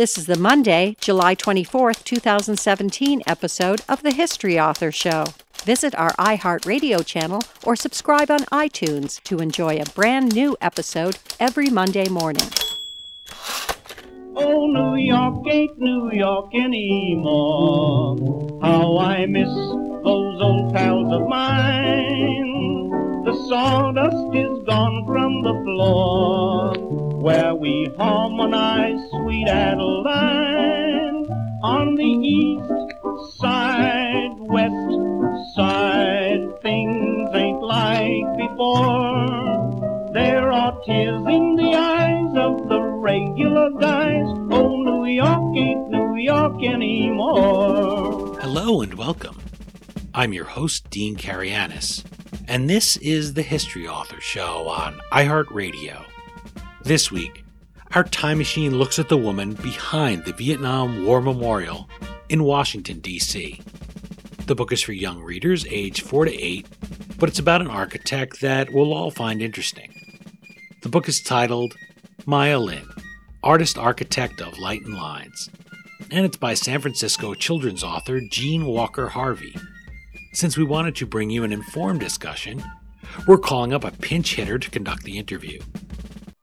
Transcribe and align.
This 0.00 0.16
is 0.16 0.24
the 0.24 0.38
Monday, 0.38 0.96
July 0.98 1.34
24th, 1.34 2.04
2017 2.04 3.20
episode 3.26 3.82
of 3.86 4.00
the 4.00 4.12
History 4.12 4.58
Author 4.58 4.90
Show. 4.90 5.26
Visit 5.64 5.94
our 5.94 6.12
iHeartRadio 6.12 7.04
channel 7.04 7.42
or 7.64 7.76
subscribe 7.76 8.30
on 8.30 8.46
iTunes 8.46 9.22
to 9.24 9.40
enjoy 9.40 9.76
a 9.76 9.84
brand 9.94 10.34
new 10.34 10.56
episode 10.62 11.18
every 11.38 11.68
Monday 11.68 12.08
morning. 12.08 12.48
Oh, 14.36 14.66
New 14.68 14.96
York 14.96 15.46
ain't 15.52 15.78
New 15.78 16.10
York 16.12 16.54
anymore. 16.54 18.16
How 18.62 18.96
I 18.96 19.26
miss 19.26 19.50
those 19.50 20.40
old 20.40 20.72
pals 20.72 21.12
of 21.12 21.28
mine. 21.28 22.88
The 23.26 23.34
sawdust 23.50 24.34
is 24.34 24.64
gone 24.66 25.04
from 25.04 25.42
the 25.42 25.52
floor 25.62 26.89
where 27.20 27.54
we 27.54 27.86
harmonize 27.98 28.98
sweet 29.10 29.46
Adeline 29.46 31.26
on 31.62 31.94
the 31.94 32.02
east 32.02 33.36
side, 33.38 34.30
west 34.38 35.54
side. 35.54 36.48
Things 36.62 37.28
ain't 37.34 37.60
like 37.60 38.24
before. 38.38 40.10
There 40.14 40.50
are 40.50 40.80
tears 40.86 41.20
in 41.28 41.56
the 41.56 41.74
eyes 41.74 42.32
of 42.36 42.66
the 42.70 42.80
regular 42.80 43.70
guys. 43.78 44.26
Oh, 44.50 44.82
New 44.82 45.04
York 45.04 45.56
ain't 45.58 45.90
New 45.90 46.16
York 46.16 46.64
anymore. 46.64 48.38
Hello 48.40 48.80
and 48.80 48.94
welcome. 48.94 49.38
I'm 50.14 50.32
your 50.32 50.46
host, 50.46 50.88
Dean 50.88 51.16
Karayanis, 51.16 52.02
and 52.48 52.70
this 52.70 52.96
is 52.96 53.34
the 53.34 53.42
History 53.42 53.86
Author 53.86 54.22
Show 54.22 54.68
on 54.68 54.98
iHeartRadio. 55.12 56.06
This 56.82 57.12
week, 57.12 57.44
our 57.94 58.04
time 58.04 58.38
machine 58.38 58.74
looks 58.74 58.98
at 58.98 59.10
the 59.10 59.16
woman 59.18 59.52
behind 59.52 60.24
the 60.24 60.32
Vietnam 60.32 61.04
War 61.04 61.20
Memorial 61.20 61.90
in 62.30 62.42
Washington, 62.42 63.00
D.C. 63.00 63.60
The 64.46 64.54
book 64.54 64.72
is 64.72 64.80
for 64.80 64.92
young 64.92 65.20
readers 65.20 65.66
aged 65.68 66.02
4 66.06 66.24
to 66.24 66.34
8, 66.34 66.66
but 67.18 67.28
it's 67.28 67.38
about 67.38 67.60
an 67.60 67.68
architect 67.68 68.40
that 68.40 68.72
we'll 68.72 68.94
all 68.94 69.10
find 69.10 69.42
interesting. 69.42 69.92
The 70.82 70.88
book 70.88 71.06
is 71.06 71.20
titled 71.20 71.74
Maya 72.24 72.58
Lin, 72.58 72.88
Artist 73.42 73.76
Architect 73.76 74.40
of 74.40 74.58
Light 74.58 74.80
and 74.80 74.94
Lines, 74.94 75.50
and 76.10 76.24
it's 76.24 76.38
by 76.38 76.54
San 76.54 76.80
Francisco 76.80 77.34
children's 77.34 77.84
author 77.84 78.22
Jeanne 78.32 78.64
Walker 78.64 79.08
Harvey. 79.08 79.54
Since 80.32 80.56
we 80.56 80.64
wanted 80.64 80.96
to 80.96 81.06
bring 81.06 81.28
you 81.28 81.44
an 81.44 81.52
informed 81.52 82.00
discussion, 82.00 82.64
we're 83.26 83.36
calling 83.36 83.74
up 83.74 83.84
a 83.84 83.90
pinch 83.90 84.36
hitter 84.36 84.58
to 84.58 84.70
conduct 84.70 85.02
the 85.02 85.18
interview. 85.18 85.60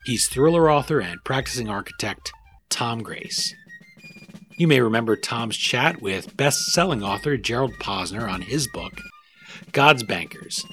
He's 0.07 0.29
thriller 0.29 0.71
author 0.71 1.01
and 1.01 1.21
practicing 1.25 1.67
architect 1.67 2.31
Tom 2.69 3.03
Grace. 3.03 3.53
You 4.57 4.65
may 4.65 4.79
remember 4.79 5.17
Tom's 5.17 5.57
chat 5.57 6.01
with 6.01 6.37
best 6.37 6.67
selling 6.67 7.03
author 7.03 7.35
Gerald 7.35 7.73
Posner 7.73 8.25
on 8.25 8.39
his 8.39 8.69
book, 8.69 8.93
God's 9.73 10.03
Bankers 10.03 10.63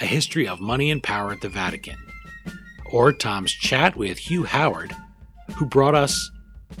A 0.00 0.06
History 0.06 0.48
of 0.48 0.58
Money 0.58 0.90
and 0.90 1.00
Power 1.00 1.30
at 1.30 1.40
the 1.40 1.48
Vatican, 1.48 1.98
or 2.90 3.12
Tom's 3.12 3.52
chat 3.52 3.94
with 3.94 4.18
Hugh 4.18 4.42
Howard, 4.42 4.92
who 5.54 5.66
brought 5.66 5.94
us 5.94 6.28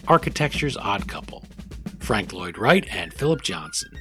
Architecture's 0.08 0.76
Odd 0.76 1.06
Couple, 1.06 1.44
Frank 2.00 2.32
Lloyd 2.32 2.58
Wright 2.58 2.88
and 2.90 3.14
Philip 3.14 3.42
Johnson. 3.42 3.92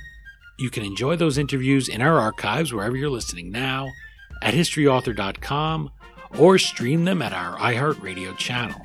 You 0.58 0.72
can 0.72 0.84
enjoy 0.84 1.16
those 1.16 1.38
interviews 1.38 1.88
in 1.88 2.02
our 2.02 2.18
archives 2.18 2.74
wherever 2.74 2.98
you're 2.98 3.12
listening 3.12 3.52
now 3.52 3.88
at 4.42 4.56
historyauthor.com 4.56 5.92
or 6.38 6.58
stream 6.58 7.06
them 7.06 7.22
at 7.22 7.34
our 7.34 7.58
iHeartRadio 7.58 8.38
channel. 8.38 8.82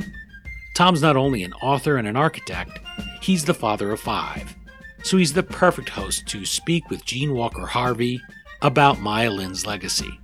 Tom's 0.74 1.02
not 1.02 1.16
only 1.16 1.42
an 1.42 1.52
author 1.54 1.96
and 1.96 2.08
an 2.08 2.16
architect, 2.16 2.78
he's 3.20 3.44
the 3.44 3.54
father 3.54 3.92
of 3.92 4.00
five. 4.00 4.56
So 5.02 5.18
he's 5.18 5.34
the 5.34 5.42
perfect 5.42 5.90
host 5.90 6.26
to 6.28 6.44
speak 6.44 6.90
with 6.90 7.04
Jeanne 7.04 7.34
Walker 7.34 7.66
Harvey 7.66 8.20
about 8.62 9.00
Maya 9.00 9.30
Lin's 9.30 9.66
legacy. 9.66 10.18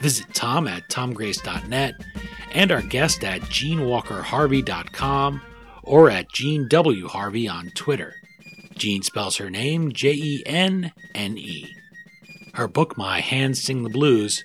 Visit 0.00 0.32
Tom 0.32 0.66
at 0.66 0.88
tomgrace.net 0.88 1.94
and 2.52 2.72
our 2.72 2.82
guest 2.82 3.24
at 3.24 3.42
jeannewalkerharvey.com 3.42 5.42
or 5.82 6.10
at 6.10 6.30
Jeanne 6.30 6.68
W. 6.68 7.08
Harvey 7.08 7.48
on 7.48 7.70
Twitter. 7.70 8.14
Jeanne 8.76 9.02
spells 9.02 9.36
her 9.36 9.50
name 9.50 9.92
J 9.92 10.12
E 10.12 10.42
N 10.46 10.92
N 11.14 11.36
E. 11.36 11.74
Her 12.54 12.68
book, 12.68 12.96
My 12.96 13.20
Hands 13.20 13.60
Sing 13.60 13.82
the 13.82 13.90
Blues, 13.90 14.44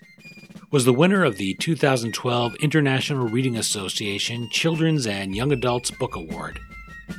was 0.73 0.85
the 0.85 0.91
winner 0.91 1.23
of 1.23 1.38
the 1.38 1.53
2012 1.53 2.56
International 2.56 3.28
Reading 3.28 3.57
Association 3.57 4.50
Children's 4.50 5.06
and 5.06 5.35
Young 5.35 5.51
Adults 5.51 5.91
Book 5.91 6.16
Award, 6.16 6.59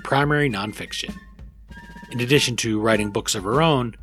Primary 0.03 0.51
Nonfiction. 0.51 1.15
In 2.11 2.19
addition 2.19 2.57
to 2.57 2.81
writing 2.81 3.13
books 3.13 3.37
of 3.37 3.45
her 3.45 3.63
own, 3.63 3.95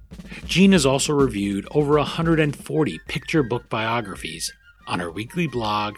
Jeanne 0.45 0.71
has 0.71 0.85
also 0.85 1.11
reviewed 1.11 1.67
over 1.71 1.97
140 1.97 2.99
picture 3.09 3.43
book 3.43 3.67
biographies 3.67 4.53
on 4.87 5.01
her 5.01 5.11
weekly 5.11 5.47
blog, 5.47 5.97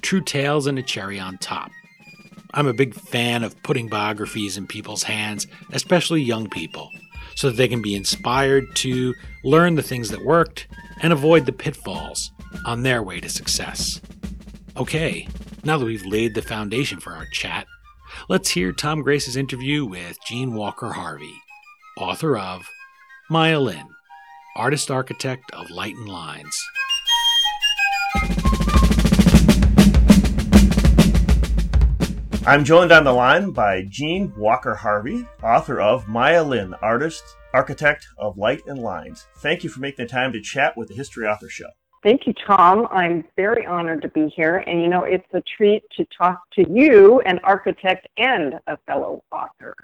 True 0.00 0.22
Tales 0.22 0.66
and 0.66 0.78
a 0.78 0.82
Cherry 0.82 1.20
on 1.20 1.36
Top. 1.36 1.70
I'm 2.54 2.68
a 2.68 2.72
big 2.72 2.94
fan 2.94 3.44
of 3.44 3.62
putting 3.62 3.88
biographies 3.88 4.56
in 4.56 4.66
people's 4.66 5.02
hands, 5.02 5.46
especially 5.72 6.22
young 6.22 6.48
people, 6.48 6.88
so 7.36 7.48
that 7.48 7.56
they 7.56 7.68
can 7.68 7.82
be 7.82 7.94
inspired 7.94 8.74
to 8.76 9.14
learn 9.42 9.74
the 9.74 9.82
things 9.82 10.10
that 10.10 10.24
worked 10.24 10.66
and 11.02 11.12
avoid 11.12 11.46
the 11.46 11.52
pitfalls 11.52 12.32
on 12.64 12.82
their 12.82 13.02
way 13.02 13.20
to 13.20 13.28
success. 13.28 14.00
Okay, 14.76 15.28
now 15.64 15.78
that 15.78 15.84
we've 15.84 16.06
laid 16.06 16.34
the 16.34 16.42
foundation 16.42 17.00
for 17.00 17.12
our 17.12 17.26
chat, 17.26 17.66
let's 18.28 18.50
hear 18.50 18.72
Tom 18.72 19.02
Grace's 19.02 19.36
interview 19.36 19.84
with 19.84 20.18
Jeanne 20.26 20.54
Walker 20.54 20.92
Harvey, 20.92 21.34
author 21.98 22.36
of 22.36 22.68
Maya 23.30 23.60
Lin, 23.60 23.86
Artist 24.56 24.90
Architect 24.90 25.50
of 25.52 25.70
Light 25.70 25.94
and 25.94 26.08
Lines. 26.08 26.60
I'm 32.46 32.62
joined 32.62 32.92
on 32.92 33.04
the 33.04 33.12
line 33.12 33.52
by 33.52 33.86
Jeanne 33.88 34.30
Walker 34.36 34.74
Harvey, 34.74 35.26
author 35.42 35.80
of 35.80 36.06
Maya 36.06 36.44
Lin, 36.44 36.74
Artist, 36.82 37.24
Architect 37.54 38.06
of 38.18 38.36
Light 38.36 38.60
and 38.66 38.78
Lines. 38.78 39.26
Thank 39.38 39.64
you 39.64 39.70
for 39.70 39.80
making 39.80 40.04
the 40.04 40.10
time 40.10 40.30
to 40.34 40.42
chat 40.42 40.76
with 40.76 40.88
the 40.88 40.94
History 40.94 41.26
Author 41.26 41.48
Show. 41.48 41.70
Thank 42.02 42.26
you, 42.26 42.34
Tom. 42.46 42.86
I'm 42.90 43.24
very 43.34 43.64
honored 43.64 44.02
to 44.02 44.08
be 44.08 44.28
here. 44.36 44.58
And 44.58 44.82
you 44.82 44.88
know, 44.88 45.04
it's 45.04 45.24
a 45.32 45.42
treat 45.56 45.84
to 45.96 46.04
talk 46.18 46.38
to 46.52 46.70
you, 46.70 47.20
an 47.20 47.40
architect 47.44 48.06
and 48.18 48.60
a 48.66 48.76
fellow 48.86 49.24
author. 49.32 49.74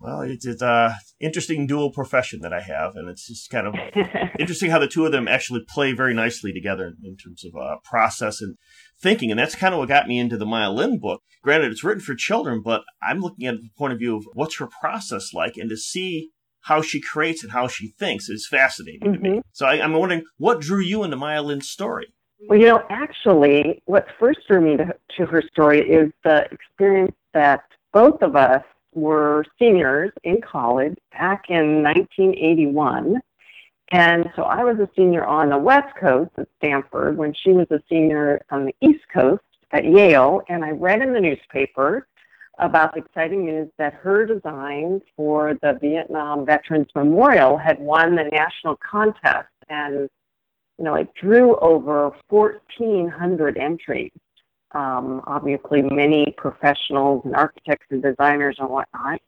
Well, 0.00 0.20
it's, 0.20 0.46
it's 0.46 0.62
a 0.62 0.94
interesting 1.20 1.66
dual 1.66 1.90
profession 1.90 2.40
that 2.42 2.52
I 2.52 2.60
have, 2.60 2.92
and 2.94 3.08
it's 3.08 3.26
just 3.26 3.50
kind 3.50 3.66
of 3.66 3.74
interesting 4.38 4.70
how 4.70 4.78
the 4.78 4.86
two 4.86 5.04
of 5.04 5.12
them 5.12 5.26
actually 5.26 5.64
play 5.68 5.92
very 5.92 6.14
nicely 6.14 6.52
together 6.52 6.92
in 7.02 7.16
terms 7.16 7.44
of 7.44 7.60
uh, 7.60 7.76
process 7.84 8.40
and 8.40 8.56
thinking. 9.00 9.30
And 9.30 9.40
that's 9.40 9.56
kind 9.56 9.74
of 9.74 9.78
what 9.78 9.88
got 9.88 10.06
me 10.06 10.18
into 10.18 10.36
the 10.36 10.46
Maya 10.46 10.70
Lin 10.70 11.00
book. 11.00 11.22
Granted, 11.42 11.72
it's 11.72 11.82
written 11.82 12.02
for 12.02 12.14
children, 12.14 12.62
but 12.64 12.82
I'm 13.02 13.20
looking 13.20 13.46
at 13.46 13.56
the 13.56 13.70
point 13.76 13.92
of 13.92 13.98
view 13.98 14.16
of 14.16 14.24
what's 14.34 14.58
her 14.58 14.68
process 14.80 15.32
like, 15.34 15.56
and 15.56 15.68
to 15.70 15.76
see 15.76 16.30
how 16.62 16.82
she 16.82 17.00
creates 17.00 17.42
and 17.42 17.52
how 17.52 17.66
she 17.66 17.94
thinks 17.98 18.28
is 18.28 18.46
fascinating 18.48 19.00
mm-hmm. 19.00 19.24
to 19.24 19.30
me. 19.30 19.40
So 19.52 19.66
I, 19.66 19.76
am 19.76 19.94
wondering, 19.94 20.22
what 20.36 20.60
drew 20.60 20.80
you 20.80 21.02
into 21.02 21.16
Maya 21.16 21.42
Lin's 21.42 21.68
story? 21.68 22.06
Well, 22.48 22.58
you 22.58 22.66
know, 22.66 22.82
actually, 22.88 23.82
what 23.86 24.06
first 24.20 24.40
drew 24.46 24.60
me 24.60 24.76
to, 24.76 24.94
to 25.16 25.26
her 25.26 25.42
story 25.50 25.80
is 25.80 26.12
the 26.22 26.44
experience 26.52 27.16
that 27.34 27.62
both 27.92 28.22
of 28.22 28.36
us 28.36 28.62
were 28.98 29.44
seniors 29.58 30.12
in 30.24 30.40
college 30.40 30.96
back 31.12 31.44
in 31.48 31.82
1981. 31.82 33.20
And 33.90 34.26
so 34.36 34.42
I 34.42 34.64
was 34.64 34.78
a 34.78 34.88
senior 34.94 35.24
on 35.24 35.48
the 35.48 35.58
West 35.58 35.94
Coast 35.98 36.30
at 36.36 36.48
Stanford 36.58 37.16
when 37.16 37.32
she 37.32 37.52
was 37.52 37.66
a 37.70 37.80
senior 37.88 38.42
on 38.50 38.66
the 38.66 38.74
East 38.82 39.04
Coast 39.12 39.42
at 39.72 39.84
Yale. 39.84 40.42
And 40.48 40.64
I 40.64 40.70
read 40.70 41.00
in 41.00 41.12
the 41.12 41.20
newspaper 41.20 42.06
about 42.58 42.92
the 42.92 43.00
exciting 43.00 43.46
news 43.46 43.68
that 43.78 43.94
her 43.94 44.26
design 44.26 45.00
for 45.16 45.54
the 45.62 45.78
Vietnam 45.80 46.44
Veterans 46.44 46.88
Memorial 46.94 47.56
had 47.56 47.78
won 47.78 48.14
the 48.14 48.24
national 48.24 48.76
contest. 48.76 49.48
And, 49.70 50.10
you 50.76 50.84
know, 50.84 50.94
it 50.94 51.08
drew 51.14 51.56
over 51.56 52.10
1,400 52.28 53.56
entries. 53.56 54.12
Um, 54.72 55.22
obviously, 55.26 55.82
many 55.82 56.34
professionals 56.36 57.22
and 57.24 57.34
architects 57.34 57.86
and 57.90 58.02
designers 58.02 58.56
and 58.58 58.68
whatnot. 58.68 59.20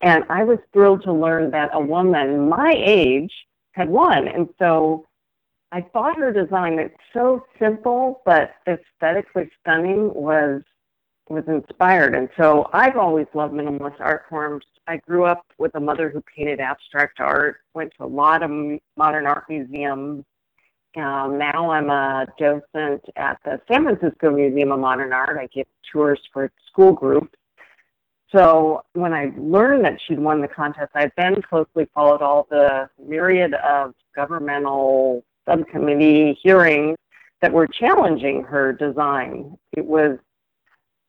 And 0.00 0.24
I 0.28 0.44
was 0.44 0.58
thrilled 0.72 1.02
to 1.02 1.12
learn 1.12 1.50
that 1.50 1.70
a 1.72 1.80
woman 1.80 2.48
my 2.48 2.72
age 2.76 3.32
had 3.72 3.88
won. 3.88 4.28
And 4.28 4.48
so 4.58 5.06
I 5.72 5.82
thought 5.82 6.18
her 6.18 6.32
design 6.32 6.76
that's 6.76 6.94
so 7.12 7.44
simple 7.58 8.22
but 8.24 8.54
aesthetically 8.66 9.50
stunning 9.60 10.12
was 10.14 10.62
was 11.28 11.44
inspired. 11.46 12.14
And 12.14 12.30
so 12.38 12.70
I've 12.72 12.96
always 12.96 13.26
loved 13.34 13.52
minimalist 13.52 14.00
art 14.00 14.24
forms. 14.30 14.64
I 14.86 14.96
grew 14.96 15.24
up 15.24 15.44
with 15.58 15.74
a 15.74 15.80
mother 15.80 16.08
who 16.08 16.22
painted 16.22 16.58
abstract 16.58 17.20
art, 17.20 17.58
went 17.74 17.92
to 17.98 18.04
a 18.04 18.06
lot 18.06 18.42
of 18.42 18.50
modern 18.96 19.26
art 19.26 19.44
museums. 19.48 20.24
Um, 20.96 21.38
now 21.38 21.70
I'm 21.70 21.90
a 21.90 22.26
docent 22.38 23.04
at 23.16 23.38
the 23.44 23.60
San 23.70 23.84
Francisco 23.84 24.30
Museum 24.30 24.72
of 24.72 24.80
Modern 24.80 25.12
Art. 25.12 25.38
I 25.38 25.46
give 25.54 25.66
tours 25.92 26.20
for 26.32 26.50
school 26.66 26.92
groups. 26.92 27.36
So 28.34 28.82
when 28.92 29.12
I 29.12 29.32
learned 29.38 29.84
that 29.84 29.98
she'd 30.06 30.18
won 30.18 30.40
the 30.40 30.48
contest, 30.48 30.90
I 30.94 31.10
then 31.16 31.40
closely 31.42 31.88
followed 31.94 32.20
all 32.20 32.46
the 32.50 32.88
myriad 32.98 33.54
of 33.54 33.94
governmental 34.14 35.24
subcommittee 35.48 36.38
hearings 36.42 36.98
that 37.40 37.52
were 37.52 37.66
challenging 37.66 38.42
her 38.44 38.72
design. 38.72 39.56
It 39.76 39.84
was 39.84 40.18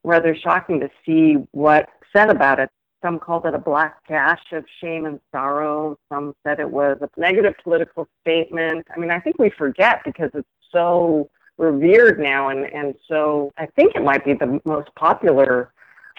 rather 0.03 0.35
shocking 0.35 0.79
to 0.79 0.89
see 1.05 1.33
what 1.51 1.89
said 2.15 2.29
about 2.29 2.59
it. 2.59 2.69
Some 3.01 3.19
called 3.19 3.45
it 3.45 3.53
a 3.53 3.59
black 3.59 4.05
gash 4.07 4.43
of 4.51 4.65
shame 4.81 5.05
and 5.05 5.19
sorrow. 5.31 5.97
Some 6.11 6.35
said 6.43 6.59
it 6.59 6.69
was 6.69 6.97
a 7.01 7.09
negative 7.19 7.53
political 7.63 8.07
statement. 8.21 8.85
I 8.93 8.99
mean, 8.99 9.11
I 9.11 9.19
think 9.19 9.39
we 9.39 9.49
forget 9.49 10.01
because 10.03 10.31
it's 10.33 10.47
so 10.71 11.29
revered 11.57 12.19
now 12.19 12.49
and, 12.49 12.65
and 12.65 12.95
so 13.07 13.51
I 13.57 13.65
think 13.67 13.95
it 13.95 14.03
might 14.03 14.23
be 14.23 14.33
the 14.33 14.61
most 14.65 14.89
popular 14.95 15.71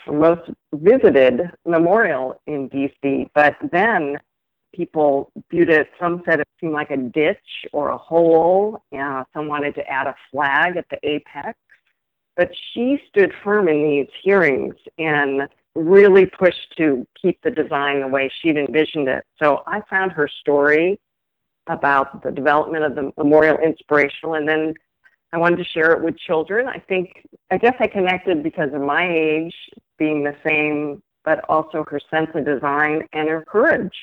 most 0.07 0.51
visited 0.73 1.51
memorial 1.67 2.41
in 2.47 2.69
DC. 2.71 3.29
But 3.35 3.57
then 3.73 4.19
people 4.75 5.31
viewed 5.51 5.71
it, 5.71 5.89
some 6.01 6.23
said 6.25 6.41
it 6.41 6.49
seemed 6.61 6.73
like 6.73 6.91
a 6.91 6.97
ditch 6.97 7.67
or 7.73 7.91
a 7.91 7.99
hole. 7.99 8.83
Uh, 8.97 9.25
some 9.35 9.49
wanted 9.49 9.75
to 9.75 9.87
add 9.89 10.07
a 10.07 10.15
flag 10.31 10.77
at 10.77 10.87
the 10.91 10.99
apex. 11.03 11.59
But 12.37 12.51
she 12.73 12.99
stood 13.09 13.33
firm 13.45 13.69
in 13.69 13.83
these 13.83 14.09
hearings 14.23 14.75
and 14.99 15.43
really 15.75 16.27
pushed 16.27 16.75
to 16.77 17.07
keep 17.21 17.41
the 17.43 17.51
design 17.51 18.01
the 18.01 18.09
way 18.09 18.31
she'd 18.41 18.57
envisioned 18.57 19.09
it. 19.09 19.25
So 19.41 19.63
I 19.67 19.81
found 19.89 20.13
her 20.13 20.29
story 20.41 21.01
about 21.69 22.23
the 22.23 22.31
development 22.31 22.85
of 22.85 22.95
the 22.95 23.13
memorial 23.17 23.57
inspirational 23.59 24.35
and 24.35 24.49
then 24.49 24.75
I 25.33 25.39
wanted 25.39 25.57
to 25.57 25.65
share 25.65 25.93
it 25.93 26.03
with 26.03 26.19
children. 26.19 26.67
I 26.67 26.79
think, 26.79 27.11
I 27.51 27.59
guess 27.59 27.75
I 27.79 27.87
connected 27.87 28.43
because 28.43 28.71
of 28.75 28.81
my 28.81 29.09
age 29.09 29.55
being 29.99 30.25
the 30.25 30.35
same, 30.45 31.03
but 31.25 31.49
also 31.49 31.85
her 31.89 32.01
sense 32.11 32.31
of 32.35 32.45
design 32.45 33.03
and 33.13 33.29
her 33.29 33.45
courage. 33.47 33.95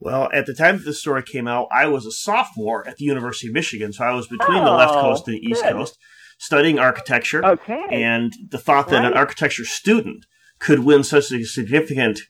Well, 0.00 0.28
at 0.32 0.46
the 0.46 0.54
time 0.54 0.78
that 0.78 0.84
this 0.84 1.00
story 1.00 1.22
came 1.22 1.46
out, 1.46 1.68
I 1.70 1.86
was 1.86 2.06
a 2.06 2.10
sophomore 2.10 2.88
at 2.88 2.96
the 2.96 3.04
University 3.04 3.48
of 3.48 3.54
Michigan, 3.54 3.92
so 3.92 4.04
I 4.04 4.12
was 4.12 4.26
between 4.26 4.58
oh, 4.58 4.64
the 4.64 4.72
left 4.72 4.94
coast 4.94 5.28
and 5.28 5.36
the 5.36 5.46
east 5.46 5.62
good. 5.62 5.72
coast, 5.72 5.98
studying 6.38 6.78
architecture. 6.78 7.44
Okay. 7.44 7.84
And 7.90 8.32
the 8.48 8.58
thought 8.58 8.88
that 8.88 9.02
right. 9.02 9.12
an 9.12 9.16
architecture 9.16 9.66
student 9.66 10.24
could 10.60 10.80
win 10.80 11.02
such 11.02 11.32
a 11.32 11.44
significant 11.44 12.20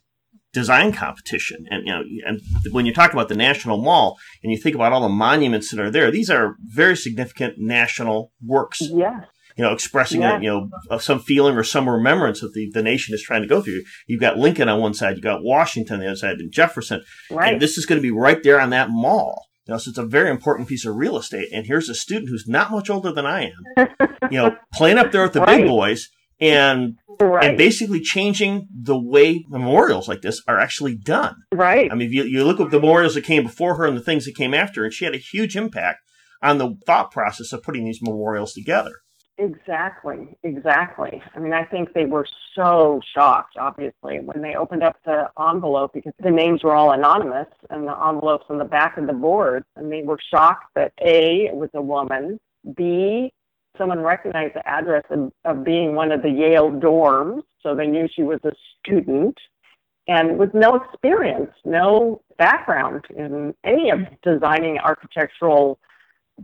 design 0.52 0.92
competition. 0.92 1.66
And 1.70 1.86
you 1.86 1.92
know, 1.92 2.02
and 2.26 2.40
when 2.72 2.86
you 2.86 2.92
talk 2.92 3.12
about 3.12 3.28
the 3.28 3.36
National 3.36 3.78
Mall 3.78 4.18
and 4.42 4.50
you 4.50 4.58
think 4.58 4.74
about 4.74 4.92
all 4.92 5.02
the 5.02 5.08
monuments 5.08 5.70
that 5.70 5.80
are 5.80 5.90
there, 5.90 6.10
these 6.10 6.30
are 6.30 6.56
very 6.60 6.96
significant 6.96 7.54
national 7.58 8.32
works. 8.44 8.80
Yeah 8.80 9.24
you 9.60 9.64
know, 9.66 9.72
expressing 9.72 10.22
yeah. 10.22 10.38
a, 10.38 10.40
you 10.40 10.48
know 10.48 10.98
some 10.98 11.20
feeling 11.20 11.54
or 11.54 11.62
some 11.62 11.86
remembrance 11.86 12.40
that 12.40 12.54
the, 12.54 12.70
the 12.72 12.82
nation 12.82 13.14
is 13.14 13.22
trying 13.22 13.42
to 13.42 13.48
go 13.48 13.60
through. 13.60 13.82
You've 14.06 14.20
got 14.20 14.38
Lincoln 14.38 14.70
on 14.70 14.80
one 14.80 14.94
side, 14.94 15.16
you've 15.16 15.22
got 15.22 15.42
Washington 15.42 15.96
on 15.96 16.00
the 16.00 16.06
other 16.06 16.16
side, 16.16 16.38
and 16.38 16.50
Jefferson, 16.50 17.02
right. 17.30 17.52
and 17.52 17.62
this 17.62 17.76
is 17.76 17.84
going 17.84 17.98
to 17.98 18.02
be 18.02 18.10
right 18.10 18.42
there 18.42 18.58
on 18.58 18.70
that 18.70 18.88
mall. 18.90 19.48
You 19.66 19.74
know, 19.74 19.78
so 19.78 19.90
it's 19.90 19.98
a 19.98 20.06
very 20.06 20.30
important 20.30 20.66
piece 20.66 20.86
of 20.86 20.96
real 20.96 21.18
estate. 21.18 21.50
And 21.52 21.66
here's 21.66 21.90
a 21.90 21.94
student 21.94 22.30
who's 22.30 22.48
not 22.48 22.70
much 22.70 22.88
older 22.88 23.12
than 23.12 23.26
I 23.26 23.52
am, 23.76 23.88
you 24.30 24.38
know, 24.38 24.56
playing 24.72 24.96
up 24.96 25.12
there 25.12 25.22
with 25.22 25.34
the 25.34 25.40
right. 25.40 25.60
big 25.60 25.68
boys 25.68 26.08
and 26.40 26.96
right. 27.20 27.50
and 27.50 27.58
basically 27.58 28.00
changing 28.00 28.68
the 28.74 28.98
way 28.98 29.44
memorials 29.48 30.08
like 30.08 30.22
this 30.22 30.42
are 30.48 30.58
actually 30.58 30.96
done. 30.96 31.36
Right. 31.52 31.90
I 31.90 31.94
mean, 31.94 32.12
you, 32.12 32.24
you 32.24 32.44
look 32.44 32.60
at 32.60 32.70
the 32.70 32.80
memorials 32.80 33.14
that 33.14 33.24
came 33.24 33.42
before 33.42 33.76
her 33.76 33.86
and 33.86 33.96
the 33.96 34.02
things 34.02 34.24
that 34.24 34.34
came 34.34 34.54
after, 34.54 34.84
and 34.84 34.92
she 34.92 35.04
had 35.04 35.14
a 35.14 35.18
huge 35.18 35.56
impact 35.56 36.00
on 36.42 36.58
the 36.58 36.76
thought 36.86 37.10
process 37.10 37.52
of 37.52 37.62
putting 37.62 37.84
these 37.84 38.00
memorials 38.02 38.52
together. 38.52 38.96
Exactly, 39.40 40.36
exactly. 40.42 41.22
I 41.34 41.38
mean, 41.38 41.54
I 41.54 41.64
think 41.64 41.94
they 41.94 42.04
were 42.04 42.26
so 42.54 43.00
shocked, 43.14 43.56
obviously, 43.58 44.20
when 44.20 44.42
they 44.42 44.54
opened 44.54 44.82
up 44.82 44.96
the 45.06 45.30
envelope 45.40 45.92
because 45.94 46.12
the 46.22 46.30
names 46.30 46.62
were 46.62 46.74
all 46.74 46.92
anonymous 46.92 47.48
and 47.70 47.86
the 47.86 48.06
envelopes 48.06 48.44
on 48.50 48.58
the 48.58 48.66
back 48.66 48.98
of 48.98 49.06
the 49.06 49.14
board. 49.14 49.64
And 49.76 49.90
they 49.90 50.02
were 50.02 50.18
shocked 50.30 50.66
that 50.74 50.92
A, 51.00 51.46
it 51.46 51.54
was 51.54 51.70
a 51.72 51.80
woman, 51.80 52.38
B, 52.76 53.32
someone 53.80 54.00
recognized 54.00 54.54
the 54.54 54.68
address 54.68 55.04
of, 55.08 55.32
of 55.46 55.64
being 55.64 55.94
one 55.94 56.12
of 56.12 56.20
the 56.20 56.28
Yale 56.28 56.70
dorms, 56.70 57.42
so 57.62 57.74
they 57.74 57.86
knew 57.86 58.06
she 58.14 58.22
was 58.22 58.38
a 58.44 58.52
student, 58.78 59.36
and 60.06 60.38
with 60.38 60.52
no 60.52 60.74
experience, 60.74 61.50
no 61.64 62.20
background 62.36 63.04
in 63.16 63.54
any 63.64 63.90
of 63.90 64.00
designing 64.22 64.78
architectural 64.78 65.78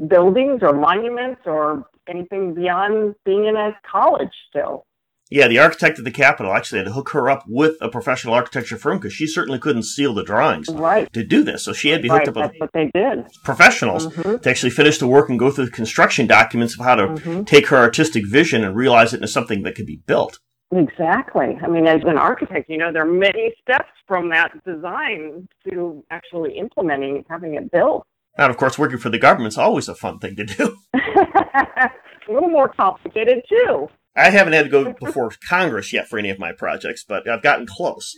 buildings 0.08 0.60
or 0.62 0.72
monuments 0.72 1.42
or 1.44 1.84
anything 2.08 2.54
beyond 2.54 3.14
being 3.24 3.44
in 3.44 3.56
a 3.56 3.76
college 3.90 4.32
still. 4.48 4.86
Yeah, 5.28 5.48
the 5.48 5.58
architect 5.58 5.98
of 5.98 6.04
the 6.04 6.12
Capitol 6.12 6.52
actually 6.52 6.78
had 6.78 6.86
to 6.86 6.92
hook 6.92 7.10
her 7.10 7.28
up 7.28 7.44
with 7.48 7.76
a 7.80 7.88
professional 7.88 8.34
architecture 8.34 8.76
firm 8.76 8.98
because 8.98 9.12
she 9.12 9.26
certainly 9.26 9.58
couldn't 9.58 9.82
seal 9.82 10.14
the 10.14 10.22
drawings 10.22 10.68
right. 10.68 11.12
to 11.12 11.24
do 11.24 11.42
this. 11.42 11.64
So 11.64 11.72
she 11.72 11.88
had 11.88 11.98
to 11.98 12.02
be 12.02 12.08
hooked 12.08 12.28
right, 12.28 12.36
up 12.36 12.52
with 12.52 12.60
what 12.60 12.70
they 12.72 12.90
did. 12.94 13.26
professionals 13.42 14.06
mm-hmm. 14.06 14.36
to 14.36 14.50
actually 14.50 14.70
finish 14.70 14.98
the 14.98 15.08
work 15.08 15.28
and 15.28 15.38
go 15.38 15.50
through 15.50 15.66
the 15.66 15.72
construction 15.72 16.28
documents 16.28 16.78
of 16.78 16.84
how 16.84 16.94
to 16.94 17.06
mm-hmm. 17.08 17.42
take 17.42 17.66
her 17.68 17.76
artistic 17.76 18.24
vision 18.24 18.62
and 18.62 18.76
realize 18.76 19.12
it 19.12 19.16
into 19.16 19.28
something 19.28 19.62
that 19.62 19.74
could 19.74 19.86
be 19.86 20.00
built. 20.06 20.38
Exactly. 20.72 21.58
I 21.62 21.68
mean, 21.68 21.86
as 21.86 22.02
an 22.04 22.18
architect, 22.18 22.68
you 22.68 22.78
know, 22.78 22.92
there 22.92 23.02
are 23.02 23.12
many 23.12 23.52
steps 23.62 23.90
from 24.06 24.30
that 24.30 24.52
design 24.64 25.48
to 25.68 26.04
actually 26.10 26.56
implementing, 26.56 27.24
having 27.28 27.54
it 27.54 27.70
built. 27.72 28.04
And 28.38 28.50
of 28.50 28.56
course, 28.56 28.78
working 28.78 28.98
for 28.98 29.08
the 29.08 29.18
government's 29.18 29.58
always 29.58 29.88
a 29.88 29.94
fun 29.94 30.18
thing 30.18 30.36
to 30.36 30.44
do. 30.44 30.76
a 30.94 32.32
little 32.32 32.48
more 32.48 32.68
complicated 32.68 33.42
too. 33.48 33.88
I 34.16 34.30
haven't 34.30 34.54
had 34.54 34.64
to 34.64 34.68
go 34.70 34.92
before 34.92 35.30
Congress 35.48 35.92
yet 35.92 36.08
for 36.08 36.18
any 36.18 36.30
of 36.30 36.38
my 36.38 36.52
projects, 36.52 37.04
but 37.06 37.28
I've 37.28 37.42
gotten 37.42 37.66
close. 37.66 38.14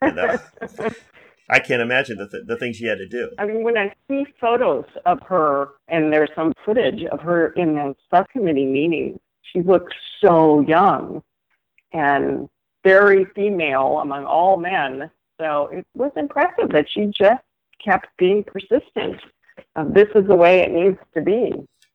And, 0.00 0.18
uh, 0.18 0.38
I 1.50 1.58
can't 1.58 1.82
imagine 1.82 2.16
the, 2.16 2.28
th- 2.28 2.44
the 2.46 2.56
things 2.56 2.76
she 2.76 2.86
had 2.86 2.98
to 2.98 3.06
do. 3.06 3.30
I 3.38 3.44
mean, 3.44 3.62
when 3.62 3.76
I 3.76 3.94
see 4.08 4.24
photos 4.40 4.86
of 5.04 5.20
her, 5.28 5.68
and 5.88 6.10
there's 6.12 6.30
some 6.34 6.54
footage 6.64 7.04
of 7.04 7.20
her 7.20 7.48
in 7.50 7.74
the 7.74 7.94
subcommittee 8.10 8.64
meeting, 8.64 9.20
she 9.42 9.60
looks 9.60 9.92
so 10.24 10.60
young 10.60 11.22
and 11.92 12.48
very 12.84 13.26
female 13.34 13.98
among 14.02 14.24
all 14.24 14.56
men. 14.56 15.10
So 15.38 15.68
it 15.72 15.86
was 15.94 16.12
impressive 16.16 16.70
that 16.70 16.86
she 16.88 17.06
just 17.06 17.42
kept 17.84 18.06
being 18.16 18.44
persistent. 18.44 19.20
Uh, 19.76 19.84
this 19.92 20.08
is 20.14 20.26
the 20.26 20.34
way 20.34 20.60
it 20.60 20.70
needs 20.70 20.98
to 21.14 21.20
be. 21.20 21.52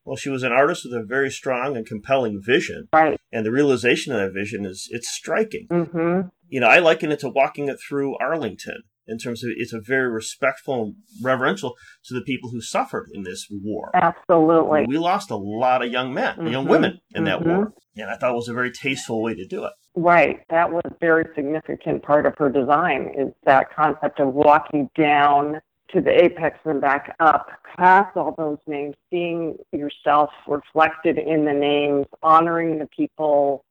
Well, 0.08 0.16
she 0.16 0.30
was 0.30 0.44
an 0.44 0.54
artist 0.54 0.86
with 0.86 0.94
a 0.94 1.04
very 1.06 1.30
strong 1.30 1.76
and 1.76 1.86
compelling 1.86 2.42
vision. 2.42 2.88
Right. 2.94 3.20
And 3.34 3.46
the 3.46 3.52
realization 3.52 4.14
of 4.14 4.20
that 4.22 4.34
vision 4.34 4.66
is 4.66 4.88
it's 4.90 5.10
striking. 5.10 5.68
Mm-hmm. 5.70 6.30
You 6.48 6.62
know, 6.62 6.68
I 6.68 6.80
liken 6.80 7.12
it 7.12 7.20
to 7.20 7.30
walking 7.30 7.68
it 7.68 7.78
through 7.86 8.16
Arlington 8.20 8.84
in 9.06 9.18
terms 9.18 9.44
of 9.44 9.50
it's 9.58 9.74
a 9.74 9.82
very 9.82 10.08
respectful 10.08 10.82
and 10.82 10.96
reverential 11.22 11.76
to 12.06 12.14
the 12.14 12.22
people 12.22 12.52
who 12.52 12.62
suffered 12.62 13.10
in 13.14 13.24
this 13.24 13.48
war. 13.52 13.92
Absolutely. 13.96 14.86
We 14.88 14.98
lost 14.98 15.30
a 15.30 15.36
lot 15.36 15.84
of 15.84 15.92
young 15.92 16.14
men, 16.14 16.38
mm-hmm. 16.38 16.48
young 16.48 16.68
women 16.70 17.00
in 17.14 17.26
that 17.26 17.40
mm-hmm. 17.40 17.50
war. 17.50 17.74
And 17.98 18.10
I 18.10 18.16
thought 18.16 18.32
it 18.32 18.36
was 18.36 18.48
a 18.48 18.54
very 18.54 18.72
tasteful 18.72 19.22
way 19.22 19.36
to 19.36 19.46
do 19.46 19.66
it. 19.66 19.74
Right. 19.94 20.40
That 20.50 20.72
was 20.72 20.84
a 20.86 20.96
very 21.02 21.26
significant 21.36 22.04
part 22.04 22.26
of 22.26 22.34
her 22.38 22.50
design 22.50 23.12
is 23.18 23.34
that 23.44 23.76
concept 23.76 24.22
of 24.22 24.34
walking 24.34 24.90
down 24.98 25.60
to 25.90 26.02
the 26.02 26.24
apex 26.24 26.60
and 26.66 26.82
back 26.82 27.16
up 27.20 27.50
past 27.78 28.18
all 28.18 28.34
those 28.38 28.58
names, 28.68 28.96
seeing 29.10 29.58
yourself 29.72 30.30
reflected 30.48 31.18
in 31.18 31.46
the 31.46 31.54
names, 31.54 32.06
honoring 32.22 32.80
the 32.80 32.88
people 32.88 33.64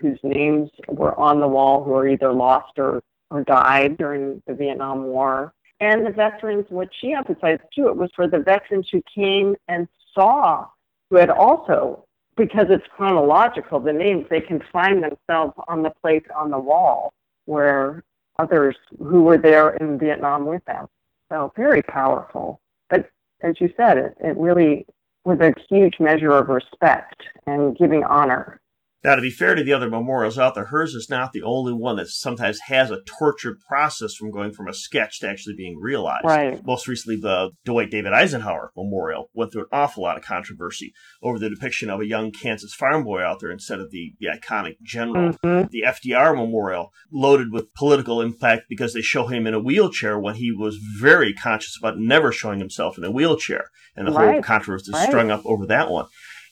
whose 0.00 0.18
names 0.22 0.70
were 0.88 1.18
on 1.18 1.40
the 1.40 1.48
wall 1.48 1.84
who 1.84 1.92
are 1.92 2.08
either 2.08 2.32
lost 2.32 2.78
or, 2.78 3.02
or 3.30 3.44
died 3.44 3.96
during 3.98 4.42
the 4.46 4.54
Vietnam 4.54 5.04
War. 5.04 5.52
And 5.80 6.06
the 6.06 6.10
veterans, 6.10 6.66
what 6.68 6.88
she 7.00 7.12
emphasized 7.12 7.62
too, 7.74 7.88
it 7.88 7.96
was 7.96 8.10
for 8.14 8.28
the 8.28 8.38
veterans 8.38 8.88
who 8.90 9.02
came 9.12 9.56
and 9.68 9.88
saw, 10.14 10.66
who 11.08 11.16
had 11.16 11.30
also, 11.30 12.04
because 12.36 12.66
it's 12.68 12.86
chronological, 12.96 13.80
the 13.80 13.92
names, 13.92 14.26
they 14.30 14.40
can 14.40 14.62
find 14.72 15.02
themselves 15.02 15.54
on 15.68 15.82
the 15.82 15.92
place 16.02 16.24
on 16.34 16.50
the 16.50 16.58
wall 16.58 17.12
where 17.46 18.04
others 18.38 18.76
who 18.98 19.22
were 19.22 19.38
there 19.38 19.70
in 19.76 19.98
Vietnam 19.98 20.46
with 20.46 20.64
them. 20.66 20.86
So 21.30 21.52
very 21.56 21.82
powerful. 21.82 22.60
But 22.88 23.08
as 23.42 23.54
you 23.60 23.72
said, 23.76 23.98
it, 23.98 24.16
it 24.20 24.36
really 24.36 24.86
was 25.24 25.38
a 25.40 25.54
huge 25.68 26.00
measure 26.00 26.32
of 26.32 26.48
respect 26.48 27.22
and 27.46 27.76
giving 27.76 28.04
honor 28.04 28.59
now, 29.02 29.14
to 29.14 29.22
be 29.22 29.30
fair 29.30 29.54
to 29.54 29.64
the 29.64 29.72
other 29.72 29.88
memorials 29.88 30.38
out 30.38 30.54
there, 30.54 30.66
hers 30.66 30.94
is 30.94 31.08
not 31.08 31.32
the 31.32 31.42
only 31.42 31.72
one 31.72 31.96
that 31.96 32.08
sometimes 32.08 32.60
has 32.66 32.90
a 32.90 33.00
tortured 33.18 33.58
process 33.66 34.14
from 34.14 34.30
going 34.30 34.52
from 34.52 34.68
a 34.68 34.74
sketch 34.74 35.20
to 35.20 35.28
actually 35.28 35.54
being 35.54 35.78
realized. 35.80 36.24
Right. 36.24 36.64
Most 36.66 36.86
recently, 36.86 37.16
the 37.16 37.52
Dwight 37.64 37.90
David 37.90 38.12
Eisenhower 38.12 38.72
Memorial 38.76 39.30
went 39.32 39.52
through 39.52 39.62
an 39.62 39.68
awful 39.72 40.02
lot 40.02 40.18
of 40.18 40.22
controversy 40.24 40.92
over 41.22 41.38
the 41.38 41.48
depiction 41.48 41.88
of 41.88 42.00
a 42.00 42.06
young 42.06 42.30
Kansas 42.30 42.74
farm 42.74 43.04
boy 43.04 43.22
out 43.22 43.40
there 43.40 43.50
instead 43.50 43.80
of 43.80 43.90
the, 43.90 44.12
the 44.20 44.26
iconic 44.26 44.76
general. 44.82 45.32
Mm-hmm. 45.32 45.68
The 45.70 45.84
FDR 45.86 46.36
Memorial, 46.36 46.92
loaded 47.10 47.52
with 47.52 47.72
political 47.72 48.20
impact 48.20 48.64
because 48.68 48.92
they 48.92 49.00
show 49.00 49.28
him 49.28 49.46
in 49.46 49.54
a 49.54 49.60
wheelchair 49.60 50.18
when 50.18 50.34
he 50.34 50.52
was 50.52 50.76
very 50.76 51.32
conscious 51.32 51.78
about 51.78 51.98
never 51.98 52.32
showing 52.32 52.58
himself 52.58 52.98
in 52.98 53.04
a 53.04 53.10
wheelchair. 53.10 53.70
And 53.96 54.06
the 54.06 54.12
right. 54.12 54.32
whole 54.34 54.42
controversy 54.42 54.92
right. 54.92 55.08
strung 55.08 55.30
up 55.30 55.44
over 55.46 55.66
that 55.66 55.90
one 55.90 56.06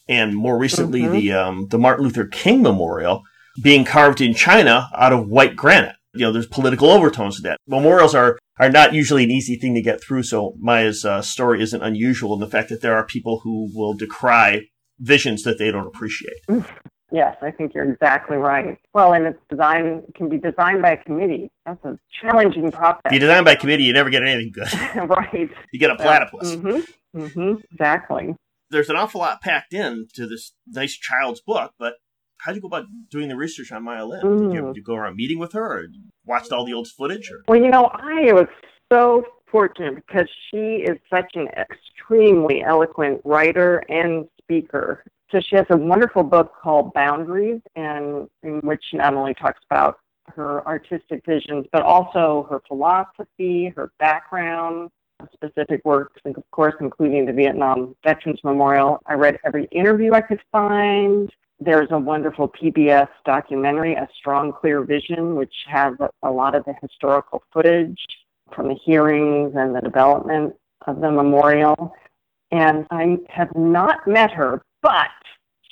and 0.09 0.37
more 0.37 0.59
recently 0.59 1.03
mm-hmm. 1.03 1.13
the 1.13 1.33
um, 1.33 1.69
the 1.69 1.79
Martin 1.79 2.05
Luther 2.05 2.27
King 2.27 2.63
Memorial 2.63 3.23
being 3.63 3.85
carved 3.85 4.21
in 4.21 4.35
China 4.35 4.89
out 4.97 5.13
of 5.13 5.29
white 5.29 5.57
granite. 5.57 5.97
you 6.15 6.21
know, 6.21 6.33
there's 6.33 6.47
political 6.47 6.91
overtones 6.91 7.37
to 7.37 7.43
that. 7.43 7.59
Memorials 7.67 8.15
are, 8.15 8.39
are 8.59 8.71
not 8.71 8.93
usually 8.93 9.25
an 9.25 9.31
easy 9.31 9.57
thing 9.57 9.75
to 9.75 9.83
get 9.83 10.03
through. 10.03 10.23
So 10.23 10.55
Maya's 10.59 11.05
uh, 11.05 11.23
story 11.23 11.63
isn't 11.63 11.83
unusual 11.83 12.35
in 12.35 12.41
the 12.41 12.49
fact 12.49 12.69
that 12.69 12.83
there 12.83 12.95
are 12.95 13.05
people 13.05 13.41
who 13.41 13.71
will 13.75 13.95
decry 13.95 14.63
visions 15.01 15.43
that 15.43 15.59
they 15.59 15.71
don't 15.71 15.87
appreciate. 15.87 16.39
Yes, 17.11 17.37
I 17.41 17.51
think 17.51 17.73
you're 17.75 17.91
exactly 17.91 18.37
right. 18.37 18.77
Well, 18.93 19.15
and 19.15 19.27
it's 19.27 19.39
design 19.49 20.03
can 20.15 20.29
be 20.29 20.39
designed 20.39 20.83
by 20.83 20.93
a 20.93 20.97
committee. 21.03 21.51
That's 21.65 21.83
a 21.85 21.99
challenging 22.21 22.71
process. 22.71 23.01
If 23.07 23.13
you 23.13 23.19
design 23.19 23.45
by 23.45 23.55
committee, 23.55 23.85
you 23.85 23.95
never 23.95 24.11
get 24.11 24.23
anything 24.23 24.53
good. 24.53 24.69
right. 25.09 25.49
You 25.73 25.81
get 25.81 25.91
a 25.91 25.97
platypus. 25.97 26.57
Mm-hmm. 26.57 27.19
Mm-hmm. 27.19 27.55
Exactly. 27.73 28.37
There's 28.71 28.91
an 28.91 28.97
awful 28.97 29.21
lot 29.21 29.41
packed 29.41 29.73
in 29.73 30.09
to 30.15 30.27
this 30.27 30.53
nice 30.67 30.95
child's 30.95 31.41
book, 31.41 31.73
but 31.79 31.95
how'd 32.39 32.55
you 32.55 32.61
go 32.61 32.69
about 32.69 32.87
doing 33.11 33.29
the 33.29 33.37
research 33.37 33.73
on 33.73 33.85
Maya 33.85 34.07
Lin? 34.07 34.23
Mm. 34.23 34.39
Did, 34.39 34.55
you, 34.55 34.67
did, 34.67 34.77
you, 34.77 34.83
go 34.83 34.95
around 34.95 35.17
meeting 35.17 35.39
with 35.39 35.53
her, 35.53 35.81
or 35.81 35.87
watched 36.25 36.53
all 36.53 36.65
the 36.65 36.75
old 36.75 36.89
footage? 36.89 37.31
Or? 37.31 37.45
Well, 37.49 37.61
you 37.61 37.71
know, 37.71 37.87
I 37.87 38.33
was 38.33 38.47
so 38.93 39.25
fortunate 39.51 39.97
because 39.97 40.29
she 40.51 40.85
is 40.87 40.99
such 41.11 41.31
an 41.35 41.49
extremely 41.49 42.63
eloquent 42.63 43.21
writer 43.25 43.79
and 43.89 44.27
speaker. 44.43 45.05
So 45.31 45.41
she 45.41 45.57
has 45.57 45.67
a 45.71 45.77
wonderful 45.77 46.23
book 46.23 46.53
called 46.61 46.93
Boundaries, 46.95 47.61
and 47.77 48.29
in 48.43 48.61
which 48.61 48.83
she 48.91 48.97
not 48.97 49.15
only 49.15 49.35
talks 49.35 49.61
about 49.71 49.99
her 50.35 50.67
artistic 50.67 51.25
visions, 51.27 51.67
but 51.73 51.83
also 51.83 52.47
her 52.51 52.63
philosophy, 52.67 53.73
her 53.77 53.93
background, 53.99 54.91
specific 55.33 55.81
works, 55.85 56.21
of 56.25 56.51
course, 56.51 56.75
including 56.81 57.27
the 57.27 57.33
Vietnam 57.33 57.97
Veterans 58.05 58.41
Memorial. 58.45 59.01
I 59.07 59.15
read 59.15 59.39
every 59.45 59.65
interview 59.67 60.13
I 60.13 60.21
could 60.21 60.41
find. 60.53 61.31
There's 61.61 61.89
a 61.91 61.99
wonderful 61.99 62.49
PBS 62.49 63.09
documentary, 63.25 63.95
A 63.95 64.09
Strong, 64.17 64.53
Clear 64.61 64.85
Vision, 64.85 65.35
which 65.35 65.55
has 65.67 65.95
a 66.23 66.31
lot 66.31 66.55
of 66.55 66.65
the 66.65 66.75
historical 66.81 67.43
footage 67.53 68.01
from 68.55 68.69
the 68.69 68.77
hearings 68.85 69.55
and 69.57 69.75
the 69.75 69.81
development 69.81 70.55
of 70.87 71.01
the 71.01 71.11
memorial. 71.11 71.93
And 72.53 72.87
I 72.91 73.19
have 73.29 73.55
not 73.57 74.07
met 74.07 74.31
her, 74.31 74.63
but 74.83 75.09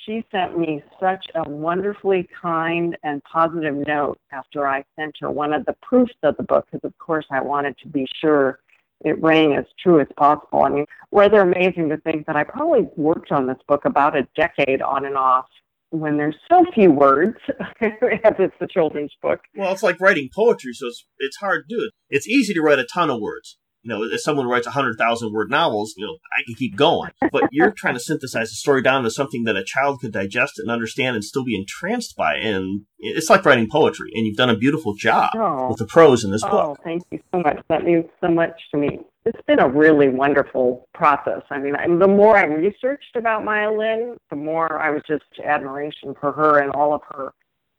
she 0.05 0.25
sent 0.31 0.57
me 0.57 0.83
such 0.99 1.25
a 1.35 1.49
wonderfully 1.49 2.27
kind 2.41 2.97
and 3.03 3.23
positive 3.23 3.75
note 3.87 4.19
after 4.31 4.67
I 4.67 4.83
sent 4.97 5.15
her 5.21 5.31
one 5.31 5.53
of 5.53 5.65
the 5.65 5.75
proofs 5.81 6.13
of 6.23 6.35
the 6.37 6.43
book, 6.43 6.67
because 6.71 6.85
of 6.85 6.97
course 6.97 7.25
I 7.31 7.41
wanted 7.41 7.77
to 7.79 7.87
be 7.87 8.05
sure 8.21 8.59
it 9.01 9.21
rang 9.21 9.53
as 9.53 9.65
true 9.81 9.99
as 9.99 10.07
possible. 10.17 10.63
I 10.63 10.69
mean, 10.69 10.85
rather 11.11 11.41
amazing 11.41 11.89
to 11.89 11.97
think 11.97 12.25
that 12.27 12.35
I 12.35 12.43
probably 12.43 12.87
worked 12.95 13.31
on 13.31 13.47
this 13.47 13.57
book 13.67 13.85
about 13.85 14.17
a 14.17 14.27
decade 14.35 14.81
on 14.81 15.05
and 15.05 15.17
off 15.17 15.45
when 15.91 16.17
there's 16.17 16.35
so 16.51 16.65
few 16.73 16.91
words, 16.91 17.37
as 17.81 18.33
it's 18.39 18.55
a 18.59 18.67
children's 18.67 19.13
book. 19.21 19.39
Well, 19.55 19.71
it's 19.71 19.83
like 19.83 20.01
writing 20.01 20.29
poetry, 20.35 20.73
so 20.73 20.87
it's, 20.87 21.05
it's 21.19 21.37
hard 21.37 21.65
to 21.69 21.75
do 21.75 21.81
it. 21.81 21.91
It's 22.09 22.27
easy 22.27 22.53
to 22.53 22.61
write 22.61 22.79
a 22.79 22.87
ton 22.91 23.09
of 23.09 23.21
words 23.21 23.57
you 23.81 23.89
know, 23.89 24.03
if 24.03 24.21
someone 24.21 24.47
writes 24.47 24.67
a 24.67 24.71
hundred 24.71 24.97
thousand 24.97 25.31
word 25.33 25.49
novels, 25.49 25.93
you 25.97 26.05
know, 26.05 26.17
I 26.37 26.43
can 26.45 26.55
keep 26.55 26.75
going. 26.75 27.11
But 27.31 27.49
you're 27.51 27.71
trying 27.71 27.93
to 27.93 27.99
synthesize 27.99 28.51
a 28.51 28.55
story 28.55 28.81
down 28.81 29.03
to 29.03 29.11
something 29.11 29.43
that 29.45 29.55
a 29.55 29.63
child 29.63 29.99
could 30.01 30.11
digest 30.11 30.59
and 30.59 30.69
understand 30.69 31.15
and 31.15 31.23
still 31.23 31.43
be 31.43 31.55
entranced 31.55 32.15
by. 32.15 32.35
And 32.35 32.81
it's 32.99 33.29
like 33.29 33.45
writing 33.45 33.69
poetry. 33.69 34.11
And 34.13 34.25
you've 34.25 34.37
done 34.37 34.49
a 34.49 34.57
beautiful 34.57 34.95
job 34.95 35.31
oh. 35.35 35.69
with 35.69 35.77
the 35.77 35.85
prose 35.85 36.23
in 36.23 36.31
this 36.31 36.43
oh, 36.43 36.49
book. 36.49 36.77
Oh, 36.79 36.83
thank 36.83 37.03
you 37.11 37.19
so 37.31 37.39
much. 37.39 37.59
That 37.69 37.83
means 37.83 38.05
so 38.21 38.29
much 38.29 38.59
to 38.71 38.77
me. 38.77 38.99
It's 39.25 39.41
been 39.45 39.59
a 39.59 39.67
really 39.67 40.07
wonderful 40.07 40.87
process. 40.93 41.41
I 41.49 41.59
mean, 41.59 41.73
the 41.99 42.07
more 42.07 42.37
I 42.37 42.45
researched 42.45 43.15
about 43.15 43.43
Maya 43.43 43.71
Lin, 43.71 44.15
the 44.29 44.37
more 44.37 44.79
I 44.79 44.89
was 44.89 45.01
just 45.05 45.23
admiration 45.43 46.15
for 46.19 46.31
her 46.31 46.59
and 46.59 46.71
all 46.71 46.93
of 46.93 47.01
her 47.11 47.33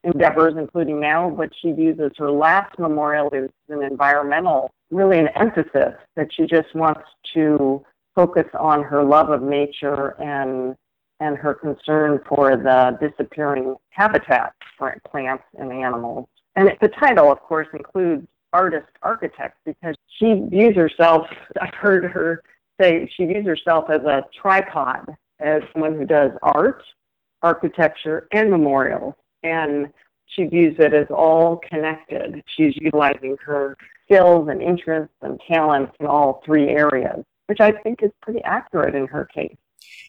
endeavors, 0.05 0.55
including 0.57 1.01
now 1.01 1.29
what 1.29 1.51
she 1.61 1.73
views 1.73 1.99
as 2.01 2.13
her 2.19 2.31
last 2.31 2.79
memorial 2.79 3.31
is 3.31 3.51
an 3.69 3.83
environmental, 3.83 4.71
really 4.91 5.19
an 5.19 5.29
emphasis 5.35 5.95
that 6.17 6.33
she 6.33 6.47
just 6.47 6.75
wants 6.75 7.03
to 7.35 7.85
focus 8.15 8.47
on 8.59 8.83
her 8.83 9.03
love 9.05 9.31
of 9.31 9.43
nature 9.43 10.21
and 10.21 10.77
and 11.21 11.37
her 11.37 11.53
concern 11.53 12.21
for 12.29 12.57
the 12.57 12.97
disappearing 13.01 13.75
habitat 13.91 14.53
for 14.77 14.97
plants 15.11 15.43
and 15.59 15.73
animals. 15.73 16.29
And 16.55 16.71
the 16.81 16.89
title, 16.89 17.33
of 17.33 17.41
course, 17.41 17.67
includes 17.73 18.25
artist 18.53 18.87
architect 19.03 19.59
because 19.65 19.97
she 20.19 20.47
views 20.49 20.77
herself, 20.77 21.27
I've 21.61 21.75
heard 21.75 22.05
her 22.05 22.43
say, 22.81 23.11
she 23.17 23.27
views 23.27 23.45
herself 23.45 23.91
as 23.91 24.03
a 24.03 24.25
tripod, 24.41 25.07
as 25.41 25.63
someone 25.73 25.97
who 25.97 26.07
does 26.07 26.31
art, 26.43 26.83
architecture, 27.43 28.29
and 28.33 28.49
memorials 28.51 29.15
and 29.43 29.89
she 30.27 30.45
views 30.45 30.77
it 30.79 30.95
as 30.95 31.07
all 31.11 31.61
connected. 31.69 32.43
She's 32.57 32.77
utilizing 32.77 33.37
her 33.45 33.77
skills 34.05 34.49
and 34.49 34.63
interests 34.63 35.15
and 35.23 35.41
talents 35.49 35.93
in 36.01 36.07
all 36.07 36.43
three 36.45 36.69
areas, 36.69 37.25
which 37.47 37.61
I 37.61 37.73
think 37.73 38.03
is 38.03 38.11
pretty 38.23 38.43
accurate 38.45 38.95
in 38.95 39.07
her 39.07 39.25
case. 39.25 39.57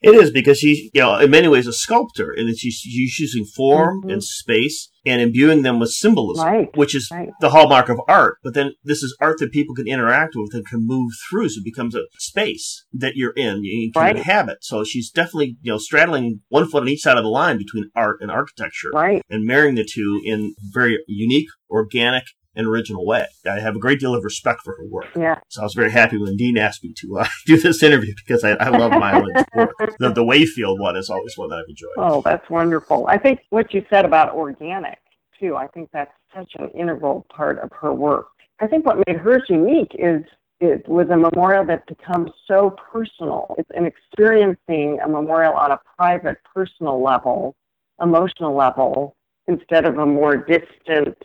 It 0.01 0.15
is 0.15 0.31
because 0.31 0.59
she's, 0.59 0.89
you 0.93 1.01
know, 1.01 1.17
in 1.17 1.29
many 1.29 1.47
ways 1.49 1.67
a 1.67 1.73
sculptor, 1.73 2.33
and 2.35 2.47
she's, 2.57 2.75
she's 2.75 3.19
using 3.19 3.45
form 3.45 4.01
mm-hmm. 4.01 4.11
and 4.11 4.23
space 4.23 4.89
and 5.05 5.21
imbuing 5.21 5.61
them 5.61 5.79
with 5.79 5.89
symbolism, 5.89 6.45
right. 6.45 6.77
which 6.77 6.95
is 6.95 7.09
right. 7.11 7.29
the 7.41 7.49
hallmark 7.49 7.89
of 7.89 7.99
art. 8.07 8.37
But 8.43 8.53
then 8.53 8.71
this 8.83 9.03
is 9.03 9.15
art 9.19 9.39
that 9.39 9.51
people 9.51 9.75
can 9.75 9.87
interact 9.87 10.35
with 10.35 10.53
and 10.53 10.65
can 10.65 10.85
move 10.85 11.11
through, 11.29 11.49
so 11.49 11.59
it 11.59 11.65
becomes 11.65 11.95
a 11.95 12.03
space 12.17 12.85
that 12.93 13.13
you're 13.15 13.33
in, 13.33 13.63
you 13.63 13.91
can 13.91 14.01
right. 14.01 14.17
inhabit. 14.17 14.59
So 14.61 14.83
she's 14.83 15.11
definitely, 15.11 15.57
you 15.61 15.71
know, 15.73 15.77
straddling 15.77 16.41
one 16.47 16.69
foot 16.69 16.83
on 16.83 16.89
each 16.89 17.01
side 17.01 17.17
of 17.17 17.23
the 17.23 17.29
line 17.29 17.57
between 17.57 17.89
art 17.95 18.19
and 18.21 18.31
architecture, 18.31 18.91
right. 18.93 19.21
and 19.29 19.45
marrying 19.45 19.75
the 19.75 19.87
two 19.89 20.21
in 20.23 20.55
very 20.71 20.97
unique, 21.07 21.47
organic, 21.69 22.23
original 22.65 23.05
way. 23.05 23.25
I 23.49 23.59
have 23.59 23.75
a 23.75 23.79
great 23.79 23.99
deal 23.99 24.15
of 24.15 24.23
respect 24.23 24.61
for 24.63 24.75
her 24.77 24.85
work. 24.85 25.07
Yeah. 25.15 25.39
So 25.49 25.61
I 25.61 25.63
was 25.65 25.73
very 25.73 25.91
happy 25.91 26.17
when 26.17 26.35
Dean 26.37 26.57
asked 26.57 26.83
me 26.83 26.93
to 26.97 27.19
uh, 27.19 27.27
do 27.45 27.57
this 27.57 27.83
interview 27.83 28.13
because 28.15 28.43
I, 28.43 28.51
I 28.51 28.69
love 28.69 28.91
Maya 28.91 29.21
Lin's 29.21 29.45
work. 29.55 29.95
The, 29.99 30.11
the 30.11 30.23
Wave 30.23 30.49
Field 30.49 30.79
one 30.79 30.95
is 30.95 31.09
always 31.09 31.37
one 31.37 31.49
that 31.49 31.59
I've 31.59 31.69
enjoyed. 31.69 31.91
Oh, 31.97 32.21
that's 32.23 32.49
wonderful. 32.49 33.07
I 33.07 33.17
think 33.17 33.41
what 33.49 33.73
you 33.73 33.85
said 33.89 34.05
about 34.05 34.33
organic, 34.33 34.99
too, 35.39 35.55
I 35.55 35.67
think 35.67 35.89
that's 35.91 36.13
such 36.35 36.51
an 36.59 36.69
integral 36.69 37.25
part 37.29 37.59
of 37.59 37.71
her 37.79 37.93
work. 37.93 38.27
I 38.59 38.67
think 38.67 38.85
what 38.85 38.97
made 39.07 39.17
hers 39.17 39.43
unique 39.49 39.95
is 39.97 40.23
it 40.59 40.87
was 40.87 41.07
a 41.09 41.15
memorial 41.15 41.65
that 41.65 41.87
becomes 41.87 42.31
so 42.45 42.75
personal. 42.91 43.55
It's 43.57 43.69
an 43.73 43.85
experiencing 43.85 44.99
a 45.03 45.07
memorial 45.07 45.53
on 45.53 45.71
a 45.71 45.79
private, 45.97 46.37
personal 46.53 47.01
level, 47.01 47.55
emotional 48.01 48.55
level, 48.55 49.15
instead 49.47 49.85
of 49.85 49.97
a 49.97 50.05
more 50.05 50.37
distant 50.37 51.17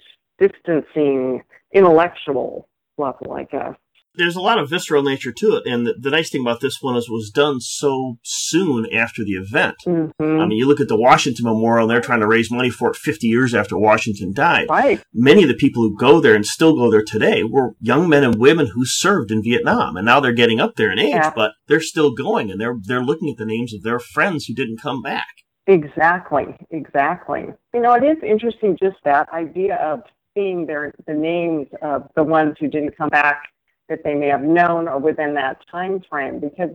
distancing 0.48 1.42
intellectual 1.72 2.68
level, 2.98 3.32
I 3.32 3.44
guess. 3.44 3.74
There's 4.16 4.36
a 4.36 4.40
lot 4.40 4.60
of 4.60 4.70
visceral 4.70 5.02
nature 5.02 5.32
to 5.32 5.56
it, 5.56 5.64
and 5.66 5.88
the, 5.88 5.94
the 6.00 6.10
nice 6.10 6.30
thing 6.30 6.42
about 6.42 6.60
this 6.60 6.80
one 6.80 6.96
is 6.96 7.08
it 7.08 7.12
was 7.12 7.32
done 7.34 7.60
so 7.60 8.18
soon 8.22 8.86
after 8.94 9.24
the 9.24 9.32
event. 9.32 9.74
Mm-hmm. 9.84 10.40
I 10.40 10.46
mean, 10.46 10.56
you 10.56 10.68
look 10.68 10.80
at 10.80 10.86
the 10.86 10.96
Washington 10.96 11.46
Memorial, 11.46 11.82
and 11.82 11.90
they're 11.90 12.00
trying 12.00 12.20
to 12.20 12.28
raise 12.28 12.48
money 12.48 12.70
for 12.70 12.90
it 12.90 12.96
50 12.96 13.26
years 13.26 13.54
after 13.54 13.76
Washington 13.76 14.32
died. 14.32 14.68
Right. 14.70 15.02
Many 15.12 15.42
of 15.42 15.48
the 15.48 15.56
people 15.56 15.82
who 15.82 15.96
go 15.96 16.20
there 16.20 16.36
and 16.36 16.46
still 16.46 16.76
go 16.76 16.92
there 16.92 17.02
today 17.02 17.42
were 17.42 17.74
young 17.80 18.08
men 18.08 18.22
and 18.22 18.36
women 18.36 18.68
who 18.68 18.84
served 18.84 19.32
in 19.32 19.42
Vietnam, 19.42 19.96
and 19.96 20.06
now 20.06 20.20
they're 20.20 20.32
getting 20.32 20.60
up 20.60 20.76
there 20.76 20.92
in 20.92 21.00
age, 21.00 21.10
yeah. 21.10 21.32
but 21.34 21.50
they're 21.66 21.80
still 21.80 22.14
going, 22.14 22.52
and 22.52 22.60
they're 22.60 22.76
they're 22.80 23.02
looking 23.02 23.30
at 23.30 23.36
the 23.36 23.44
names 23.44 23.74
of 23.74 23.82
their 23.82 23.98
friends 23.98 24.44
who 24.44 24.54
didn't 24.54 24.80
come 24.80 25.02
back. 25.02 25.26
Exactly, 25.66 26.44
exactly. 26.70 27.46
You 27.72 27.80
know, 27.80 27.94
it 27.94 28.04
is 28.04 28.18
interesting 28.22 28.76
just 28.80 28.96
that 29.04 29.28
idea 29.30 29.76
of 29.76 30.00
seeing 30.34 30.66
their 30.66 30.92
the 31.06 31.14
names 31.14 31.68
of 31.82 32.08
the 32.16 32.22
ones 32.22 32.56
who 32.60 32.68
didn't 32.68 32.96
come 32.96 33.08
back 33.08 33.44
that 33.88 34.00
they 34.04 34.14
may 34.14 34.28
have 34.28 34.42
known 34.42 34.88
or 34.88 34.98
within 34.98 35.34
that 35.34 35.58
time 35.70 36.02
frame 36.08 36.40
because 36.40 36.70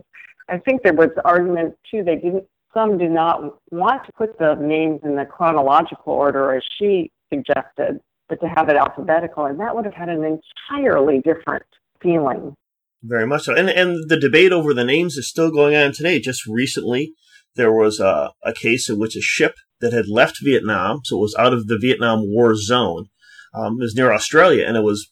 I 0.48 0.58
think 0.58 0.82
there 0.82 0.94
was 0.94 1.10
argument 1.24 1.76
too 1.90 2.02
they 2.04 2.16
didn't 2.16 2.44
some 2.74 2.98
did 2.98 3.10
not 3.10 3.58
want 3.70 4.04
to 4.06 4.12
put 4.12 4.38
the 4.38 4.54
names 4.54 5.00
in 5.02 5.16
the 5.16 5.24
chronological 5.24 6.12
order 6.12 6.54
as 6.54 6.62
she 6.78 7.10
suggested, 7.32 8.00
but 8.28 8.40
to 8.40 8.46
have 8.46 8.68
it 8.68 8.76
alphabetical, 8.76 9.46
and 9.46 9.58
that 9.60 9.74
would 9.74 9.84
have 9.84 9.94
had 9.94 10.08
an 10.08 10.24
entirely 10.24 11.20
different 11.20 11.64
feeling. 12.00 12.54
Very 13.02 13.26
much 13.26 13.44
so. 13.44 13.54
And 13.54 13.68
and 13.70 14.08
the 14.08 14.18
debate 14.18 14.52
over 14.52 14.74
the 14.74 14.84
names 14.84 15.16
is 15.16 15.28
still 15.28 15.50
going 15.50 15.74
on 15.74 15.92
today. 15.92 16.20
Just 16.20 16.46
recently 16.46 17.14
there 17.56 17.72
was 17.72 17.98
a, 17.98 18.32
a 18.44 18.52
case 18.52 18.88
in 18.88 18.98
which 18.98 19.16
a 19.16 19.20
ship 19.20 19.54
that 19.80 19.92
had 19.92 20.06
left 20.06 20.38
Vietnam, 20.42 21.00
so 21.04 21.16
it 21.16 21.20
was 21.20 21.36
out 21.38 21.52
of 21.52 21.66
the 21.66 21.78
Vietnam 21.80 22.22
War 22.26 22.54
zone, 22.54 23.06
um, 23.54 23.74
it 23.80 23.82
was 23.82 23.94
near 23.94 24.12
Australia, 24.12 24.66
and 24.66 24.76
it 24.76 24.82
was 24.82 25.10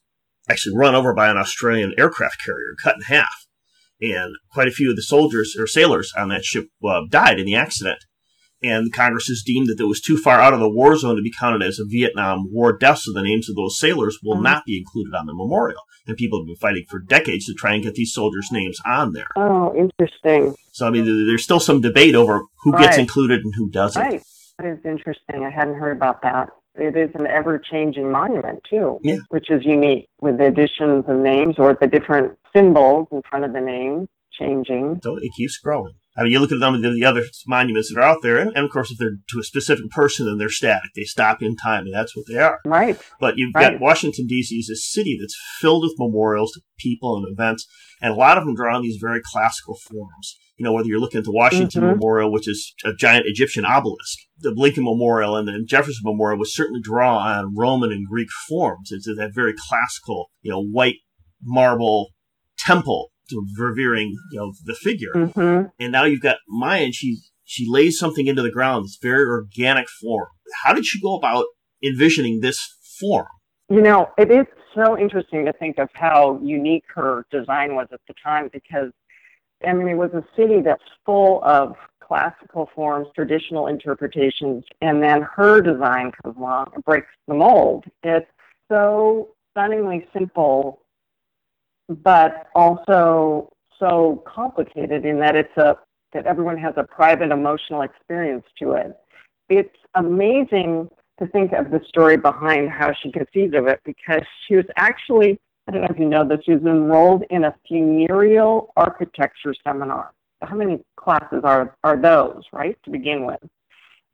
actually 0.48 0.76
run 0.76 0.94
over 0.94 1.14
by 1.14 1.28
an 1.28 1.36
Australian 1.36 1.94
aircraft 1.98 2.42
carrier, 2.44 2.74
cut 2.82 2.96
in 2.96 3.02
half. 3.02 3.46
And 4.00 4.36
quite 4.52 4.68
a 4.68 4.72
few 4.72 4.90
of 4.90 4.96
the 4.96 5.02
soldiers 5.02 5.56
or 5.58 5.66
sailors 5.66 6.12
on 6.16 6.28
that 6.28 6.44
ship 6.44 6.68
uh, 6.88 7.00
died 7.10 7.40
in 7.40 7.46
the 7.46 7.56
accident. 7.56 7.98
And 8.62 8.92
Congress 8.92 9.26
has 9.26 9.42
deemed 9.44 9.68
that 9.68 9.80
it 9.80 9.86
was 9.86 10.00
too 10.00 10.16
far 10.16 10.40
out 10.40 10.52
of 10.52 10.58
the 10.58 10.68
war 10.68 10.96
zone 10.96 11.16
to 11.16 11.22
be 11.22 11.32
counted 11.32 11.62
as 11.62 11.78
a 11.78 11.84
Vietnam 11.84 12.48
War 12.50 12.76
death, 12.76 12.98
so 12.98 13.12
the 13.12 13.22
names 13.22 13.48
of 13.48 13.54
those 13.54 13.78
sailors 13.78 14.18
will 14.22 14.34
mm-hmm. 14.34 14.44
not 14.44 14.64
be 14.66 14.78
included 14.78 15.14
on 15.14 15.26
the 15.26 15.34
memorial. 15.34 15.80
And 16.06 16.16
people 16.16 16.40
have 16.40 16.46
been 16.46 16.56
fighting 16.56 16.84
for 16.88 16.98
decades 16.98 17.46
to 17.46 17.54
try 17.54 17.74
and 17.74 17.82
get 17.82 17.94
these 17.94 18.12
soldiers' 18.12 18.48
names 18.50 18.78
on 18.84 19.12
there. 19.12 19.28
Oh, 19.36 19.74
interesting. 19.76 20.56
So, 20.72 20.86
I 20.86 20.90
mean, 20.90 21.04
there's 21.04 21.44
still 21.44 21.60
some 21.60 21.80
debate 21.80 22.14
over 22.14 22.42
who 22.62 22.72
right. 22.72 22.84
gets 22.84 22.98
included 22.98 23.42
and 23.44 23.54
who 23.56 23.70
doesn't. 23.70 24.00
Right. 24.00 24.22
That 24.58 24.66
is 24.66 24.78
interesting. 24.84 25.44
I 25.44 25.50
hadn't 25.50 25.74
heard 25.74 25.96
about 25.96 26.22
that. 26.22 26.48
It 26.80 26.96
is 26.96 27.10
an 27.14 27.26
ever-changing 27.26 28.10
monument 28.10 28.62
too, 28.68 28.98
Yeah. 29.02 29.16
which 29.30 29.50
is 29.50 29.64
unique 29.64 30.08
with 30.20 30.38
the 30.38 30.46
additions 30.46 31.04
of 31.08 31.16
names 31.16 31.56
or 31.58 31.74
the 31.80 31.86
different 31.86 32.38
symbols 32.54 33.08
in 33.12 33.22
front 33.22 33.44
of 33.44 33.52
the 33.52 33.60
name 33.60 34.08
changing. 34.32 35.00
So 35.02 35.16
it 35.16 35.30
keeps 35.36 35.58
growing. 35.58 35.94
I 36.18 36.22
mean, 36.24 36.32
you 36.32 36.40
look 36.40 36.50
at 36.50 36.60
of 36.60 36.82
the, 36.82 36.90
the 36.90 37.04
other 37.04 37.22
monuments 37.46 37.92
that 37.92 38.00
are 38.00 38.04
out 38.04 38.18
there, 38.22 38.38
and, 38.38 38.50
and 38.56 38.64
of 38.64 38.70
course, 38.72 38.90
if 38.90 38.98
they're 38.98 39.18
to 39.30 39.38
a 39.38 39.44
specific 39.44 39.88
person, 39.90 40.26
then 40.26 40.38
they're 40.38 40.48
static. 40.48 40.90
They 40.96 41.04
stop 41.04 41.42
in 41.42 41.54
time, 41.54 41.84
and 41.84 41.94
that's 41.94 42.16
what 42.16 42.26
they 42.28 42.38
are. 42.38 42.58
Right. 42.64 43.00
But 43.20 43.34
you've 43.36 43.52
Right. 43.54 43.72
got 43.72 43.80
Washington, 43.80 44.26
D.C. 44.26 44.56
is 44.56 44.68
a 44.68 44.74
city 44.76 45.16
that's 45.20 45.36
filled 45.60 45.84
with 45.84 45.94
memorials 45.96 46.52
to 46.52 46.60
people 46.78 47.16
and 47.16 47.26
events, 47.32 47.66
and 48.02 48.12
a 48.12 48.16
lot 48.16 48.36
of 48.36 48.44
them 48.44 48.56
draw 48.56 48.74
on 48.76 48.82
these 48.82 48.98
very 49.00 49.20
classical 49.24 49.76
forms. 49.76 50.36
You 50.56 50.64
know, 50.64 50.72
whether 50.72 50.88
you're 50.88 50.98
looking 50.98 51.18
at 51.18 51.24
the 51.24 51.30
Washington 51.32 51.82
Mhm. 51.82 51.92
Memorial, 51.98 52.32
which 52.32 52.48
is 52.48 52.74
a 52.84 52.92
giant 52.92 53.26
Egyptian 53.28 53.64
obelisk, 53.64 54.18
the 54.40 54.50
Lincoln 54.50 54.82
Memorial, 54.84 55.36
and 55.36 55.46
the 55.46 55.62
Jefferson 55.64 56.02
Memorial 56.04 56.40
would 56.40 56.48
certainly 56.48 56.80
draw 56.82 57.18
on 57.18 57.54
Roman 57.56 57.92
and 57.92 58.08
Greek 58.08 58.28
forms. 58.48 58.90
It's 58.90 59.06
that 59.06 59.30
very 59.34 59.54
classical, 59.56 60.30
you 60.42 60.50
know, 60.50 60.60
white 60.64 60.96
marble 61.40 62.08
temple 62.58 63.10
revering, 63.56 64.16
you 64.32 64.38
know, 64.38 64.52
the 64.64 64.74
figure 64.74 65.30
hmm 65.34 65.62
and 65.80 65.92
now 65.92 66.04
you've 66.04 66.22
got 66.22 66.38
Maya, 66.48 66.84
and 66.84 66.94
she 66.94 67.18
she 67.44 67.66
lays 67.68 67.98
something 67.98 68.26
into 68.26 68.42
the 68.42 68.50
ground 68.50 68.84
that's 68.84 68.98
very 69.00 69.24
organic 69.24 69.88
form. 69.88 70.28
How 70.64 70.74
did 70.74 70.84
she 70.84 71.00
go 71.00 71.16
about 71.16 71.46
envisioning 71.82 72.40
this 72.40 72.60
form? 73.00 73.26
You 73.70 73.80
know, 73.80 74.10
it 74.18 74.30
is 74.30 74.46
so 74.74 74.98
interesting 74.98 75.44
to 75.46 75.52
think 75.52 75.78
of 75.78 75.88
how 75.94 76.40
unique 76.42 76.84
her 76.94 77.24
design 77.30 77.74
was 77.74 77.88
at 77.92 78.00
the 78.06 78.14
time 78.22 78.50
because, 78.52 78.90
I 79.66 79.72
mean, 79.72 79.88
it 79.88 79.94
was 79.94 80.10
a 80.12 80.24
city 80.36 80.60
that's 80.60 80.82
full 81.06 81.42
of 81.44 81.74
classical 82.02 82.70
forms, 82.74 83.08
traditional 83.14 83.66
interpretations, 83.66 84.64
and 84.80 85.02
then 85.02 85.22
her 85.22 85.60
design 85.60 86.12
comes 86.22 86.36
along 86.36 86.70
and 86.74 86.84
breaks 86.84 87.08
the 87.26 87.34
mold. 87.34 87.84
It's 88.02 88.26
so 88.70 89.28
stunningly 89.52 90.06
simple, 90.12 90.80
but 91.88 92.48
also 92.54 93.50
so 93.78 94.22
complicated 94.26 95.04
in 95.04 95.18
that 95.20 95.36
it's 95.36 95.56
a 95.56 95.76
that 96.12 96.26
everyone 96.26 96.56
has 96.56 96.74
a 96.76 96.84
private 96.84 97.30
emotional 97.30 97.82
experience 97.82 98.44
to 98.58 98.72
it. 98.72 98.96
It's 99.48 99.76
amazing 99.94 100.88
to 101.18 101.26
think 101.26 101.52
of 101.52 101.70
the 101.70 101.80
story 101.86 102.16
behind 102.16 102.70
how 102.70 102.92
she 103.02 103.12
conceived 103.12 103.54
of 103.54 103.66
it 103.66 103.80
because 103.84 104.22
she 104.46 104.56
was 104.56 104.64
actually, 104.76 105.38
I 105.66 105.72
don't 105.72 105.82
know 105.82 105.88
if 105.90 105.98
you 105.98 106.06
know 106.06 106.26
this, 106.26 106.40
she 106.44 106.52
was 106.52 106.62
enrolled 106.62 107.24
in 107.30 107.44
a 107.44 107.54
funereal 107.66 108.72
architecture 108.76 109.54
seminar. 109.66 110.12
How 110.42 110.56
many 110.56 110.80
classes 110.96 111.40
are, 111.44 111.76
are 111.84 111.96
those, 112.00 112.42
right, 112.52 112.78
to 112.84 112.90
begin 112.90 113.26
with? 113.26 113.40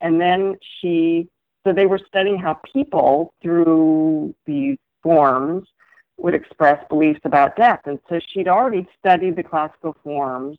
And 0.00 0.20
then 0.20 0.56
she, 0.80 1.28
so 1.64 1.72
they 1.72 1.86
were 1.86 2.00
studying 2.08 2.38
how 2.38 2.58
people 2.72 3.34
through 3.42 4.34
these 4.46 4.78
forms 5.02 5.68
would 6.16 6.34
express 6.34 6.82
beliefs 6.88 7.20
about 7.24 7.56
death. 7.56 7.80
And 7.86 7.98
so 8.08 8.20
she'd 8.32 8.48
already 8.48 8.86
studied 8.98 9.36
the 9.36 9.42
classical 9.42 9.96
forms. 10.02 10.58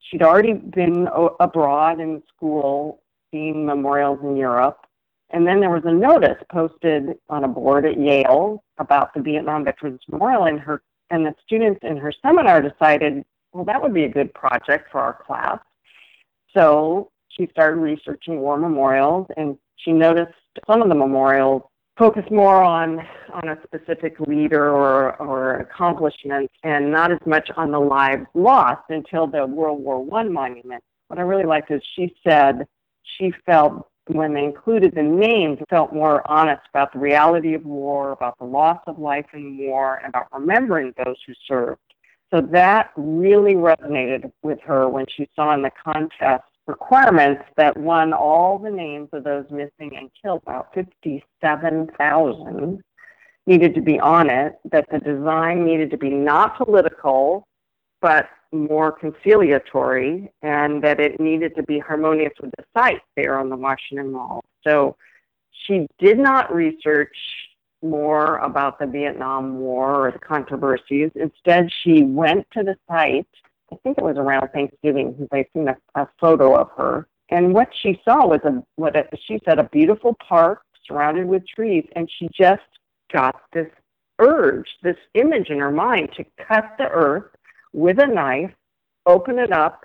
She'd 0.00 0.22
already 0.22 0.54
been 0.54 1.08
o- 1.08 1.36
abroad 1.40 2.00
in 2.00 2.22
school, 2.34 3.02
seeing 3.30 3.64
memorials 3.64 4.18
in 4.22 4.36
Europe. 4.36 4.78
And 5.30 5.46
then 5.46 5.60
there 5.60 5.70
was 5.70 5.84
a 5.86 5.92
notice 5.92 6.36
posted 6.50 7.16
on 7.30 7.44
a 7.44 7.48
board 7.48 7.86
at 7.86 7.98
Yale 7.98 8.62
about 8.78 9.14
the 9.14 9.20
Vietnam 9.20 9.64
Veterans 9.64 10.00
Memorial, 10.08 10.44
and 10.44 10.60
her 10.60 10.82
and 11.10 11.24
the 11.24 11.34
students 11.44 11.80
in 11.82 11.96
her 11.96 12.12
seminar 12.22 12.60
decided, 12.62 13.24
well, 13.52 13.64
that 13.64 13.80
would 13.80 13.94
be 13.94 14.04
a 14.04 14.08
good 14.08 14.32
project 14.34 14.90
for 14.90 15.00
our 15.00 15.22
class. 15.26 15.58
So 16.54 17.10
she 17.28 17.48
started 17.50 17.76
researching 17.76 18.40
war 18.40 18.58
memorials, 18.58 19.26
and 19.36 19.56
she 19.76 19.92
noticed 19.92 20.34
some 20.66 20.82
of 20.82 20.88
the 20.88 20.94
memorials 20.94 21.62
focus 21.96 22.24
more 22.30 22.62
on 22.62 23.00
on 23.32 23.48
a 23.48 23.58
specific 23.64 24.18
leader 24.20 24.70
or 24.70 25.16
or 25.16 25.56
accomplishment, 25.56 26.50
and 26.62 26.90
not 26.90 27.12
as 27.12 27.18
much 27.26 27.50
on 27.56 27.70
the 27.70 27.80
lives 27.80 28.26
lost 28.34 28.82
until 28.90 29.26
the 29.26 29.46
World 29.46 29.82
War 29.82 30.04
One 30.04 30.32
monument. 30.32 30.82
What 31.08 31.18
I 31.18 31.22
really 31.22 31.44
liked 31.44 31.70
is 31.70 31.82
she 31.94 32.14
said 32.26 32.66
she 33.18 33.32
felt 33.44 33.88
when 34.08 34.34
they 34.34 34.44
included 34.44 34.94
the 34.94 35.02
names, 35.02 35.58
felt 35.70 35.92
more 35.92 36.28
honest 36.28 36.62
about 36.70 36.92
the 36.92 36.98
reality 36.98 37.54
of 37.54 37.64
war, 37.64 38.12
about 38.12 38.36
the 38.38 38.44
loss 38.44 38.80
of 38.86 38.98
life 38.98 39.26
in 39.32 39.58
war, 39.58 40.00
and 40.02 40.08
about 40.08 40.26
remembering 40.32 40.92
those 41.04 41.16
who 41.26 41.32
served. 41.46 41.80
So 42.32 42.40
that 42.50 42.90
really 42.96 43.54
resonated 43.54 44.32
with 44.42 44.58
her 44.62 44.88
when 44.88 45.04
she 45.14 45.28
saw 45.36 45.54
in 45.54 45.62
the 45.62 45.70
contest 45.84 46.44
requirements 46.72 47.42
that 47.58 47.76
won 47.76 48.14
all 48.14 48.58
the 48.58 48.70
names 48.70 49.10
of 49.12 49.24
those 49.24 49.44
missing 49.50 49.94
and 49.96 50.10
killed, 50.20 50.40
about 50.46 50.72
57,000 50.74 52.82
needed 53.46 53.74
to 53.74 53.82
be 53.82 54.00
on 54.00 54.30
it, 54.30 54.54
that 54.70 54.86
the 54.90 54.98
design 54.98 55.66
needed 55.66 55.90
to 55.90 55.98
be 55.98 56.08
not 56.08 56.56
political, 56.56 57.46
but 58.00 58.26
more 58.52 58.90
conciliatory, 58.90 60.32
and 60.40 60.82
that 60.82 60.98
it 60.98 61.20
needed 61.20 61.54
to 61.56 61.62
be 61.62 61.78
harmonious 61.78 62.32
with 62.40 62.50
the 62.56 62.64
site 62.74 63.02
there 63.16 63.38
on 63.38 63.50
the 63.50 63.56
Washington 63.56 64.12
Mall. 64.12 64.42
So 64.64 64.96
she 65.66 65.86
did 65.98 66.18
not 66.18 66.54
research 66.54 67.16
more 67.82 68.38
about 68.38 68.78
the 68.78 68.86
Vietnam 68.86 69.58
War 69.58 70.06
or 70.06 70.12
the 70.12 70.18
controversies. 70.18 71.10
Instead, 71.16 71.70
she 71.82 72.02
went 72.02 72.46
to 72.52 72.62
the 72.62 72.76
site. 72.88 73.26
I 73.72 73.76
think 73.82 73.96
it 73.98 74.04
was 74.04 74.16
around 74.18 74.48
Thanksgiving 74.48 75.12
because 75.12 75.28
I 75.32 75.46
seen 75.54 75.68
a, 75.68 75.76
a 75.94 76.06
photo 76.20 76.54
of 76.56 76.68
her. 76.76 77.08
And 77.30 77.54
what 77.54 77.68
she 77.80 78.00
saw 78.04 78.26
was 78.26 78.40
a 78.44 78.62
what 78.76 78.94
a, 78.94 79.04
she 79.26 79.40
said 79.44 79.58
a 79.58 79.64
beautiful 79.64 80.14
park 80.28 80.62
surrounded 80.86 81.26
with 81.26 81.46
trees, 81.48 81.86
and 81.96 82.10
she 82.18 82.28
just 82.36 82.60
got 83.12 83.40
this 83.52 83.68
urge, 84.18 84.68
this 84.82 84.96
image 85.14 85.48
in 85.48 85.58
her 85.58 85.70
mind 85.70 86.10
to 86.16 86.24
cut 86.46 86.74
the 86.76 86.88
earth 86.88 87.30
with 87.72 87.98
a 87.98 88.06
knife, 88.06 88.52
open 89.06 89.38
it 89.38 89.52
up, 89.52 89.84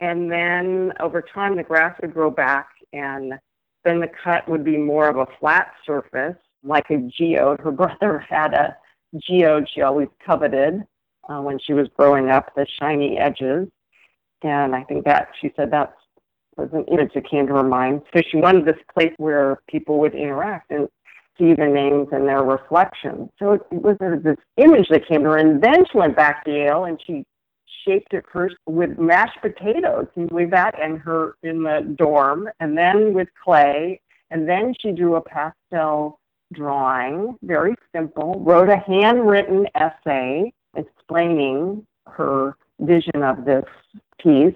and 0.00 0.30
then 0.30 0.92
over 0.98 1.22
time 1.22 1.56
the 1.56 1.62
grass 1.62 1.96
would 2.00 2.14
grow 2.14 2.30
back, 2.30 2.68
and 2.92 3.34
then 3.84 4.00
the 4.00 4.10
cut 4.24 4.48
would 4.48 4.64
be 4.64 4.76
more 4.76 5.08
of 5.08 5.16
a 5.16 5.26
flat 5.38 5.72
surface, 5.86 6.36
like 6.64 6.90
a 6.90 6.96
geode. 6.96 7.60
Her 7.60 7.70
brother 7.70 8.18
had 8.18 8.54
a 8.54 8.76
geode 9.20 9.68
she 9.72 9.82
always 9.82 10.08
coveted 10.24 10.82
uh, 11.28 11.40
when 11.40 11.58
she 11.58 11.72
was 11.72 11.88
growing 11.96 12.30
up, 12.30 12.54
the 12.54 12.66
shiny 12.80 13.18
edges. 13.18 13.68
And 14.42 14.74
I 14.74 14.82
think 14.84 15.04
that 15.04 15.28
she 15.40 15.52
said 15.56 15.70
that 15.70 15.94
was 16.56 16.68
an 16.72 16.84
image 16.84 17.12
that 17.14 17.28
came 17.28 17.46
to 17.46 17.54
her 17.54 17.62
mind. 17.62 18.02
So 18.14 18.22
she 18.30 18.38
wanted 18.38 18.64
this 18.64 18.80
place 18.92 19.12
where 19.16 19.60
people 19.68 19.98
would 20.00 20.14
interact 20.14 20.70
and 20.70 20.88
see 21.38 21.54
their 21.54 21.72
names 21.72 22.08
and 22.12 22.26
their 22.26 22.42
reflections. 22.42 23.30
So 23.38 23.52
it, 23.52 23.62
was 23.70 23.96
this 24.22 24.36
image 24.56 24.88
that 24.90 25.06
came 25.06 25.22
to 25.22 25.30
her. 25.30 25.36
And 25.38 25.62
then 25.62 25.84
she 25.90 25.98
went 25.98 26.16
back 26.16 26.44
to 26.44 26.50
Yale 26.50 26.84
and 26.84 27.00
she 27.06 27.24
shaped 27.86 28.12
it 28.12 28.24
first 28.32 28.56
with 28.66 28.98
mashed 28.98 29.40
potatoes. 29.40 30.06
You 30.14 30.26
believe 30.26 30.50
that? 30.50 30.80
And 30.80 30.98
her 30.98 31.36
in 31.42 31.62
the 31.62 31.94
dorm, 31.96 32.48
and 32.60 32.76
then 32.76 33.14
with 33.14 33.28
clay. 33.42 34.00
And 34.30 34.48
then 34.48 34.74
she 34.80 34.92
drew 34.92 35.16
a 35.16 35.20
pastel 35.20 36.18
drawing, 36.52 37.36
very 37.42 37.74
simple, 37.94 38.42
wrote 38.44 38.68
a 38.68 38.76
handwritten 38.76 39.66
essay 39.74 40.52
explaining 40.76 41.86
her 42.06 42.56
vision 42.80 43.22
of 43.22 43.44
this 43.44 43.64
piece, 44.18 44.54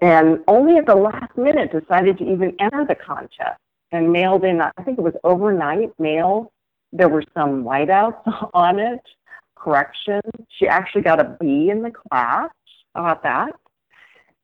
and 0.00 0.40
only 0.48 0.78
at 0.78 0.86
the 0.86 0.94
last 0.94 1.36
minute 1.36 1.70
decided 1.72 2.18
to 2.18 2.24
even 2.24 2.54
enter 2.58 2.84
the 2.86 2.94
contest 2.94 3.60
and 3.92 4.10
mailed 4.12 4.44
in, 4.44 4.60
I 4.60 4.70
think 4.84 4.98
it 4.98 5.02
was 5.02 5.14
overnight 5.22 5.92
mail. 5.98 6.52
There 6.92 7.08
were 7.08 7.24
some 7.34 7.62
whiteouts 7.64 8.50
on 8.54 8.78
it, 8.78 9.00
corrections. 9.54 10.22
She 10.58 10.66
actually 10.66 11.02
got 11.02 11.20
a 11.20 11.36
B 11.40 11.70
in 11.70 11.82
the 11.82 11.92
class. 11.92 12.50
How 12.94 13.02
about 13.02 13.22
that? 13.22 13.52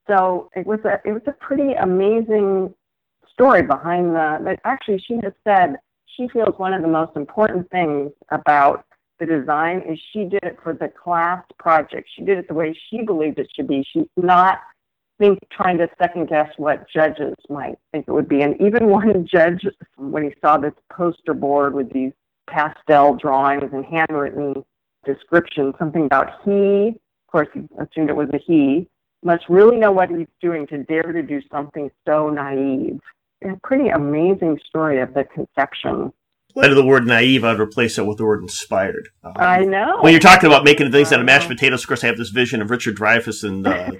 So 0.06 0.48
it 0.54 0.66
was 0.66 0.80
a 0.84 1.00
it 1.04 1.12
was 1.12 1.22
a 1.26 1.32
pretty 1.32 1.72
amazing 1.74 2.72
story 3.32 3.62
behind 3.62 4.14
the. 4.14 4.38
But 4.42 4.60
actually, 4.64 5.02
she 5.06 5.14
has 5.22 5.32
said 5.44 5.76
she 6.16 6.28
feels 6.28 6.58
one 6.58 6.72
of 6.72 6.82
the 6.82 6.88
most 6.88 7.16
important 7.16 7.70
things 7.70 8.12
about 8.30 8.84
the 9.18 9.26
design 9.26 9.82
is 9.88 9.98
she 10.12 10.24
did 10.24 10.42
it 10.42 10.58
for 10.62 10.72
the 10.72 10.88
class 10.88 11.42
project. 11.58 12.08
She 12.14 12.22
did 12.22 12.38
it 12.38 12.48
the 12.48 12.54
way 12.54 12.78
she 12.88 13.02
believed 13.02 13.38
it 13.38 13.48
should 13.54 13.68
be. 13.68 13.84
She's 13.92 14.06
not 14.16 14.60
think 15.18 15.38
trying 15.50 15.78
to 15.78 15.88
second 16.00 16.28
guess 16.28 16.48
what 16.56 16.88
judges 16.88 17.34
might 17.48 17.76
think 17.92 18.06
it 18.08 18.12
would 18.12 18.28
be. 18.28 18.42
And 18.42 18.54
even 18.60 18.86
one 18.88 19.26
judge, 19.26 19.66
when 19.96 20.24
he 20.24 20.34
saw 20.40 20.56
this 20.56 20.74
poster 20.92 21.34
board 21.34 21.74
with 21.74 21.92
these 21.92 22.12
pastel 22.48 23.16
drawings 23.16 23.70
and 23.72 23.84
handwritten 23.84 24.64
descriptions, 25.04 25.74
something 25.78 26.06
about 26.06 26.30
he, 26.44 26.88
of 26.88 27.32
course, 27.32 27.48
he 27.52 27.60
assumed 27.78 28.10
it 28.10 28.16
was 28.16 28.30
a 28.32 28.38
he, 28.38 28.88
must 29.22 29.44
really 29.48 29.76
know 29.76 29.90
what 29.90 30.10
he's 30.10 30.28
doing 30.40 30.66
to 30.68 30.84
dare 30.84 31.12
to 31.12 31.22
do 31.22 31.40
something 31.50 31.90
so 32.06 32.30
naive. 32.30 33.00
A 33.44 33.56
pretty 33.62 33.88
amazing 33.88 34.58
story 34.66 35.00
of 35.00 35.14
the 35.14 35.24
conception. 35.24 36.12
Instead 36.56 36.70
of 36.70 36.76
the 36.76 36.84
word 36.84 37.06
naive, 37.06 37.44
I'd 37.44 37.60
replace 37.60 37.98
it 37.98 38.06
with 38.06 38.18
the 38.18 38.24
word 38.24 38.42
inspired. 38.42 39.10
Um, 39.22 39.34
I 39.36 39.60
know. 39.60 39.98
When 40.00 40.12
you're 40.12 40.20
talking 40.20 40.48
about 40.48 40.64
making 40.64 40.90
things 40.90 41.12
out 41.12 41.20
of 41.20 41.26
mashed 41.26 41.46
potatoes, 41.46 41.82
of 41.82 41.88
course, 41.88 42.02
I 42.02 42.08
have 42.08 42.16
this 42.16 42.30
vision 42.30 42.60
of 42.62 42.70
Richard 42.70 42.96
Dreyfuss 42.96 43.44
and 43.44 43.66
uh, 43.66 43.90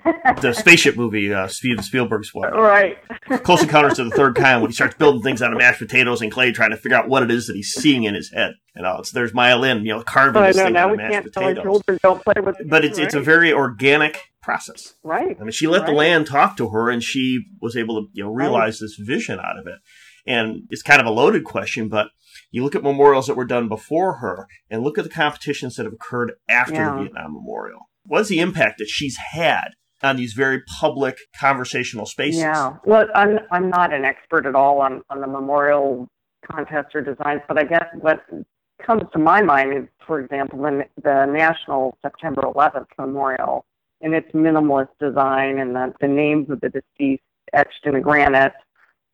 the 0.41 0.53
spaceship 0.59 0.97
movie, 0.97 1.33
uh, 1.33 1.47
Steven 1.47 1.85
Spielberg's 1.85 2.35
one. 2.35 2.53
right. 2.53 2.99
Close 3.45 3.63
Encounters 3.63 3.99
of 3.99 4.11
the 4.11 4.17
Third 4.17 4.35
Kind, 4.35 4.63
when 4.63 4.71
he 4.71 4.75
starts 4.75 4.97
building 4.97 5.23
things 5.23 5.41
out 5.43 5.53
of 5.53 5.59
mashed 5.59 5.79
potatoes 5.79 6.21
and 6.21 6.33
clay, 6.33 6.51
trying 6.51 6.71
to 6.71 6.77
figure 6.77 6.97
out 6.97 7.09
what 7.09 7.23
it 7.23 7.31
is 7.31 7.47
that 7.47 7.55
he's 7.55 7.73
seeing 7.73 8.05
in 8.05 8.15
his 8.15 8.33
head. 8.33 8.55
You 8.75 8.83
know, 8.83 8.97
it's, 8.99 9.13
there's 9.13 9.35
Maya 9.35 9.57
Lin, 9.57 9.85
you 9.85 9.95
know, 9.95 10.03
carving 10.03 10.43
I 10.43 10.49
this 10.49 10.57
thing 10.57 10.77
out 10.77 10.91
of 10.91 10.97
mashed 10.97 11.13
can't 11.13 11.33
tell 11.33 11.45
our 11.45 11.55
potatoes. 11.55 11.99
don't 12.03 12.25
play 12.25 12.41
with. 12.43 12.57
But 12.69 12.85
it's 12.85 12.99
it's 12.99 13.15
a 13.15 13.21
very 13.21 13.53
organic 13.53 14.21
process. 14.43 14.95
right. 15.03 15.37
I 15.39 15.43
mean, 15.43 15.53
she 15.53 15.67
let 15.67 15.87
the 15.87 15.93
land 15.93 16.27
talk 16.27 16.57
to 16.57 16.71
her, 16.71 16.89
and 16.91 17.03
she 17.03 17.45
was 17.61 17.77
able 17.77 18.03
to 18.03 18.09
you 18.15 18.25
know 18.25 18.31
realize 18.31 18.79
this 18.81 18.97
vision 18.97 19.39
out 19.39 19.59
of 19.59 19.67
it. 19.67 19.79
And 20.27 20.65
it's 20.71 20.83
kind 20.83 21.01
of 21.01 21.07
a 21.07 21.11
loaded 21.11 21.45
question, 21.45 21.89
but 21.89 22.09
you 22.51 22.63
look 22.63 22.75
at 22.75 22.83
memorials 22.83 23.27
that 23.27 23.37
were 23.37 23.45
done 23.45 23.69
before 23.69 24.15
her, 24.19 24.47
and 24.71 24.83
look 24.83 24.99
at 24.99 25.05
the 25.05 25.11
competitions 25.11 25.77
that 25.77 25.85
have 25.85 25.93
occurred 25.93 26.33
after 26.49 26.75
Yeah. 26.75 26.93
the 26.95 27.03
Vietnam 27.03 27.35
Memorial. 27.35 27.81
What's 28.05 28.29
the 28.29 28.41
impact 28.41 28.79
that 28.79 28.89
she's 28.89 29.17
had 29.33 29.69
on 30.03 30.17
these 30.17 30.33
very 30.33 30.63
public 30.81 31.19
conversational 31.39 32.07
spaces? 32.07 32.41
Yeah. 32.41 32.77
Well, 32.85 33.07
I'm 33.15 33.39
I'm 33.51 33.69
not 33.71 33.93
an 33.93 34.05
expert 34.05 34.47
at 34.47 34.55
all 34.55 34.81
on 34.81 35.03
on 35.11 35.21
the 35.21 35.27
memorial 35.27 36.09
contests 36.51 36.95
or 36.95 37.03
designs, 37.03 37.43
but 37.49 37.59
I 37.59 37.65
guess 37.65 37.85
what 38.01 38.25
comes 38.85 39.03
to 39.13 39.19
my 39.19 39.43
mind 39.43 39.75
is, 39.77 39.85
for 40.07 40.21
example, 40.21 40.61
the 40.63 40.85
the 41.03 41.27
National 41.27 41.99
September 42.03 42.43
11th 42.43 42.87
Memorial 42.99 43.65
and 44.01 44.15
its 44.15 44.31
minimalist 44.33 44.91
design 45.01 45.59
and 45.59 45.75
the, 45.75 45.93
the 46.01 46.07
names 46.07 46.49
of 46.51 46.61
the 46.61 46.69
deceased 46.69 47.23
etched 47.53 47.85
in 47.85 47.95
the 47.95 48.01
granite. 48.01 48.53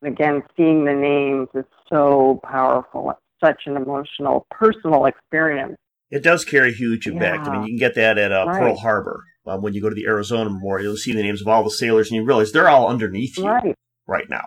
Again, 0.03 0.43
seeing 0.57 0.85
the 0.85 0.93
names 0.93 1.49
is 1.55 1.65
so 1.89 2.41
powerful. 2.45 3.11
It's 3.11 3.21
such 3.43 3.63
an 3.67 3.77
emotional, 3.77 4.47
personal 4.51 5.07
experience. 5.07 5.77
It 6.11 6.23
does 6.23 6.45
carry 6.45 6.73
huge 6.73 7.07
impact. 7.07 7.49
I 7.49 7.53
mean, 7.53 7.63
you 7.63 7.69
can 7.71 7.79
get 7.79 7.95
that 7.97 8.19
at 8.19 8.31
uh, 8.33 8.45
Right. 8.47 8.59
Pearl 8.61 8.77
Harbor. 8.77 9.25
Um, 9.47 9.63
when 9.63 9.75
you 9.75 9.83
go 9.83 9.89
to 9.89 9.95
the 9.95 10.07
Arizona 10.07 10.49
Memorial, 10.49 10.85
you'll 10.89 10.97
see 10.97 11.13
the 11.13 11.23
names 11.23 11.41
of 11.41 11.49
all 11.49 11.65
the 11.65 11.71
sailors, 11.71 12.09
and 12.11 12.17
you 12.17 12.25
realize 12.25 12.53
they're 12.53 12.69
all 12.69 12.89
underneath 12.89 13.37
you 13.37 13.47
Right. 13.47 13.75
right 14.07 14.29
now. 14.31 14.45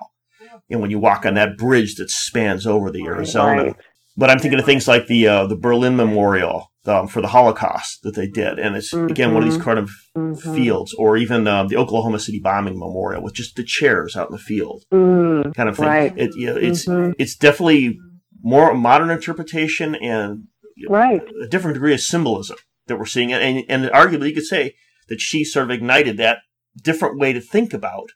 And 0.69 0.81
when 0.81 0.91
you 0.91 0.99
walk 0.99 1.25
on 1.25 1.33
that 1.35 1.57
bridge 1.57 1.95
that 1.95 2.09
spans 2.09 2.65
over 2.65 2.89
the 2.91 3.05
Arizona, 3.05 3.63
Right. 3.63 3.75
But 4.19 4.31
I'm 4.31 4.39
thinking 4.39 4.59
of 4.59 4.65
things 4.65 4.87
like 4.87 5.05
the 5.05 5.27
uh, 5.27 5.45
the 5.45 5.55
Berlin 5.55 5.95
Memorial 5.95 6.71
um, 6.87 7.07
for 7.07 7.21
the 7.21 7.27
Holocaust 7.27 8.01
that 8.03 8.15
they 8.15 8.27
did, 8.27 8.59
and 8.59 8.75
it's 8.75 8.93
again 8.93 9.33
one 9.33 9.43
of 9.43 9.49
these 9.49 9.61
kind 9.61 9.79
of 9.79 9.89
Mhm. 10.15 10.55
fields, 10.55 10.93
or 10.97 11.17
even 11.17 11.47
um, 11.47 11.67
the 11.67 11.77
Oklahoma 11.77 12.19
City 12.19 12.39
bombing 12.39 12.77
memorial 12.79 13.23
with 13.23 13.33
just 13.33 13.55
the 13.55 13.63
chairs 13.63 14.15
out 14.15 14.29
in 14.29 14.33
the 14.33 14.37
field, 14.41 14.83
Mm, 14.91 15.53
kind 15.55 15.69
of 15.69 15.75
thing. 15.77 15.85
Right. 15.87 16.13
It, 16.17 16.31
you 16.35 16.47
know, 16.47 16.55
it's 16.57 16.85
Mhm. 16.85 17.13
it's 17.17 17.35
definitely 17.35 17.97
more 18.43 18.73
modern 18.73 19.09
interpretation 19.09 19.95
and 19.95 20.43
right. 20.89 21.21
a 21.43 21.47
different 21.47 21.75
degree 21.75 21.93
of 21.93 22.01
symbolism 22.01 22.57
that 22.87 22.97
we're 22.97 23.05
seeing, 23.05 23.31
and 23.33 23.63
and 23.69 23.85
arguably 23.91 24.29
you 24.29 24.35
could 24.35 24.45
say 24.45 24.75
that 25.09 25.19
she 25.21 25.43
sort 25.43 25.65
of 25.65 25.71
ignited 25.71 26.17
that 26.17 26.39
different 26.83 27.17
way 27.19 27.33
to 27.33 27.41
think 27.41 27.73
about 27.73 28.09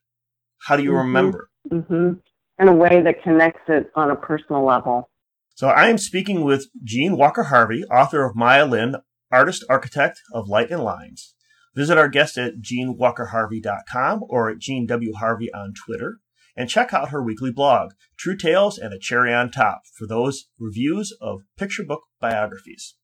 how 0.67 0.75
do 0.77 0.83
you 0.83 0.91
Mhm. 0.91 0.97
remember. 0.99 1.49
hmm 1.69 2.13
in 2.59 2.67
a 2.67 2.73
way 2.73 3.01
that 3.01 3.23
connects 3.23 3.67
it 3.69 3.89
on 3.95 4.11
a 4.11 4.15
personal 4.15 4.63
level. 4.63 5.09
So 5.55 5.67
I 5.69 5.87
am 5.89 5.97
speaking 5.97 6.43
with 6.43 6.67
Jeanne 6.83 7.17
Walker 7.17 7.43
Harvey, 7.43 7.83
author 7.85 8.23
of 8.25 8.35
Maya 8.35 8.65
Lin, 8.65 8.95
artist 9.31 9.63
architect 9.69 10.19
of 10.33 10.47
Light 10.47 10.71
and 10.71 10.83
Lines. 10.83 11.35
Visit 11.75 11.97
our 11.97 12.09
guest 12.09 12.37
at 12.37 12.55
jeannewalkerharvey.com 12.61 14.23
or 14.27 14.49
at 14.49 14.59
Jeanne 14.59 14.85
W. 14.87 15.13
Harvey 15.13 15.51
on 15.53 15.73
Twitter. 15.73 16.17
And 16.55 16.67
check 16.69 16.93
out 16.93 17.09
her 17.09 17.23
weekly 17.23 17.51
blog, 17.51 17.91
True 18.17 18.35
Tales 18.35 18.77
and 18.77 18.93
a 18.93 18.99
Cherry 18.99 19.33
on 19.33 19.51
Top, 19.51 19.83
for 19.97 20.05
those 20.05 20.47
reviews 20.59 21.15
of 21.21 21.41
picture 21.57 21.83
book 21.83 22.01
biographies. 22.19 22.95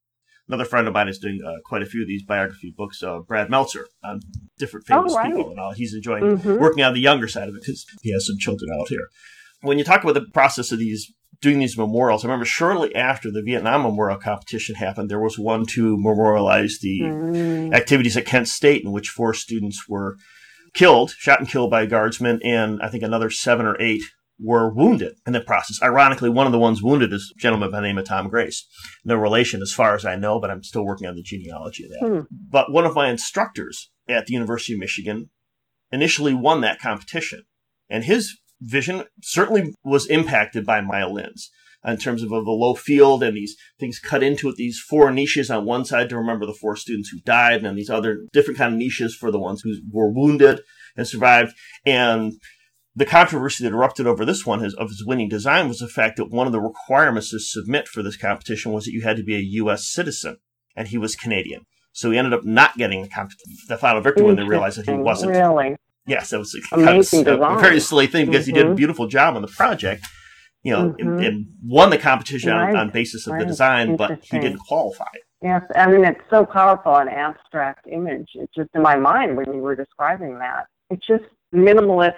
Another 0.50 0.66
friend 0.66 0.86
of 0.88 0.94
mine 0.94 1.08
is 1.08 1.18
doing 1.18 1.40
uh, 1.46 1.54
quite 1.66 1.82
a 1.82 1.86
few 1.86 2.02
of 2.02 2.08
these 2.08 2.24
biography 2.24 2.74
books, 2.76 3.02
uh, 3.02 3.20
Brad 3.20 3.50
Meltzer, 3.50 3.88
on 4.04 4.20
different 4.60 4.86
Oh, 4.90 4.98
famous 4.98 5.16
right. 5.16 5.28
people. 5.34 5.52
And 5.52 5.60
all. 5.60 5.72
he's 5.74 5.94
enjoying 5.94 6.24
Mhm. 6.38 6.60
working 6.60 6.84
on 6.84 6.94
the 6.94 7.00
younger 7.00 7.28
side 7.30 7.48
of 7.48 7.56
it 7.56 7.62
because 7.62 7.86
he 8.02 8.12
has 8.12 8.28
some 8.28 8.38
children 8.38 8.70
out 8.78 8.90
here. 8.90 9.08
When 9.62 9.78
you 9.78 9.86
talk 9.86 10.04
about 10.04 10.14
the 10.14 10.26
process 10.34 10.72
of 10.74 10.80
these 10.80 11.14
doing 11.42 11.60
these 11.60 11.78
memorials, 11.78 12.24
I 12.24 12.28
remember 12.28 12.46
shortly 12.46 12.96
after 12.96 13.32
the 13.32 13.44
Vietnam 13.44 13.84
Memorial 13.84 14.18
competition 14.20 14.76
happened, 14.76 15.10
there 15.10 15.20
was 15.20 15.38
one 15.38 15.66
to 15.68 15.98
memorialize 15.98 16.80
the 16.82 17.02
Mm, 17.02 17.74
activities 17.74 18.18
at 18.18 18.26
Kent 18.26 18.48
State 18.48 18.84
in 18.84 18.92
which 18.92 19.10
four 19.10 19.34
students 19.34 19.88
were 19.88 20.18
killed, 20.74 21.12
shot 21.18 21.40
and 21.40 21.50
killed 21.50 21.72
by 21.72 21.86
guardsmen, 21.86 22.40
and 22.44 22.82
I 22.82 22.90
think 22.90 23.04
another 23.04 23.30
seven 23.30 23.66
or 23.66 23.80
eight 23.82 24.02
were 24.40 24.72
wounded 24.72 25.16
in 25.26 25.34
the 25.34 25.42
process. 25.42 25.82
Ironically, 25.82 26.30
one 26.30 26.46
of 26.46 26.52
the 26.52 26.60
ones 26.60 26.84
wounded 26.84 27.12
is 27.12 27.34
a 27.36 27.40
gentleman 27.40 27.72
by 27.72 27.78
the 27.78 27.88
name 27.88 27.98
of 27.98 28.06
Tom 28.06 28.30
Grace. 28.30 28.68
No 29.04 29.16
relation 29.16 29.62
as 29.62 29.74
far 29.74 29.96
as 29.96 30.06
I 30.06 30.16
know, 30.16 30.40
but 30.40 30.52
I'm 30.52 30.64
still 30.64 30.86
working 30.86 31.08
on 31.08 31.16
the 31.16 31.24
genealogy 31.24 31.86
of 31.86 31.90
that. 31.92 32.08
Hmm. 32.08 32.22
But 32.30 32.72
one 32.72 32.86
of 32.86 32.96
my 32.96 33.10
instructors 33.10 33.90
at 34.08 34.28
the 34.28 34.34
University 34.34 34.74
of 34.74 34.80
Michigan 34.80 35.30
initially 35.92 36.34
won 36.34 36.62
that 36.62 36.80
competition. 36.80 37.44
And 37.90 38.04
his 38.04 38.38
vision 38.62 39.04
certainly 39.22 39.74
was 39.84 40.08
impacted 40.08 40.66
by 40.66 40.82
Maya 40.82 41.10
Lin's 41.10 41.50
in 41.86 41.98
terms 41.98 42.24
of, 42.24 42.32
of 42.32 42.46
the 42.46 42.52
low 42.52 42.74
field 42.76 43.24
and 43.24 43.38
these 43.38 43.56
things 43.80 44.00
cut 44.00 44.24
into 44.24 44.50
it, 44.50 44.56
these 44.56 44.80
four 44.80 45.12
niches 45.12 45.50
on 45.50 45.66
one 45.66 45.86
side 45.86 46.10
to 46.10 46.18
remember 46.18 46.46
the 46.46 46.54
four 46.54 46.76
students 46.76 47.10
who 47.10 47.20
died, 47.22 47.58
and 47.58 47.66
then 47.66 47.76
these 47.76 47.90
other 47.90 48.26
different 48.34 48.58
kind 48.58 48.74
of 48.74 48.80
niches 48.80 49.16
for 49.16 49.32
the 49.32 49.40
ones 49.40 49.62
who 49.62 49.74
were 49.92 50.12
wounded 50.12 50.62
and 50.96 51.08
survived. 51.08 51.54
And 51.86 52.34
the 52.96 53.06
controversy 53.06 53.64
that 53.64 53.74
erupted 53.74 54.08
over 54.08 54.26
this 54.26 54.46
one 54.46 54.62
his, 54.62 54.74
of 54.74 54.90
his 54.90 55.06
winning 55.06 55.30
design 55.30 55.68
was 55.68 55.80
the 55.80 55.88
fact 55.88 56.18
that 56.18 56.32
one 56.32 56.48
of 56.48 56.54
the 56.54 56.60
requirements 56.60 57.30
to 57.30 57.40
submit 57.40 57.88
for 57.88 58.02
this 58.02 58.18
competition 58.18 58.72
was 58.72 58.86
that 58.86 58.92
you 58.92 59.04
had 59.04 59.18
to 59.18 59.24
be 59.24 59.36
a 59.36 59.40
U.S. 59.62 59.88
citizen, 59.88 60.38
and 60.76 60.88
he 60.88 60.98
was 60.98 61.16
Canadian. 61.16 61.62
So 61.92 62.12
he 62.12 62.18
ended 62.18 62.34
up 62.34 62.44
not 62.44 62.78
getting 62.78 63.04
the, 63.04 63.10
comp- 63.10 63.32
the 63.68 63.78
final 63.78 64.02
victory 64.02 64.26
when 64.26 64.36
they 64.36 64.44
realized 64.44 64.78
that 64.78 64.88
he 64.88 64.94
wasn't. 64.94 65.32
Really? 65.32 65.76
Yes, 66.08 66.30
that 66.30 66.40
was 66.40 66.56
a, 66.56 66.62
kind 66.76 66.88
of 66.88 67.42
a- 67.42 67.44
a 67.56 67.60
very 67.60 67.80
silly 67.80 68.08
thing 68.08 68.28
because 68.28 68.46
he 68.46 68.54
did 68.54 68.66
a 68.66 68.70
Mhm. 68.70 68.76
beautiful 68.78 69.08
job 69.08 69.36
on 69.36 69.42
the 69.42 69.48
project, 69.50 70.06
you 70.64 70.72
know, 70.72 70.96
and, 70.98 71.20
Mhm. 71.20 71.28
and 71.28 71.46
won 71.64 71.90
the 71.90 71.98
competition 71.98 72.52
on, 72.52 72.68
Right, 72.68 72.76
on 72.76 72.90
basis 72.90 73.28
of 73.28 73.38
the 73.38 73.46
design, 73.46 73.96
but 73.98 74.24
he 74.24 74.40
didn't 74.40 74.60
qualify. 74.60 75.06
Yes. 75.42 75.64
I 75.76 75.86
mean, 75.92 76.04
it's 76.06 76.22
so 76.30 76.46
powerful, 76.46 76.96
an 76.96 77.10
abstract 77.10 77.86
image. 77.88 78.30
It's 78.36 78.54
just 78.56 78.70
in 78.74 78.82
my 78.82 78.96
mind 78.96 79.38
when 79.38 79.54
you 79.54 79.62
were 79.62 79.76
describing 79.76 80.40
that. 80.40 80.68
It's 80.90 81.06
just 81.06 81.26
minimalist, 81.54 82.14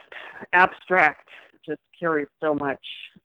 abstract, 0.53 1.27
just 1.65 1.81
carries 1.99 2.27
so 2.39 2.53
much 2.55 2.79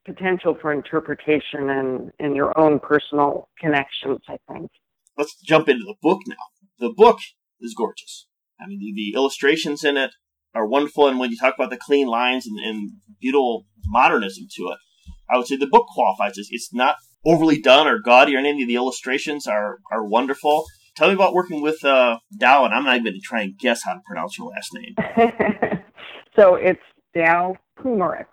potential 0.05 0.55
for 0.61 0.73
interpretation 0.73 1.71
and, 1.71 2.11
and 2.19 2.35
your 2.35 2.59
own 2.59 2.81
personal 2.81 3.49
connections, 3.61 4.21
I 4.29 4.39
think. 4.51 4.71
Let's 5.17 5.41
jump 5.41 5.69
into 5.69 5.85
the 5.85 5.95
book 6.03 6.23
now. 6.27 6.35
The 6.81 6.93
book 6.95 7.19
is 7.61 7.75
gorgeous. 7.77 8.27
I 8.61 8.67
mean, 8.67 8.81
the, 8.81 8.93
the 8.95 9.15
illustrations 9.17 9.85
in 9.85 9.97
it 9.97 10.11
are 10.55 10.67
wonderful, 10.67 11.09
and 11.09 11.19
when 11.19 11.31
you 11.31 11.37
talk 11.37 11.55
about 11.59 11.71
the 11.71 11.77
clean 11.77 12.07
lines 12.07 12.47
and, 12.47 12.59
and 12.59 12.93
beautiful 13.21 13.67
modernism 13.87 14.47
to 14.57 14.63
it, 14.65 14.79
I 15.31 15.37
would 15.37 15.47
say 15.47 15.57
the 15.57 15.67
book 15.67 15.87
qualifies. 15.89 16.37
It's, 16.37 16.49
it's 16.51 16.73
not 16.73 16.97
overly 17.25 17.61
done 17.61 17.87
or 17.87 17.99
gaudy, 17.99 18.37
or 18.37 18.39
any 18.39 18.63
of 18.63 18.69
the 18.69 18.77
illustrations 18.77 19.47
are 19.47 19.79
are 19.91 20.05
wonderful. 20.05 20.65
Tell 20.97 21.09
me 21.09 21.15
about 21.15 21.35
working 21.35 21.61
with 21.61 21.85
uh, 21.85 22.19
Dow, 22.39 22.65
and 22.65 22.73
I'm 22.73 22.85
not 22.85 22.95
even 22.95 23.05
going 23.05 23.15
to 23.15 23.21
try 23.21 23.43
and 23.43 23.59
guess 23.59 23.83
how 23.85 23.95
to 23.95 24.01
pronounce 24.07 24.39
your 24.39 24.49
last 24.49 24.71
name. 24.75 24.95
so 26.37 26.55
it's 26.55 26.81
Dow 27.15 27.57
Phumiruk. 27.81 28.27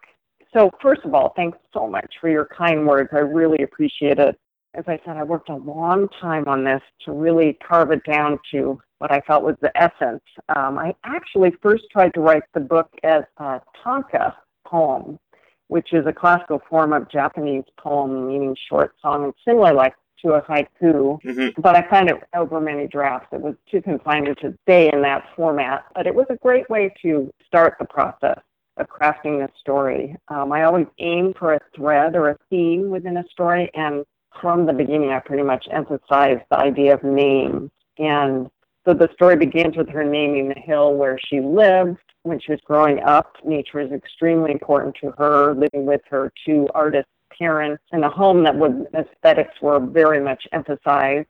So 0.54 0.70
first 0.82 1.02
of 1.06 1.14
all, 1.14 1.34
thanks 1.36 1.58
so 1.74 1.88
much 1.88 2.14
for 2.20 2.30
your 2.30 2.48
kind 2.56 2.86
words. 2.86 3.10
I 3.14 3.20
really 3.20 3.64
appreciate 3.64 4.20
it. 4.20 4.38
As 4.74 4.86
I 4.88 5.00
said, 5.06 5.18
I 5.18 5.24
worked 5.24 5.50
a 5.50 5.56
long 5.56 6.08
time 6.22 6.48
on 6.48 6.64
this 6.64 6.82
to 7.06 7.12
really 7.12 7.58
carve 7.68 7.92
it 7.92 8.04
down 8.06 8.40
to 8.52 8.80
what 9.00 9.12
I 9.12 9.20
felt 9.22 9.44
was 9.44 9.58
the 9.62 9.76
essence. 9.76 10.24
Um, 10.56 10.78
I 10.78 10.96
actually 11.04 11.52
first 11.62 11.84
tried 11.92 12.14
to 12.14 12.22
write 12.22 12.44
the 12.54 12.62
book 12.62 12.90
as 13.04 13.24
a 13.38 13.60
tanka 13.84 14.36
poem, 14.66 15.20
which 15.68 15.92
is 15.92 16.06
a 16.06 16.14
classical 16.14 16.62
form 16.70 16.94
of 16.94 17.10
Japanese 17.10 17.66
poem 17.78 18.28
meaning 18.28 18.56
short 18.70 18.94
song 19.02 19.26
and 19.26 19.34
similar 19.46 19.74
like 19.74 19.96
to 20.22 20.34
a 20.34 20.42
haiku 20.44 21.20
hmm 21.24 21.48
but 21.62 21.76
I 21.76 21.82
found 21.90 22.10
it 22.10 22.18
over 22.36 22.62
many 22.62 22.88
drafts. 22.88 23.30
It 23.32 23.42
was 23.42 23.56
too 23.70 23.82
confined 23.82 24.28
to 24.42 24.58
stay 24.64 24.92
in 24.94 25.02
that 25.02 25.26
format. 25.36 25.86
But 25.96 26.08
it 26.08 26.16
was 26.16 26.28
a 26.30 26.36
great 26.38 26.70
way 26.70 26.94
to 27.02 27.30
start 27.46 27.76
the 27.80 27.86
process 27.86 28.40
of 28.78 28.88
crafting 28.88 29.46
this 29.46 29.56
story. 29.60 30.16
Um, 30.30 30.52
I 30.52 30.64
always 30.64 30.88
aim 31.00 31.34
for 31.38 31.56
a 31.56 31.60
thread 31.76 32.16
or 32.16 32.30
a 32.30 32.38
theme 32.50 32.90
within 32.90 33.18
a 33.18 33.24
story, 33.30 33.70
and 33.74 34.06
from 34.40 34.66
the 34.66 34.74
beginning, 34.74 35.10
I 35.10 35.20
pretty 35.20 35.44
much 35.44 35.68
emphasized 35.72 36.42
the 36.50 36.58
idea 36.58 36.94
of 36.94 37.04
names. 37.04 37.72
And 37.98 38.50
so 38.86 38.94
the 38.94 39.10
story 39.14 39.36
begins 39.36 39.78
with 39.78 39.90
her 39.90 40.04
naming 40.04 40.50
the 40.50 40.60
hill 40.60 40.94
where 40.94 41.20
she 41.20 41.40
lived 41.40 41.98
when 42.24 42.40
she 42.40 42.52
was 42.52 42.62
growing 42.66 43.00
up. 43.02 43.36
Nature 43.44 43.80
is 43.80 43.92
extremely 43.92 44.52
important 44.52 44.96
to 45.02 45.12
her, 45.12 45.54
living 45.54 45.86
with 45.86 46.02
her 46.10 46.32
two 46.46 46.68
artist 46.74 47.08
parents 47.38 47.84
in 47.92 48.04
a 48.04 48.10
home 48.10 48.44
that 48.44 48.56
was 48.56 48.72
aesthetics 48.94 49.62
were 49.62 49.80
very 49.80 50.22
much 50.22 50.48
emphasized. 50.52 51.28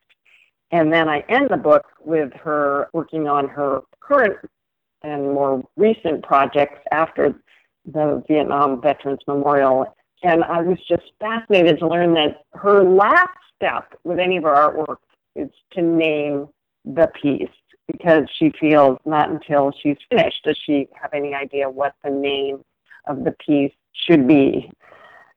And 0.71 0.91
then 0.91 1.09
I 1.09 1.23
end 1.27 1.49
the 1.49 1.57
book 1.57 1.85
with 2.03 2.31
her 2.33 2.89
working 2.93 3.27
on 3.27 3.47
her 3.49 3.81
current 3.99 4.37
and 5.03 5.33
more 5.33 5.63
recent 5.75 6.23
projects 6.23 6.79
after 6.91 7.35
the 7.85 8.23
Vietnam 8.27 8.81
Veterans 8.81 9.19
Memorial. 9.27 9.95
And 10.23 10.43
I 10.43 10.61
was 10.61 10.77
just 10.87 11.03
fascinated 11.19 11.79
to 11.79 11.87
learn 11.87 12.13
that 12.13 12.43
her 12.53 12.83
last 12.83 13.37
step 13.55 13.93
with 14.03 14.19
any 14.19 14.37
of 14.37 14.43
her 14.43 14.49
artwork 14.49 14.97
is 15.35 15.49
to 15.73 15.81
name 15.81 16.47
the 16.85 17.09
piece 17.21 17.49
because 17.91 18.23
she 18.37 18.51
feels 18.59 18.97
not 19.05 19.29
until 19.29 19.71
she's 19.81 19.97
finished 20.09 20.43
does 20.43 20.57
she 20.65 20.87
have 20.99 21.13
any 21.13 21.33
idea 21.33 21.69
what 21.69 21.93
the 22.03 22.09
name 22.09 22.63
of 23.07 23.23
the 23.23 23.31
piece 23.45 23.73
should 23.93 24.27
be. 24.27 24.71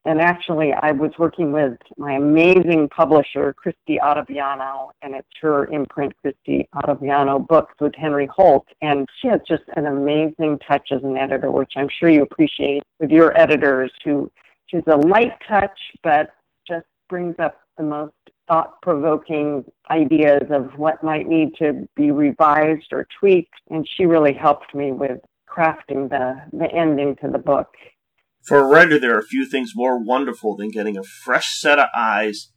And 0.06 0.20
actually, 0.20 0.74
I 0.74 0.92
was 0.92 1.12
working 1.18 1.50
with 1.50 1.78
my 1.96 2.12
amazing 2.12 2.90
publisher, 2.90 3.54
Christy 3.54 3.98
Ottaviano, 4.02 4.90
and 5.00 5.14
it's 5.14 5.26
her 5.40 5.64
imprint, 5.68 6.12
Christy 6.20 6.68
Ottaviano 6.74 7.46
Books 7.46 7.74
with 7.80 7.94
Henry 7.94 8.26
Holt. 8.26 8.66
And 8.82 9.08
she 9.20 9.28
has 9.28 9.40
just 9.48 9.62
an 9.76 9.86
amazing 9.86 10.58
touch 10.68 10.92
as 10.92 11.02
an 11.02 11.16
editor, 11.16 11.50
which 11.50 11.72
I'm 11.76 11.88
sure 11.88 12.10
you 12.10 12.22
appreciate 12.22 12.82
with 13.00 13.10
your 13.10 13.38
editors, 13.40 13.90
who 14.04 14.30
she's 14.66 14.83
a 14.87 14.96
light 14.96 15.33
touch, 15.48 15.79
but 16.03 16.31
just 16.66 16.87
brings 17.09 17.37
up 17.38 17.61
the 17.77 17.85
most 17.85 18.14
thought 18.48 18.81
provoking 18.83 19.64
ideas 19.90 20.42
of 20.50 20.79
what 20.79 21.03
might 21.03 21.27
need 21.27 21.55
to 21.59 21.88
be 21.96 22.11
revised 22.11 22.92
or 22.92 23.07
tweaked. 23.18 23.55
And 23.70 23.88
she 23.96 24.07
really 24.07 24.35
helped 24.35 24.74
me 24.74 24.92
with 24.92 25.18
crafting 25.48 26.11
the, 26.11 26.37
the 26.53 26.70
ending 26.72 27.16
to 27.22 27.31
the 27.31 27.38
book. 27.38 27.68
For 28.42 28.59
a 28.59 28.66
writer, 28.66 28.98
there 28.98 29.14
are 29.14 29.20
a 29.20 29.27
few 29.27 29.46
things 29.46 29.72
more 29.74 29.98
wonderful 29.98 30.57
than 30.57 30.70
getting 30.70 30.98
a 30.98 31.03
fresh 31.03 31.59
set 31.59 31.79
of 31.79 31.88
eyes 31.96 32.53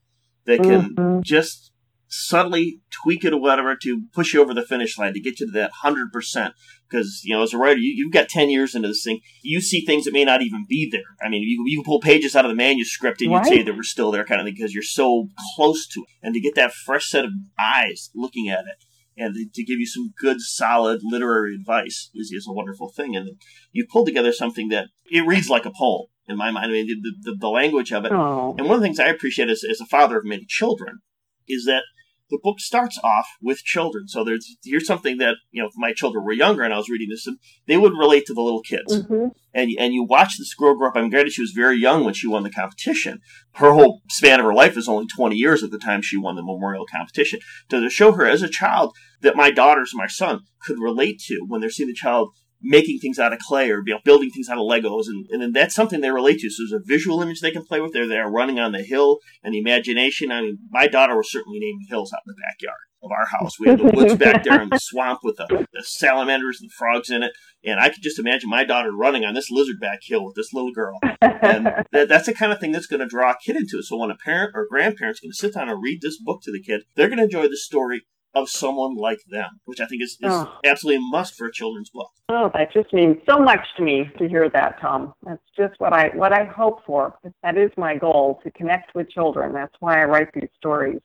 that 0.46 0.62
can 0.62 0.96
mm-hmm. 0.96 1.20
just 1.24 1.72
subtly 2.08 2.82
tweak 2.90 3.24
it 3.26 3.34
or 3.34 3.40
whatever 3.40 3.76
to 3.76 4.04
push 4.14 4.34
you 4.34 4.42
over 4.42 4.54
the 4.54 4.64
finish 4.64 4.98
line 4.98 5.14
to 5.14 5.20
get 5.20 5.40
you 5.40 5.48
to 5.48 5.52
that 5.52 5.72
100%. 5.84 6.54
Because, 6.90 7.22
you 7.24 7.36
know, 7.36 7.44
as 7.44 7.54
a 7.54 7.58
writer, 7.58 7.80
you, 7.80 8.06
have 8.06 8.14
got 8.14 8.30
10 8.30 8.50
years 8.50 8.74
into 8.74 8.88
this 8.88 9.04
thing. 9.04 9.20
You 9.42 9.60
see 9.60 9.82
things 9.82 10.06
that 10.06 10.14
may 10.14 10.24
not 10.24 10.42
even 10.42 10.66
be 10.70 10.90
there. 10.90 11.02
I 11.22 11.30
mean, 11.30 11.44
you, 11.44 11.64
you 11.68 11.78
can 11.78 11.84
pull 11.84 12.00
pages 12.00 12.36
out 12.36 12.46
of 12.46 12.50
the 12.50 12.56
manuscript 12.56 13.22
and 13.22 13.32
you'd 13.32 13.46
say 13.46 13.62
they 13.62 13.72
were 13.72 13.84
still 13.84 14.12
there 14.12 14.24
kind 14.24 14.40
of 14.40 14.46
thing 14.46 14.56
because 14.56 14.74
you're 14.74 14.84
so 14.84 15.28
close 15.56 15.86
to 15.88 16.02
it. 16.02 16.08
And 16.24 16.34
to 16.34 16.40
get 16.40 16.56
that 16.56 16.74
fresh 16.74 17.10
set 17.10 17.26
of 17.26 17.32
eyes 17.60 18.10
looking 18.16 18.48
at 18.48 18.62
it 18.62 18.86
and 19.18 19.36
to 19.54 19.64
give 19.64 19.80
you 19.80 19.86
some 19.86 20.14
good, 20.18 20.40
solid 20.40 21.02
literary 21.04 21.56
advice 21.56 22.10
is, 22.14 22.32
is 22.32 22.48
a 22.48 22.54
wonderful 22.54 22.90
thing. 22.90 23.16
And 23.16 23.32
you 23.72 23.86
pulled 23.92 24.08
together 24.08 24.32
something 24.32 24.70
that 24.70 24.88
it 25.12 25.26
reads 25.28 25.50
like 25.50 25.66
a 25.66 25.72
poem 25.72 26.06
in 26.28 26.38
my 26.38 26.52
mind. 26.52 26.68
I 26.68 26.70
mean, 26.70 26.88
the, 26.88 27.32
the, 27.32 27.38
the 27.38 27.50
language 27.50 27.92
of 27.92 28.06
it. 28.06 28.12
Aww. 28.12 28.58
And 28.58 28.68
one 28.68 28.76
of 28.76 28.82
the 28.82 28.86
things 28.86 29.00
I 29.00 29.08
appreciate 29.08 29.50
is 29.50 29.66
as 29.70 29.82
a 29.82 29.86
father 29.86 30.18
of 30.18 30.26
many 30.26 30.46
children 30.48 31.00
is 31.48 31.66
that 31.66 31.84
the 32.30 32.40
book 32.44 32.60
starts 32.60 33.00
off 33.04 33.28
with 33.42 33.64
children. 33.64 34.08
So 34.08 34.24
there's 34.24 34.58
here's 34.64 34.86
something 34.86 35.18
that 35.18 35.36
you 35.52 35.62
know, 35.62 35.68
if 35.68 35.74
my 35.78 35.94
children 35.94 36.26
were 36.26 36.34
younger 36.34 36.64
and 36.64 36.74
I 36.74 36.78
was 36.78 36.90
reading 36.90 37.10
this, 37.10 37.28
and 37.28 37.38
they 37.68 37.78
would 37.78 37.94
relate 37.94 38.26
to 38.26 38.34
the 38.34 38.42
little 38.42 38.62
kids. 38.62 38.98
Mm-hmm. 38.98 39.28
And 39.54 39.72
and 39.80 39.94
you 39.94 40.04
watch 40.04 40.38
this 40.38 40.54
girl 40.54 40.76
grow 40.76 40.90
up. 40.90 40.96
I'm 40.96 41.10
granted 41.10 41.34
she 41.34 41.42
was 41.42 41.52
very 41.52 41.78
young 41.78 42.04
when 42.04 42.14
she 42.14 42.28
won 42.28 42.44
the 42.44 42.50
competition. 42.50 43.22
Her 43.54 43.72
whole 43.72 44.02
span 44.10 44.40
of 44.40 44.46
her 44.46 44.54
life 44.54 44.78
is 44.78 44.90
only 44.90 45.08
20 45.08 45.36
years 45.36 45.64
at 45.64 45.72
the 45.72 45.80
time 45.80 46.02
she 46.02 46.18
won 46.18 46.36
the 46.36 46.44
memorial 46.44 46.86
competition. 46.86 47.40
To 47.70 47.90
show 47.90 48.12
her 48.14 48.26
as 48.26 48.42
a 48.42 48.50
child 48.50 48.96
that 49.22 49.36
my 49.36 49.52
daughters, 49.52 49.92
my 49.94 50.08
son, 50.08 50.42
could 50.62 50.80
relate 50.80 51.20
to 51.28 51.46
when 51.48 51.62
they're 51.62 51.70
seeing 51.70 51.90
the 51.90 51.96
child 51.96 52.36
making 52.62 53.00
things 53.00 53.20
out 53.20 53.34
of 53.34 53.40
clay 53.40 53.70
or 53.70 53.82
you 53.86 53.94
know, 53.94 54.00
building 54.04 54.30
things 54.30 54.50
out 54.50 54.58
of 54.58 54.64
Legos, 54.64 55.08
and, 55.08 55.26
and 55.30 55.42
then 55.42 55.52
that's 55.52 55.76
something 55.76 56.02
they 56.02 56.12
relate 56.12 56.40
to. 56.40 56.50
So 56.50 56.64
there's 56.64 56.82
a 56.82 56.86
visual 56.86 57.22
image 57.22 57.42
they 57.42 57.52
can 57.52 57.66
play 57.66 57.82
with. 57.82 57.94
They're 57.94 58.08
there 58.08 58.30
running 58.30 58.60
on 58.60 58.72
the 58.72 58.84
hill 58.84 59.20
and 59.44 59.54
the 59.54 59.60
imagination. 59.60 60.32
I 60.32 60.42
mean, 60.42 60.60
my 60.70 60.88
daughter 60.88 61.16
was 61.16 61.32
certainly 61.32 61.60
naming 61.60 61.86
hills 61.90 62.12
out 62.14 62.22
in 62.26 62.34
the 62.34 62.42
backyard 62.42 62.88
of 63.04 63.12
our 63.12 63.28
house. 63.28 63.60
We 63.60 63.70
had 63.70 63.80
the 63.80 63.92
woods 63.96 64.16
back 64.20 64.44
there 64.44 64.60
and 64.60 64.72
the 64.72 64.80
swamp 64.80 65.20
with 65.24 65.38
the, 65.38 65.68
the, 65.72 65.84
salamanders 65.84 66.60
and 66.60 66.70
the 66.70 66.74
frogs 66.78 67.10
in 67.10 67.24
it, 67.24 67.32
and 67.64 67.80
I 67.80 67.90
could 67.90 68.02
just 68.02 68.20
imagine 68.20 68.50
my 68.50 68.64
daughter 68.64 68.92
running 68.92 69.24
on 69.24 69.34
this 69.34 69.52
lizardback 69.52 70.00
hill 70.02 70.26
with 70.26 70.36
this 70.36 70.54
little 70.54 70.74
girl. 70.74 71.00
And 71.22 71.66
that, 71.92 72.10
that's 72.10 72.26
the 72.26 72.34
kind 72.34 72.52
of 72.52 72.60
thing 72.60 72.72
that's 72.72 72.88
going 72.88 73.00
to 73.00 73.08
draw 73.08 73.32
a 73.32 73.38
kid 73.44 73.56
into 73.56 73.78
it. 73.78 73.84
So 73.84 73.98
when 73.98 74.12
a 74.12 74.16
parent 74.16 74.52
or 74.56 74.68
grandparent's 74.70 75.20
going 75.20 75.32
to 75.32 75.38
sit 75.38 75.54
down 75.54 75.70
and 75.70 75.82
read 75.82 76.02
this 76.02 76.20
book 76.20 76.42
to 76.44 76.52
the 76.52 76.62
kid, 76.62 76.82
they're 76.96 77.08
going 77.08 77.20
to 77.20 77.26
enjoy 77.26 77.48
the 77.48 77.58
story 77.58 78.02
of 78.42 78.50
someone 78.50 78.96
like 78.96 79.20
them, 79.30 79.60
which 79.66 79.80
I 79.80 79.86
think 79.86 80.04
is, 80.04 80.12
is 80.22 80.32
oh. 80.32 80.52
absolutely 80.66 80.98
a 80.98 81.10
must 81.12 81.36
for 81.36 81.48
a 81.48 81.52
children's 81.52 81.90
book. 81.90 82.10
Oh, 82.30 82.52
that 82.54 82.72
just 82.74 82.94
means 82.94 83.18
so 83.30 83.40
much 83.40 83.66
to 83.78 83.84
me 83.84 84.10
to 84.18 84.28
hear 84.28 84.50
that, 84.50 84.80
Tom. 84.82 85.14
That's 85.24 85.42
just 85.56 85.80
what 85.80 85.94
I 85.94 86.10
what 86.14 86.34
I 86.34 86.46
hope 86.46 86.86
for. 86.86 87.18
That 87.44 87.58
is 87.58 87.72
my 87.78 87.96
goal 87.96 88.40
to 88.44 88.52
connect 88.52 88.96
with 88.96 89.10
children. 89.10 89.54
That's 89.54 89.74
why 89.80 90.02
I 90.02 90.06
write 90.06 90.30
these 90.34 90.50
stories 90.58 91.02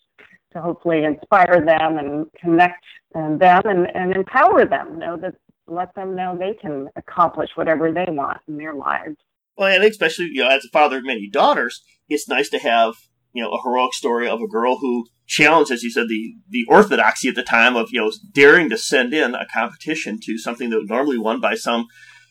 to 0.53 0.61
hopefully 0.61 1.05
inspire 1.05 1.65
them 1.65 1.99
and 1.99 2.27
connect 2.39 2.85
and 3.15 3.41
them 3.41 3.63
and, 3.65 3.87
and 3.95 4.15
empower 4.15 4.67
them. 4.67 4.99
Know 4.99 5.17
that 5.17 5.35
let 5.67 5.95
them 5.95 6.15
know 6.17 6.37
they 6.37 6.55
can 6.55 6.89
accomplish 6.97 7.51
whatever 7.55 7.93
they 7.93 8.07
want 8.09 8.39
in 8.49 8.57
their 8.57 8.75
lives. 8.75 9.17
Well, 9.57 9.75
and 9.75 9.85
especially 9.85 10.31
you 10.33 10.43
know, 10.43 10.49
as 10.49 10.65
a 10.65 10.69
father 10.69 10.99
of 10.99 11.05
many 11.05 11.29
daughters, 11.29 11.83
it's 12.09 12.29
nice 12.29 12.49
to 12.51 12.59
have 12.59 12.95
you 13.33 13.43
know 13.43 13.51
a 13.51 13.63
heroic 13.63 13.95
story 13.95 14.29
of 14.29 14.41
a 14.41 14.49
girl 14.49 14.79
who 14.79 15.07
challenged, 15.27 15.71
as 15.71 15.83
you 15.83 15.91
said, 15.91 16.09
the 16.09 16.35
the 16.49 16.65
orthodoxy 16.69 17.29
at 17.29 17.35
the 17.35 17.43
time 17.43 17.77
of 17.77 17.89
you 17.91 18.01
know 18.01 18.13
daring 18.33 18.69
to 18.71 18.79
send 18.79 19.15
in 19.15 19.35
a 19.35 19.47
competition 19.53 20.19
to 20.23 20.39
something 20.39 20.71
that 20.71 20.79
was 20.79 20.89
normally 20.89 21.19
won 21.19 21.41
by 21.41 21.55
some, 21.55 21.87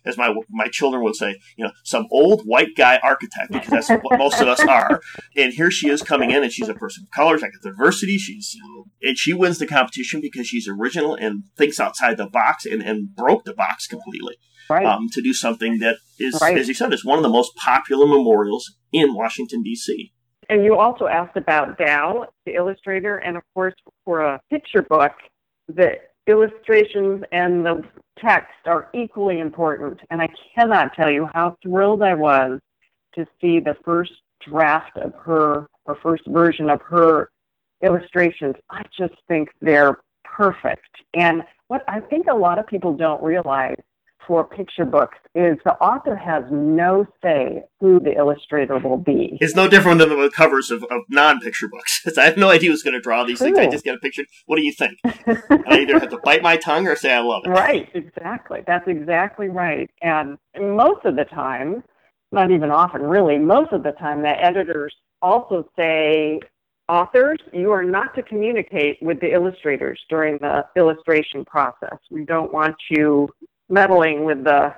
as 0.05 0.17
my 0.17 0.33
my 0.49 0.67
children 0.67 1.03
would 1.03 1.15
say, 1.15 1.39
you 1.57 1.65
know, 1.65 1.71
some 1.83 2.07
old 2.11 2.43
white 2.43 2.75
guy 2.77 2.99
architect 3.03 3.51
because 3.51 3.69
that's 3.69 3.89
what 4.03 4.19
most 4.19 4.39
of 4.39 4.47
us 4.47 4.61
are. 4.61 5.01
And 5.35 5.53
here 5.53 5.71
she 5.71 5.89
is 5.89 6.01
coming 6.01 6.31
in, 6.31 6.43
and 6.43 6.51
she's 6.51 6.69
a 6.69 6.73
person 6.73 7.05
of 7.05 7.11
color, 7.11 7.37
like 7.37 7.51
a 7.59 7.69
diversity. 7.69 8.17
She's 8.17 8.53
you 8.53 8.63
know, 8.63 8.85
and 9.01 9.17
she 9.17 9.33
wins 9.33 9.57
the 9.57 9.67
competition 9.67 10.21
because 10.21 10.47
she's 10.47 10.67
original 10.67 11.15
and 11.15 11.43
thinks 11.57 11.79
outside 11.79 12.17
the 12.17 12.27
box 12.27 12.65
and 12.65 12.81
and 12.81 13.15
broke 13.15 13.45
the 13.45 13.53
box 13.53 13.87
completely. 13.87 14.35
Right. 14.69 14.85
Um, 14.85 15.09
to 15.11 15.21
do 15.21 15.33
something 15.33 15.79
that 15.79 15.97
is, 16.17 16.39
right. 16.39 16.57
as 16.57 16.69
you 16.69 16.73
said, 16.73 16.93
is 16.93 17.03
one 17.03 17.17
of 17.17 17.23
the 17.23 17.29
most 17.29 17.53
popular 17.57 18.05
memorials 18.05 18.73
in 18.93 19.13
Washington 19.13 19.63
D.C. 19.63 20.13
And 20.51 20.65
you 20.65 20.77
also 20.77 21.07
asked 21.07 21.37
about 21.37 21.77
Dow, 21.77 22.27
the 22.45 22.55
illustrator, 22.55 23.19
and 23.19 23.37
of 23.37 23.43
course, 23.53 23.73
for 24.03 24.19
a 24.19 24.41
picture 24.49 24.81
book, 24.81 25.13
the 25.69 25.93
illustrations 26.27 27.23
and 27.31 27.65
the 27.65 27.81
text 28.19 28.51
are 28.65 28.89
equally 28.93 29.39
important. 29.39 30.01
And 30.09 30.21
I 30.21 30.27
cannot 30.53 30.93
tell 30.93 31.09
you 31.09 31.29
how 31.33 31.55
thrilled 31.63 32.03
I 32.03 32.15
was 32.15 32.59
to 33.15 33.25
see 33.39 33.61
the 33.61 33.77
first 33.85 34.11
draft 34.45 34.97
of 34.97 35.13
her, 35.23 35.67
or 35.85 35.95
first 36.03 36.23
version 36.27 36.69
of 36.69 36.81
her 36.81 37.29
illustrations. 37.81 38.55
I 38.69 38.83
just 38.95 39.15
think 39.29 39.47
they're 39.61 39.99
perfect. 40.25 40.89
And 41.13 41.43
what 41.69 41.85
I 41.87 42.01
think 42.01 42.27
a 42.29 42.35
lot 42.35 42.59
of 42.59 42.67
people 42.67 42.93
don't 42.93 43.23
realize 43.23 43.79
for 44.31 44.45
picture 44.45 44.85
books 44.85 45.17
is 45.35 45.57
the 45.65 45.73
author 45.81 46.15
has 46.15 46.45
no 46.49 47.05
say 47.21 47.61
who 47.81 47.99
the 47.99 48.13
illustrator 48.17 48.79
will 48.79 48.95
be. 48.95 49.37
It's 49.41 49.57
no 49.57 49.67
different 49.67 49.99
than 49.99 50.07
the 50.07 50.31
covers 50.33 50.71
of, 50.71 50.85
of 50.85 51.01
non-picture 51.09 51.67
books. 51.67 51.99
I 52.17 52.23
have 52.23 52.37
no 52.37 52.49
idea 52.49 52.69
who's 52.69 52.81
going 52.81 52.93
to 52.93 53.01
draw 53.01 53.25
these 53.25 53.39
True. 53.39 53.47
things. 53.47 53.57
I 53.57 53.67
just 53.67 53.83
get 53.83 53.95
a 53.95 53.97
picture. 53.97 54.23
What 54.45 54.55
do 54.55 54.61
you 54.63 54.71
think? 54.71 54.99
I 55.03 55.79
either 55.81 55.99
have 55.99 56.11
to 56.11 56.19
bite 56.23 56.41
my 56.41 56.55
tongue 56.55 56.87
or 56.87 56.95
say 56.95 57.11
I 57.11 57.19
love 57.19 57.41
it. 57.43 57.49
Right, 57.49 57.89
exactly. 57.93 58.61
That's 58.65 58.87
exactly 58.87 59.49
right. 59.49 59.89
And 60.01 60.37
most 60.57 61.03
of 61.03 61.17
the 61.17 61.25
time, 61.25 61.83
not 62.31 62.51
even 62.51 62.71
often, 62.71 63.01
really, 63.01 63.37
most 63.37 63.73
of 63.73 63.83
the 63.83 63.91
time, 63.91 64.21
the 64.21 64.29
editors 64.29 64.95
also 65.21 65.67
say 65.75 66.39
authors, 66.87 67.39
you 67.51 67.71
are 67.71 67.83
not 67.83 68.15
to 68.15 68.23
communicate 68.23 68.97
with 69.01 69.19
the 69.19 69.33
illustrators 69.33 69.99
during 70.09 70.37
the 70.37 70.63
illustration 70.77 71.43
process. 71.43 71.97
We 72.09 72.23
don't 72.23 72.53
want 72.53 72.77
you 72.89 73.27
meddling 73.71 74.25
with 74.25 74.43
the 74.43 74.73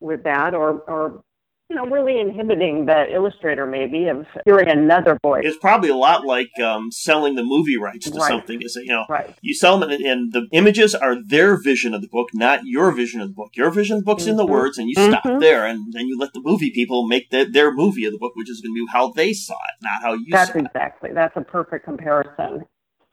with 0.00 0.22
that 0.24 0.54
or 0.54 0.80
or 0.86 1.22
you 1.68 1.74
know 1.74 1.86
really 1.86 2.20
inhibiting 2.20 2.86
the 2.86 3.12
illustrator 3.12 3.66
maybe 3.66 4.06
of 4.06 4.26
hearing 4.44 4.68
another 4.68 5.18
voice 5.22 5.42
it's 5.44 5.56
probably 5.56 5.88
a 5.88 5.96
lot 5.96 6.24
like 6.24 6.50
um, 6.62 6.92
selling 6.92 7.34
the 7.34 7.42
movie 7.42 7.76
rights 7.76 8.08
to 8.08 8.18
right. 8.18 8.28
something 8.28 8.62
is 8.62 8.76
it 8.76 8.84
you 8.84 8.92
know 8.92 9.04
right. 9.08 9.34
you 9.40 9.54
sell 9.54 9.78
them 9.78 9.90
and, 9.90 10.04
and, 10.04 10.32
the 10.32 10.46
images 10.52 10.94
are 10.94 11.16
their 11.20 11.60
vision 11.60 11.94
of 11.94 12.02
the 12.02 12.08
book 12.08 12.28
not 12.34 12.60
your 12.64 12.92
vision 12.92 13.20
of 13.20 13.28
the 13.28 13.34
book 13.34 13.50
your 13.54 13.70
vision 13.70 13.96
of 13.96 14.02
the 14.02 14.04
book's 14.04 14.24
mm-hmm. 14.24 14.30
in 14.30 14.36
the 14.36 14.44
mm-hmm. 14.44 14.52
words 14.52 14.78
and 14.78 14.88
you 14.88 14.94
mm-hmm. 14.94 15.12
stop 15.12 15.40
there 15.40 15.66
and 15.66 15.92
then 15.92 16.06
you 16.06 16.18
let 16.18 16.32
the 16.34 16.42
movie 16.44 16.70
people 16.70 17.06
make 17.06 17.30
the, 17.30 17.44
their 17.44 17.72
movie 17.72 18.04
of 18.04 18.12
the 18.12 18.18
book 18.18 18.32
which 18.36 18.50
is 18.50 18.60
going 18.60 18.74
to 18.74 18.84
be 18.84 18.92
how 18.92 19.10
they 19.12 19.32
saw 19.32 19.54
it 19.54 19.82
not 19.82 20.02
how 20.02 20.12
you 20.12 20.26
saw 20.30 20.42
it. 20.42 20.46
that's 20.46 20.56
exactly 20.56 21.10
that's 21.12 21.36
a 21.36 21.42
perfect 21.42 21.84
comparison 21.84 22.64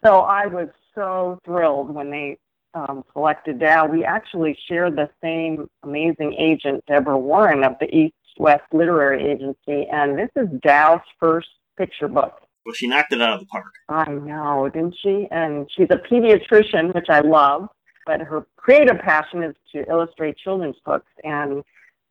so 0.04 0.20
i 0.20 0.46
was 0.46 0.68
so 0.94 1.40
thrilled 1.46 1.94
when 1.94 2.12
they 2.12 2.38
um, 2.74 3.04
selected 3.14 3.60
Dow, 3.60 3.86
we 3.86 4.04
actually 4.04 4.58
share 4.68 4.90
the 4.90 5.10
same 5.22 5.70
amazing 5.84 6.36
agent, 6.40 6.84
Deborah 6.88 7.18
Warren 7.18 7.64
of 7.64 7.76
the 7.80 7.94
East 7.96 8.16
West 8.38 8.64
Literary 8.72 9.32
Agency, 9.32 9.88
and 9.92 10.18
this 10.18 10.30
is 10.36 10.48
Dow's 10.62 11.02
first 11.20 11.50
picture 11.78 12.08
book. 12.08 12.42
Well, 12.66 12.74
she 12.74 12.88
knocked 12.88 13.14
it 13.14 13.22
out 13.22 13.34
of 13.34 13.40
the 13.42 13.46
park. 13.48 13.74
I 13.90 14.10
know, 14.10 14.70
didn't 14.74 14.96
she? 15.02 15.28
And 15.32 15.70
she's 15.76 15.90
a 15.90 15.98
pediatrician, 15.98 16.96
which 16.96 17.10
I 17.10 17.20
love, 17.20 17.68
but 18.06 18.22
her 18.22 18.46
creative 18.56 19.00
passion 19.00 19.44
is 19.44 19.56
to 19.74 19.88
illustrate 19.90 20.38
children's 20.38 20.78
books. 20.86 21.12
And 21.24 21.64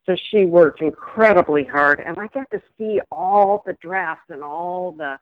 so 0.05 0.14
she 0.31 0.44
worked 0.44 0.83
incredibly 0.83 1.64
hard. 1.64 2.01
And 2.01 2.18
I 2.18 2.27
got 2.29 2.51
to 2.51 2.61
see 2.77 3.01
all 3.11 3.62
the 3.64 3.75
drafts 3.81 4.29
and 4.29 4.42
all 4.42 4.92
the 4.92 5.18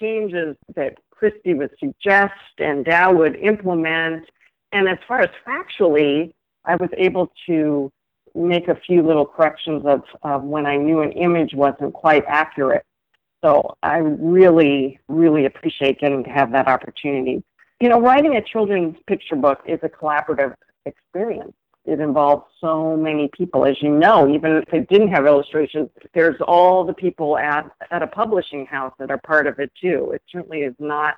changes 0.00 0.56
that 0.74 0.94
Christy 1.10 1.54
would 1.54 1.70
suggest 1.78 2.32
and 2.58 2.84
Dow 2.84 3.12
would 3.12 3.36
implement 3.36 4.24
and 4.72 4.88
as 4.88 4.98
far 5.06 5.20
as 5.20 5.30
factually, 5.46 6.32
I 6.64 6.76
was 6.76 6.90
able 6.96 7.32
to 7.46 7.90
make 8.34 8.68
a 8.68 8.74
few 8.74 9.02
little 9.02 9.26
corrections 9.26 9.84
of, 9.84 10.02
of 10.22 10.42
when 10.42 10.66
I 10.66 10.76
knew 10.76 11.00
an 11.00 11.12
image 11.12 11.54
wasn't 11.54 11.92
quite 11.92 12.24
accurate. 12.26 12.84
So 13.44 13.76
I 13.82 13.98
really, 13.98 15.00
really 15.08 15.46
appreciate 15.46 16.00
getting 16.00 16.24
to 16.24 16.30
have 16.30 16.52
that 16.52 16.68
opportunity. 16.68 17.42
You 17.80 17.88
know, 17.88 18.00
writing 18.00 18.36
a 18.36 18.42
children's 18.42 18.96
picture 19.06 19.36
book 19.36 19.60
is 19.66 19.80
a 19.82 19.88
collaborative 19.88 20.54
experience. 20.86 21.52
It 21.84 21.98
involves 21.98 22.44
so 22.60 22.96
many 22.96 23.28
people, 23.36 23.66
as 23.66 23.82
you 23.82 23.90
know, 23.90 24.32
even 24.32 24.52
if 24.52 24.72
it 24.72 24.88
didn't 24.88 25.08
have 25.08 25.26
illustrations, 25.26 25.90
there's 26.14 26.40
all 26.40 26.84
the 26.84 26.94
people 26.94 27.36
at, 27.36 27.68
at 27.90 28.02
a 28.02 28.06
publishing 28.06 28.66
house 28.66 28.94
that 29.00 29.10
are 29.10 29.18
part 29.18 29.48
of 29.48 29.58
it 29.58 29.72
too. 29.80 30.12
It 30.14 30.22
certainly 30.30 30.60
is 30.60 30.76
not 30.78 31.16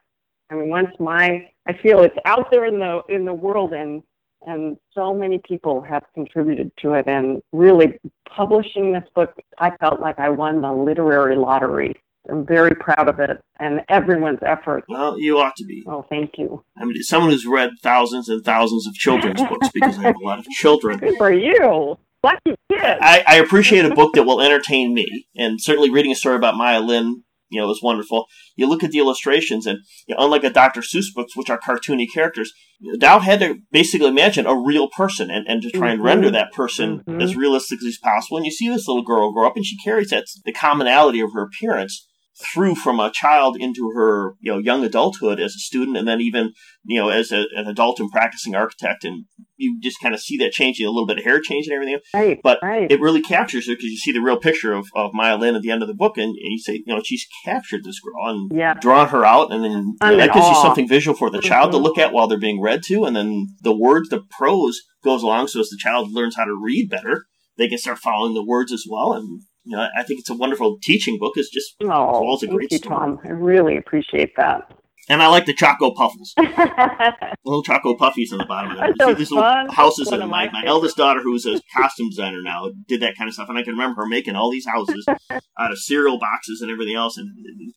I 0.55 0.57
mean, 0.61 0.69
once 0.69 0.91
my, 1.01 1.49
I 1.67 1.73
feel 1.83 2.01
it's 2.01 2.17
out 2.25 2.51
there 2.51 2.65
in 2.67 2.79
the 2.79 3.03
in 3.09 3.25
the 3.25 3.35
world, 3.35 3.73
and 3.73 4.03
and 4.47 4.77
so 4.93 5.15
many 5.15 5.39
people 5.39 5.81
have 5.83 6.03
contributed 6.15 6.71
to 6.83 6.95
it. 6.95 7.07
And 7.07 7.43
really, 7.53 7.99
publishing 8.29 8.93
this 8.93 9.05
book, 9.15 9.35
I 9.59 9.77
felt 9.79 10.01
like 10.01 10.19
I 10.19 10.29
won 10.29 10.61
the 10.61 10.73
literary 10.73 11.37
lottery. 11.37 11.97
I'm 12.31 12.47
very 12.47 12.75
proud 12.75 13.09
of 13.09 13.21
it 13.21 13.43
and 13.61 13.83
everyone's 13.91 14.39
effort. 14.47 14.85
Well, 14.89 15.19
you 15.19 15.39
ought 15.39 15.57
to 15.57 15.65
be. 15.65 15.85
Oh, 15.87 16.07
thank 16.09 16.39
you. 16.39 16.65
I 16.79 16.85
mean, 16.87 17.03
someone 17.03 17.31
who's 17.31 17.45
read 17.45 17.71
thousands 17.83 18.31
and 18.31 18.43
thousands 18.43 18.87
of 18.87 18.95
children's 18.95 19.43
books 19.49 19.69
because 19.75 19.99
I 19.99 20.05
have 20.05 20.17
a 20.17 20.25
lot 20.25 20.39
of 20.39 20.47
children. 20.47 20.99
Good 20.99 21.19
for 21.19 21.33
you. 21.33 21.99
Lucky 22.23 22.57
kid. 22.71 22.99
I, 23.03 23.23
I 23.27 23.37
appreciate 23.37 23.85
a 23.85 23.95
book 23.95 24.15
that 24.15 24.25
will 24.25 24.41
entertain 24.41 24.95
me, 24.95 25.27
and 25.37 25.61
certainly 25.61 25.91
reading 25.91 26.13
a 26.13 26.15
story 26.15 26.37
about 26.37 26.57
Maya 26.57 26.81
Lin 26.81 27.24
you 27.55 27.61
know, 27.61 27.67
it 27.67 27.69
was 27.69 27.83
wonderful. 27.83 28.27
You 28.57 28.69
look 28.69 28.83
at 28.83 28.91
the 28.91 28.99
illustrations, 28.99 29.67
and 29.67 29.79
you 30.07 30.15
know, 30.15 30.25
unlike 30.25 30.45
a 30.45 30.51
Dr. 30.51 30.81
Seuss 30.81 31.07
books, 31.15 31.37
which 31.37 31.51
are 31.51 31.59
cartoony 31.59 32.07
characters, 32.13 32.53
Dow 32.99 33.21
had 33.21 33.41
to 33.41 33.57
basically 33.71 34.09
imagine 34.09 34.47
a 34.47 34.55
real 34.55 34.89
person 34.89 35.31
and, 35.31 35.47
and 35.49 35.63
to 35.63 35.71
try 35.71 35.91
and 35.91 35.99
mm-hmm. 35.99 36.07
render 36.07 36.31
that 36.31 36.53
person 36.53 37.01
mm-hmm. 37.01 37.21
as 37.21 37.37
realistic 37.37 37.79
as 37.87 37.99
possible. 38.03 38.37
And 38.37 38.47
you 38.47 38.53
see 38.53 38.69
this 38.69 38.89
little 38.89 39.05
girl 39.05 39.33
grow 39.33 39.47
up, 39.47 39.57
and 39.57 39.65
she 39.65 39.79
carries 39.83 40.11
that 40.11 40.27
the 40.45 40.53
commonality 40.53 41.21
of 41.21 41.33
her 41.33 41.43
appearance 41.43 42.07
through 42.37 42.75
from 42.75 42.99
a 42.99 43.13
child 43.13 43.57
into 43.59 43.93
her 43.95 44.35
you 44.41 44.53
know 44.53 44.59
young 44.59 44.85
adulthood 44.85 45.39
as 45.39 45.55
a 45.55 45.61
student 45.61 45.97
and 45.97 46.09
then 46.09 46.21
even 46.21 46.53
you 46.85 47.01
know 47.01 47.09
as 47.09 47.31
a, 47.31 47.45
an 47.55 47.69
adult 47.69 48.01
and 48.01 48.11
practicing 48.11 48.57
architect 48.57 49.05
and 49.05 49.27
you 49.57 49.79
just 49.83 50.01
kind 50.01 50.15
of 50.15 50.21
see 50.21 50.37
that 50.39 50.53
changing 50.53 50.87
a 50.87 50.91
little 50.91 51.07
bit 51.07 51.19
of 51.19 51.25
hair 51.25 51.41
change 51.41 51.67
and 51.67 51.75
everything 51.75 51.99
right 52.15 52.41
but 52.43 52.59
right. 52.63 52.91
it 52.91 53.01
really 53.01 53.23
captures 53.23 53.67
her 53.67 53.75
because 53.75 53.91
you 53.91 53.97
see 53.97 54.13
the 54.13 54.21
real 54.21 54.39
picture 54.39 54.73
of, 54.73 54.87
of 54.95 55.11
Maya 55.15 55.37
Lin 55.37 55.55
at 55.55 55.63
the 55.63 55.71
end 55.71 55.83
of 55.83 55.89
the 55.89 55.95
book 55.95 56.17
and, 56.17 56.29
and 56.29 56.37
you 56.39 56.59
say 56.59 56.83
you 56.85 56.95
know 56.95 57.01
she's 57.05 57.27
captured 57.45 57.85
this 57.85 58.01
girl 58.01 58.31
and 58.31 58.51
yeah. 58.57 58.75
drawn 58.75 59.09
her 59.09 59.25
out 59.25 59.53
and 59.53 59.65
then 59.65 59.73
you 59.73 59.97
know, 60.03 60.17
that 60.17 60.33
gives 60.33 60.47
you 60.47 60.55
something 60.57 60.89
visual 60.89 61.17
for 61.17 61.31
the 61.31 61.39
mm-hmm. 61.39 61.49
child 61.49 61.73
to 61.73 61.79
look 61.79 61.99
at 61.99 62.13
while 62.13 62.27
they're 62.27 62.39
being 62.39 62.61
read 62.61 62.83
to 62.83 63.05
and 63.05 63.17
then 63.17 63.47
the 63.63 63.77
words 63.77 64.09
the 64.09 64.23
prose 64.39 64.81
goes 65.03 65.23
along 65.23 65.49
so 65.49 65.61
as 65.61 65.69
the 65.69 65.79
child 65.79 66.13
learns 66.13 66.37
how 66.37 66.45
to 66.45 66.59
read 66.63 66.89
better 66.91 67.25
they 67.57 67.69
can 67.69 67.79
start 67.79 67.99
following 67.99 68.35
the 68.35 68.45
words 68.45 68.73
as 68.73 68.85
well 68.89 69.13
and 69.13 69.43
you 69.65 69.77
know, 69.77 69.87
I 69.97 70.03
think 70.03 70.21
it's 70.21 70.31
a 70.31 70.35
wonderful 70.35 70.77
teaching 70.83 71.19
book. 71.19 71.33
It's 71.37 71.51
just 71.51 71.75
oh, 71.83 72.23
well 72.23 72.39
a 72.43 72.47
great 72.47 72.71
you, 72.71 72.79
story. 72.79 72.97
Tom. 72.97 73.19
I 73.25 73.29
really 73.29 73.79
appreciate 73.79 74.37
that. 74.37 74.71
And 75.09 75.23
I 75.23 75.29
like 75.29 75.47
the 75.47 75.53
Choco 75.53 75.91
Puffles. 75.93 76.35
little 77.45 77.63
Choco 77.63 77.95
Puffies 77.95 78.33
on 78.33 78.39
the 78.39 78.47
bottom 78.47 78.73
of 78.73 78.79
them. 78.79 79.09
See 79.09 79.15
these 79.15 79.31
little 79.31 79.71
houses 79.71 80.11
in 80.11 80.21
My, 80.29 80.51
my 80.51 80.63
eldest 80.65 80.97
daughter, 80.97 81.21
who's 81.21 81.45
a 81.47 81.61
costume 81.77 82.09
designer 82.09 82.41
now, 82.43 82.71
did 82.89 83.01
that 83.03 83.17
kind 83.17 83.29
of 83.29 83.35
stuff. 83.35 83.49
And 83.49 83.59
I 83.59 83.63
can 83.63 83.73
remember 83.73 84.03
her 84.03 84.09
making 84.09 84.35
all 84.35 84.51
these 84.51 84.67
houses 84.67 85.07
out 85.31 85.73
of 85.73 85.79
cereal 85.79 86.19
boxes 86.19 86.61
and 86.63 86.71
everything 86.71 86.95
else. 86.95 87.19
And 87.19 87.29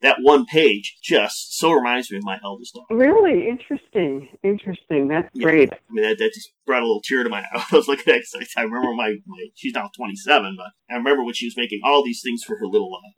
that 0.01 0.17
one 0.21 0.45
page 0.45 0.97
just 1.03 1.57
so 1.57 1.71
reminds 1.71 2.09
me 2.11 2.17
of 2.17 2.23
my 2.23 2.39
eldest 2.43 2.75
daughter. 2.75 2.95
Really? 2.95 3.49
Interesting. 3.49 4.29
Interesting. 4.43 5.07
That's 5.07 5.29
yeah. 5.33 5.43
great. 5.43 5.73
I 5.73 5.77
mean, 5.89 6.07
that, 6.07 6.17
that, 6.19 6.31
just 6.33 6.51
brought 6.65 6.83
a 6.83 6.85
little 6.85 7.01
tear 7.03 7.23
to 7.23 7.29
my 7.29 7.39
eye. 7.53 7.65
I 7.71 7.75
was 7.75 7.87
looking 7.87 8.13
at 8.13 8.21
it. 8.21 8.47
I 8.55 8.61
remember 8.61 8.93
my, 8.93 9.15
my, 9.25 9.45
she's 9.55 9.73
now 9.73 9.89
27, 9.95 10.55
but 10.57 10.67
I 10.89 10.97
remember 10.97 11.23
when 11.23 11.33
she 11.33 11.47
was 11.47 11.57
making 11.57 11.81
all 11.83 12.03
these 12.03 12.21
things 12.23 12.43
for 12.43 12.57
her 12.57 12.67
little 12.67 12.91
uh, 12.93 13.09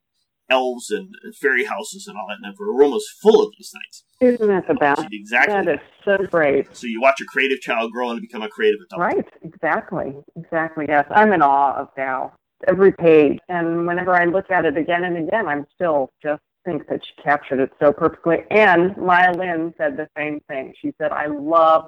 elves 0.49 0.89
and, 0.89 1.13
fairy 1.39 1.65
houses 1.65 2.07
and 2.07 2.17
all 2.17 2.27
that, 2.27 2.37
and 2.41 2.55
room 2.59 2.91
was 2.91 3.07
full 3.21 3.43
of 3.45 3.51
these 3.57 3.71
things. 3.71 4.03
Isn't 4.33 4.47
that 4.47 4.67
the 4.67 4.73
best? 4.73 5.07
Exactly. 5.11 5.53
That 5.53 5.67
is 5.67 5.79
so 6.03 6.17
great. 6.29 6.75
So 6.75 6.87
you 6.87 7.01
watch 7.01 7.21
a 7.21 7.25
creative 7.25 7.61
child 7.61 7.91
grow 7.91 8.09
and 8.09 8.19
become 8.21 8.41
a 8.41 8.49
creative 8.49 8.79
adult. 8.85 9.01
Right. 9.01 9.27
Exactly. 9.43 10.15
Exactly. 10.35 10.85
Yes. 10.87 11.05
I'm 11.11 11.31
in 11.33 11.41
awe 11.41 11.75
of 11.75 11.87
Dow. 11.95 12.33
Every 12.67 12.91
page, 12.91 13.39
and 13.47 13.87
whenever 13.87 14.13
I 14.13 14.25
look 14.25 14.51
at 14.51 14.65
it 14.65 14.75
again 14.75 15.05
and 15.05 15.17
again, 15.17 15.47
I'm 15.47 15.65
still 15.75 16.11
just 16.21 16.41
think 16.65 16.87
that 16.89 16.99
she 17.05 17.23
captured 17.23 17.61
it 17.61 17.71
so 17.79 17.93
perfectly. 17.93 18.39
And 18.51 18.97
Maya 18.97 19.31
Lin 19.31 19.73
said 19.77 19.95
the 19.95 20.09
same 20.17 20.41
thing. 20.49 20.73
She 20.81 20.91
said, 20.97 21.13
"I 21.13 21.27
love 21.27 21.85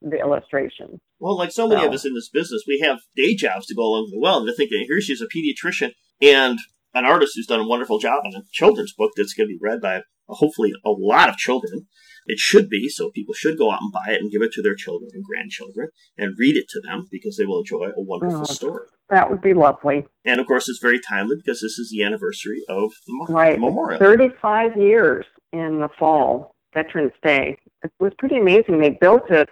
the 0.00 0.18
illustrations." 0.18 1.00
Well, 1.18 1.36
like 1.36 1.52
so 1.52 1.68
many 1.68 1.82
so. 1.82 1.88
of 1.88 1.92
us 1.92 2.06
in 2.06 2.14
this 2.14 2.30
business, 2.30 2.64
we 2.66 2.80
have 2.80 3.00
day 3.14 3.34
jobs 3.34 3.66
to 3.66 3.74
go 3.74 3.82
along 3.82 4.04
with 4.04 4.12
the 4.12 4.20
well. 4.20 4.38
And 4.38 4.46
to 4.46 4.54
think 4.54 4.70
that 4.70 4.86
here 4.88 5.02
she's 5.02 5.20
a 5.20 5.26
pediatrician 5.26 5.92
and 6.22 6.58
an 6.96 7.04
artist 7.04 7.32
who's 7.36 7.46
done 7.46 7.60
a 7.60 7.68
wonderful 7.68 7.98
job 7.98 8.22
on 8.24 8.34
a 8.34 8.42
children's 8.52 8.94
book 8.94 9.12
that's 9.16 9.34
going 9.34 9.48
to 9.48 9.52
be 9.52 9.58
read 9.60 9.80
by 9.80 10.00
hopefully 10.28 10.72
a 10.84 10.90
lot 10.90 11.28
of 11.28 11.36
children. 11.36 11.86
It 12.26 12.38
should 12.38 12.68
be, 12.68 12.88
so 12.88 13.10
people 13.10 13.34
should 13.34 13.58
go 13.58 13.70
out 13.70 13.82
and 13.82 13.92
buy 13.92 14.14
it 14.14 14.20
and 14.20 14.32
give 14.32 14.42
it 14.42 14.50
to 14.52 14.62
their 14.62 14.74
children 14.74 15.10
and 15.12 15.22
grandchildren 15.22 15.90
and 16.18 16.34
read 16.38 16.56
it 16.56 16.68
to 16.70 16.80
them 16.80 17.06
because 17.10 17.36
they 17.36 17.44
will 17.44 17.60
enjoy 17.60 17.86
a 17.96 18.02
wonderful 18.02 18.40
oh, 18.40 18.44
story. 18.44 18.86
That 19.10 19.30
would 19.30 19.42
be 19.42 19.54
lovely. 19.54 20.06
And 20.24 20.40
of 20.40 20.46
course, 20.46 20.68
it's 20.68 20.80
very 20.82 20.98
timely 20.98 21.36
because 21.36 21.60
this 21.60 21.78
is 21.78 21.90
the 21.92 22.02
anniversary 22.02 22.62
of 22.68 22.90
the, 23.06 23.26
right. 23.32 23.60
memorial. 23.60 24.00
35 24.00 24.76
years 24.76 25.26
in 25.52 25.80
the 25.80 25.88
fall, 25.98 26.56
Veterans 26.74 27.12
Day. 27.22 27.58
It 27.84 27.92
was 28.00 28.12
pretty 28.18 28.38
amazing. 28.38 28.80
They 28.80 28.98
built 29.00 29.30
it. 29.30 29.48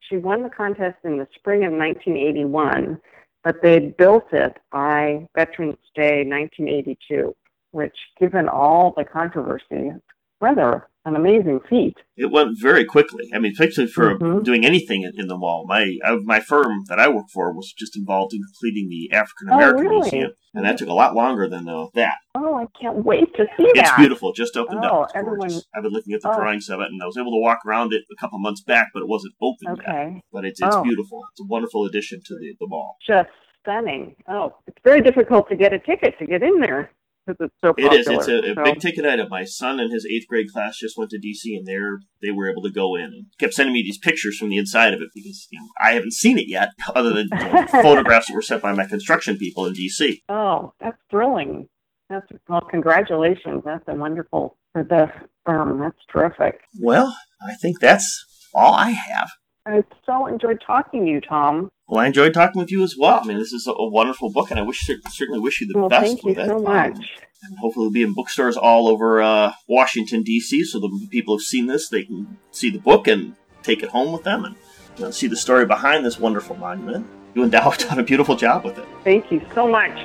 She 0.00 0.18
won 0.18 0.44
the 0.44 0.50
contest 0.50 0.98
in 1.02 1.18
the 1.18 1.26
spring 1.34 1.64
of 1.64 1.72
1981 1.72 3.00
but 3.46 3.62
they 3.62 3.78
built 3.78 4.32
it 4.32 4.58
by 4.72 5.24
Veterans 5.36 5.76
Day 5.94 6.24
1982, 6.24 7.32
which, 7.70 7.96
given 8.18 8.48
all 8.48 8.92
the 8.96 9.04
controversy, 9.04 9.92
rather 10.40 10.88
an 11.06 11.14
amazing 11.14 11.60
feat. 11.70 11.96
It 12.16 12.32
went 12.32 12.60
very 12.60 12.84
quickly. 12.84 13.30
I 13.32 13.38
mean, 13.38 13.54
particularly 13.54 13.92
for 13.92 14.18
mm-hmm. 14.18 14.42
doing 14.42 14.66
anything 14.66 15.04
in, 15.04 15.12
in 15.16 15.28
the 15.28 15.38
mall. 15.38 15.64
My 15.66 15.96
uh, 16.04 16.16
my 16.24 16.40
firm 16.40 16.82
that 16.88 16.98
I 16.98 17.08
work 17.08 17.26
for 17.32 17.54
was 17.54 17.72
just 17.72 17.96
involved 17.96 18.34
in 18.34 18.40
completing 18.42 18.88
the 18.88 19.16
African 19.16 19.48
American 19.48 19.86
oh, 19.86 19.90
really? 19.90 20.00
Museum, 20.00 20.32
and 20.52 20.66
that 20.66 20.78
took 20.78 20.88
a 20.88 20.92
lot 20.92 21.14
longer 21.14 21.48
than 21.48 21.68
uh, 21.68 21.86
that. 21.94 22.16
Oh, 22.34 22.56
I 22.56 22.66
can't 22.78 23.04
wait 23.04 23.32
to 23.36 23.44
see 23.56 23.62
it's 23.62 23.78
that. 23.78 23.86
It's 23.90 23.96
beautiful. 23.96 24.32
Just 24.32 24.56
opened 24.56 24.84
oh, 24.84 25.02
up. 25.02 25.04
It's 25.04 25.16
everyone... 25.16 25.52
I've 25.74 25.84
been 25.84 25.92
looking 25.92 26.12
at 26.12 26.22
the 26.22 26.30
oh. 26.30 26.36
drawings 26.36 26.68
of 26.68 26.80
it, 26.80 26.88
and 26.90 27.00
I 27.00 27.06
was 27.06 27.16
able 27.16 27.30
to 27.30 27.40
walk 27.40 27.60
around 27.64 27.92
it 27.92 28.02
a 28.10 28.20
couple 28.20 28.40
months 28.40 28.62
back, 28.62 28.88
but 28.92 29.00
it 29.00 29.08
wasn't 29.08 29.34
open 29.40 29.80
okay. 29.80 30.12
yet. 30.14 30.22
But 30.32 30.44
it's 30.44 30.60
it's 30.60 30.74
oh. 30.74 30.82
beautiful. 30.82 31.22
It's 31.30 31.40
a 31.40 31.46
wonderful 31.46 31.84
addition 31.86 32.20
to 32.26 32.34
the, 32.34 32.56
the 32.58 32.66
mall. 32.66 32.96
Just 33.06 33.30
stunning. 33.62 34.16
Oh, 34.28 34.56
it's 34.66 34.78
very 34.82 35.02
difficult 35.02 35.48
to 35.50 35.56
get 35.56 35.72
a 35.72 35.78
ticket 35.78 36.18
to 36.18 36.26
get 36.26 36.42
in 36.42 36.60
there 36.60 36.90
because 37.26 37.46
it's 37.46 37.54
so 37.60 37.68
popular. 37.68 37.92
It 37.92 38.00
is. 38.00 38.08
It's 38.08 38.28
a, 38.28 38.38
a 38.38 38.54
so. 38.54 38.64
big 38.64 38.80
ticket 38.80 39.04
item. 39.04 39.28
My 39.28 39.44
son 39.44 39.80
and 39.80 39.92
his 39.92 40.06
eighth 40.06 40.26
grade 40.28 40.52
class 40.52 40.78
just 40.78 40.96
went 40.96 41.10
to 41.10 41.18
DC, 41.18 41.56
and 41.56 41.66
they're 41.66 42.00
they 42.22 42.30
were 42.30 42.50
able 42.50 42.62
to 42.62 42.70
go 42.70 42.94
in 42.94 43.04
and 43.04 43.26
kept 43.38 43.54
sending 43.54 43.72
me 43.72 43.82
these 43.82 43.98
pictures 43.98 44.36
from 44.36 44.48
the 44.48 44.58
inside 44.58 44.94
of 44.94 45.00
it 45.00 45.08
because 45.14 45.48
you 45.50 45.58
know, 45.58 45.68
I 45.82 45.92
haven't 45.92 46.12
seen 46.12 46.38
it 46.38 46.48
yet, 46.48 46.70
other 46.94 47.12
than 47.12 47.28
you 47.32 47.38
know, 47.38 47.66
photographs 47.70 48.28
that 48.28 48.34
were 48.34 48.42
sent 48.42 48.62
by 48.62 48.72
my 48.72 48.86
construction 48.86 49.36
people 49.36 49.66
in 49.66 49.74
DC. 49.74 50.22
Oh, 50.28 50.72
that's 50.80 50.98
thrilling. 51.10 51.68
That's 52.08 52.26
well, 52.48 52.60
congratulations. 52.60 53.62
That's 53.64 53.84
a 53.88 53.94
wonderful 53.94 54.56
for 54.72 54.84
the 54.84 55.08
firm. 55.44 55.80
That's 55.80 55.98
terrific. 56.12 56.60
Well, 56.78 57.16
I 57.42 57.54
think 57.54 57.80
that's 57.80 58.24
all 58.54 58.74
I 58.74 58.90
have. 58.90 59.30
I 59.66 59.82
so 60.04 60.26
enjoyed 60.26 60.62
talking 60.64 61.04
to 61.04 61.10
you, 61.10 61.20
Tom. 61.20 61.70
Well, 61.88 62.00
I 62.00 62.06
enjoyed 62.06 62.32
talking 62.32 62.60
with 62.60 62.70
you 62.70 62.84
as 62.84 62.96
well. 62.96 63.20
I 63.22 63.26
mean, 63.26 63.38
this 63.38 63.52
is 63.52 63.66
a, 63.66 63.72
a 63.72 63.88
wonderful 63.88 64.30
book, 64.30 64.50
and 64.50 64.60
I 64.60 64.62
wish 64.62 64.88
certainly 65.10 65.40
wish 65.40 65.60
you 65.60 65.66
the 65.66 65.78
well, 65.78 65.88
best 65.88 66.06
thank 66.06 66.22
with 66.22 66.36
you 66.36 66.42
it. 66.44 66.46
so 66.46 66.58
much. 66.60 66.94
Um, 66.94 67.02
and 67.42 67.58
hopefully, 67.58 67.86
it'll 67.86 67.92
be 67.92 68.02
in 68.02 68.14
bookstores 68.14 68.56
all 68.56 68.88
over 68.88 69.20
uh, 69.20 69.52
Washington 69.68 70.22
D.C. 70.22 70.64
So 70.64 70.78
the 70.78 71.08
people 71.10 71.34
who've 71.34 71.42
seen 71.42 71.66
this, 71.66 71.88
they 71.88 72.04
can 72.04 72.38
see 72.52 72.70
the 72.70 72.78
book 72.78 73.08
and 73.08 73.34
take 73.62 73.82
it 73.82 73.90
home 73.90 74.12
with 74.12 74.22
them 74.22 74.44
and 74.44 74.54
you 74.96 75.04
know, 75.04 75.10
see 75.10 75.26
the 75.26 75.36
story 75.36 75.66
behind 75.66 76.04
this 76.04 76.18
wonderful 76.18 76.56
monument. 76.56 77.06
You 77.34 77.42
and 77.42 77.50
Dow 77.50 77.70
have 77.70 77.78
done 77.88 77.98
a 77.98 78.04
beautiful 78.04 78.36
job 78.36 78.64
with 78.64 78.78
it. 78.78 78.86
Thank 79.02 79.30
you 79.32 79.42
so 79.52 79.68
much. 79.68 79.96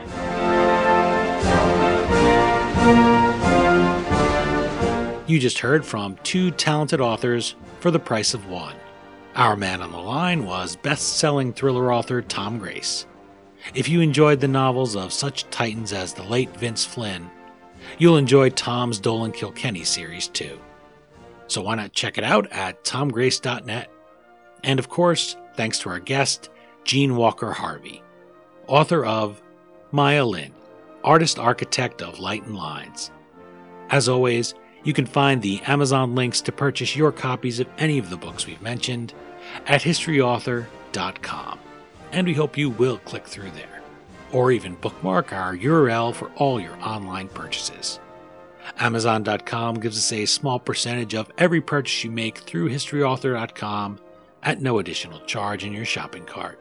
You 5.30 5.39
just 5.39 5.60
heard 5.60 5.86
from 5.86 6.17
two 6.24 6.52
talented 6.52 7.00
authors 7.00 7.56
for 7.80 7.91
the 7.91 8.00
price 8.00 8.34
of 8.34 8.50
one. 8.50 8.76
Our 9.35 9.55
man 9.55 9.81
on 9.81 9.91
the 9.91 9.97
line 9.97 10.45
was 10.45 10.75
best 10.75 11.17
selling 11.17 11.53
thriller 11.53 11.93
author 11.93 12.21
Tom 12.21 12.57
Grace. 12.59 13.07
If 13.73 13.87
you 13.87 14.01
enjoyed 14.01 14.41
the 14.41 14.47
novels 14.47 14.95
of 14.95 15.13
such 15.13 15.49
titans 15.49 15.93
as 15.93 16.13
the 16.13 16.23
late 16.23 16.49
Vince 16.57 16.84
Flynn, 16.84 17.29
you'll 17.97 18.17
enjoy 18.17 18.49
Tom's 18.49 18.99
Dolan 18.99 19.32
Kilkenny 19.32 19.86
series 19.86 20.27
too. 20.27 20.59
So 21.47 21.61
why 21.61 21.75
not 21.75 21.93
check 21.93 22.17
it 22.17 22.25
out 22.25 22.51
at 22.51 22.84
tomgrace.net? 22.84 23.89
And 24.65 24.79
of 24.79 24.89
course, 24.89 25.38
thanks 25.55 25.79
to 25.79 25.89
our 25.89 25.99
guest, 25.99 26.49
Jeanne 26.84 27.15
Walker 27.15 27.53
Harvey, 27.53 28.03
author 28.67 29.05
of 29.05 29.41
Maya 29.91 30.25
Lin, 30.25 30.53
artist 31.05 31.39
architect 31.39 32.01
of 32.01 32.19
Light 32.19 32.45
and 32.45 32.55
Lines. 32.57 33.11
As 33.89 34.09
always, 34.09 34.55
you 34.84 34.93
can 34.93 35.05
find 35.05 35.41
the 35.41 35.61
Amazon 35.67 36.15
links 36.15 36.41
to 36.41 36.51
purchase 36.51 36.95
your 36.95 37.11
copies 37.11 37.59
of 37.59 37.67
any 37.77 37.97
of 37.97 38.09
the 38.09 38.17
books 38.17 38.45
we've 38.45 38.61
mentioned 38.61 39.13
at 39.67 39.82
historyauthor.com. 39.82 41.59
and 42.11 42.27
we 42.27 42.34
hope 42.34 42.57
you 42.57 42.69
will 42.69 42.97
click 42.99 43.25
through 43.25 43.51
there, 43.51 43.82
or 44.32 44.51
even 44.51 44.75
bookmark 44.75 45.32
our 45.32 45.55
URL 45.55 46.13
for 46.13 46.29
all 46.36 46.59
your 46.59 46.75
online 46.82 47.27
purchases. 47.29 47.99
Amazon.com 48.79 49.79
gives 49.79 49.97
us 49.97 50.11
a 50.13 50.25
small 50.25 50.59
percentage 50.59 51.15
of 51.15 51.32
every 51.38 51.61
purchase 51.61 52.03
you 52.03 52.11
make 52.11 52.39
through 52.39 52.69
HistoryAuthor.com 52.69 53.99
at 54.43 54.61
no 54.61 54.79
additional 54.79 55.19
charge 55.21 55.63
in 55.63 55.73
your 55.73 55.86
shopping 55.86 56.25
cart. 56.25 56.59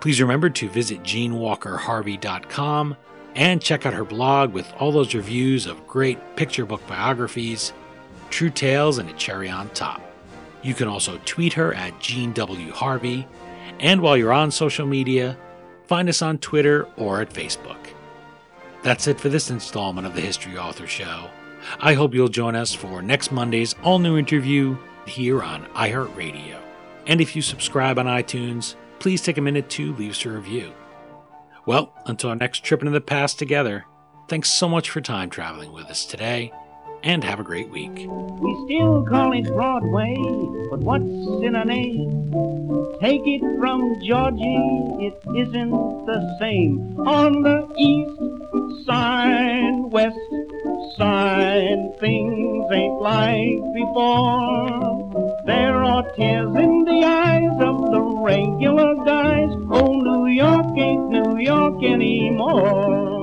Please 0.00 0.20
remember 0.20 0.50
to 0.50 0.68
visit 0.68 1.02
JeanneWalkerHarvey.com 1.02 2.96
and 3.34 3.62
check 3.62 3.86
out 3.86 3.94
her 3.94 4.04
blog 4.04 4.52
with 4.52 4.72
all 4.78 4.92
those 4.92 5.14
reviews 5.14 5.66
of 5.66 5.86
great 5.86 6.18
picture 6.36 6.66
book 6.66 6.86
biographies, 6.86 7.72
true 8.30 8.50
tales, 8.50 8.98
and 8.98 9.08
a 9.08 9.12
cherry 9.14 9.48
on 9.48 9.68
top. 9.70 10.02
You 10.62 10.74
can 10.74 10.88
also 10.88 11.20
tweet 11.24 11.52
her 11.52 11.72
at 11.74 12.00
Jeanne 12.00 12.32
W. 12.32 12.72
Harvey, 12.72 13.26
and 13.80 14.00
while 14.00 14.16
you're 14.16 14.32
on 14.32 14.50
social 14.50 14.86
media, 14.86 15.36
find 15.86 16.08
us 16.08 16.20
on 16.22 16.38
Twitter 16.38 16.88
or 16.96 17.20
at 17.20 17.30
Facebook. 17.30 17.78
That's 18.82 19.06
it 19.06 19.20
for 19.20 19.28
this 19.28 19.50
installment 19.50 20.06
of 20.06 20.14
the 20.14 20.20
History 20.20 20.56
Author 20.56 20.86
Show. 20.86 21.28
I 21.80 21.94
hope 21.94 22.14
you'll 22.14 22.28
join 22.28 22.54
us 22.54 22.72
for 22.72 23.02
next 23.02 23.32
Monday's 23.32 23.74
all 23.82 23.98
new 23.98 24.16
interview 24.16 24.76
here 25.06 25.42
on 25.42 25.64
iHeartRadio. 25.74 26.60
And 27.06 27.20
if 27.20 27.34
you 27.34 27.42
subscribe 27.42 27.98
on 27.98 28.06
iTunes, 28.06 28.74
please 28.98 29.22
take 29.22 29.38
a 29.38 29.42
minute 29.42 29.68
to 29.70 29.94
leave 29.94 30.12
us 30.12 30.24
a 30.24 30.30
review. 30.30 30.72
Well, 31.68 31.92
until 32.06 32.30
our 32.30 32.36
next 32.36 32.64
trip 32.64 32.80
into 32.80 32.92
the 32.92 33.00
past 33.02 33.38
together, 33.38 33.84
thanks 34.26 34.50
so 34.50 34.70
much 34.70 34.88
for 34.88 35.02
time 35.02 35.28
traveling 35.28 35.70
with 35.70 35.84
us 35.90 36.06
today, 36.06 36.50
and 37.02 37.22
have 37.22 37.40
a 37.40 37.44
great 37.44 37.68
week. 37.68 37.94
We 37.94 38.64
still 38.64 39.04
call 39.04 39.34
it 39.34 39.44
Broadway, 39.48 40.16
but 40.70 40.78
what's 40.78 41.04
in 41.44 41.54
a 41.54 41.66
name? 41.66 42.67
Take 43.00 43.22
it 43.24 43.42
from 43.60 43.80
Georgie, 44.02 45.06
it 45.06 45.14
isn't 45.36 45.70
the 45.70 46.36
same. 46.40 46.98
On 47.06 47.42
the 47.42 47.68
east 47.78 48.86
side, 48.86 49.92
west 49.92 50.16
side, 50.96 51.94
things 52.00 52.66
ain't 52.72 53.00
like 53.00 53.62
before. 53.74 55.42
There 55.46 55.84
are 55.84 56.02
tears 56.16 56.54
in 56.56 56.84
the 56.84 57.04
eyes 57.04 57.56
of 57.60 57.90
the 57.92 58.00
regular 58.00 58.94
guys. 59.04 59.50
Oh, 59.70 59.92
New 59.92 60.26
York 60.26 60.66
ain't 60.76 61.08
New 61.08 61.38
York 61.38 61.82
anymore. 61.84 63.17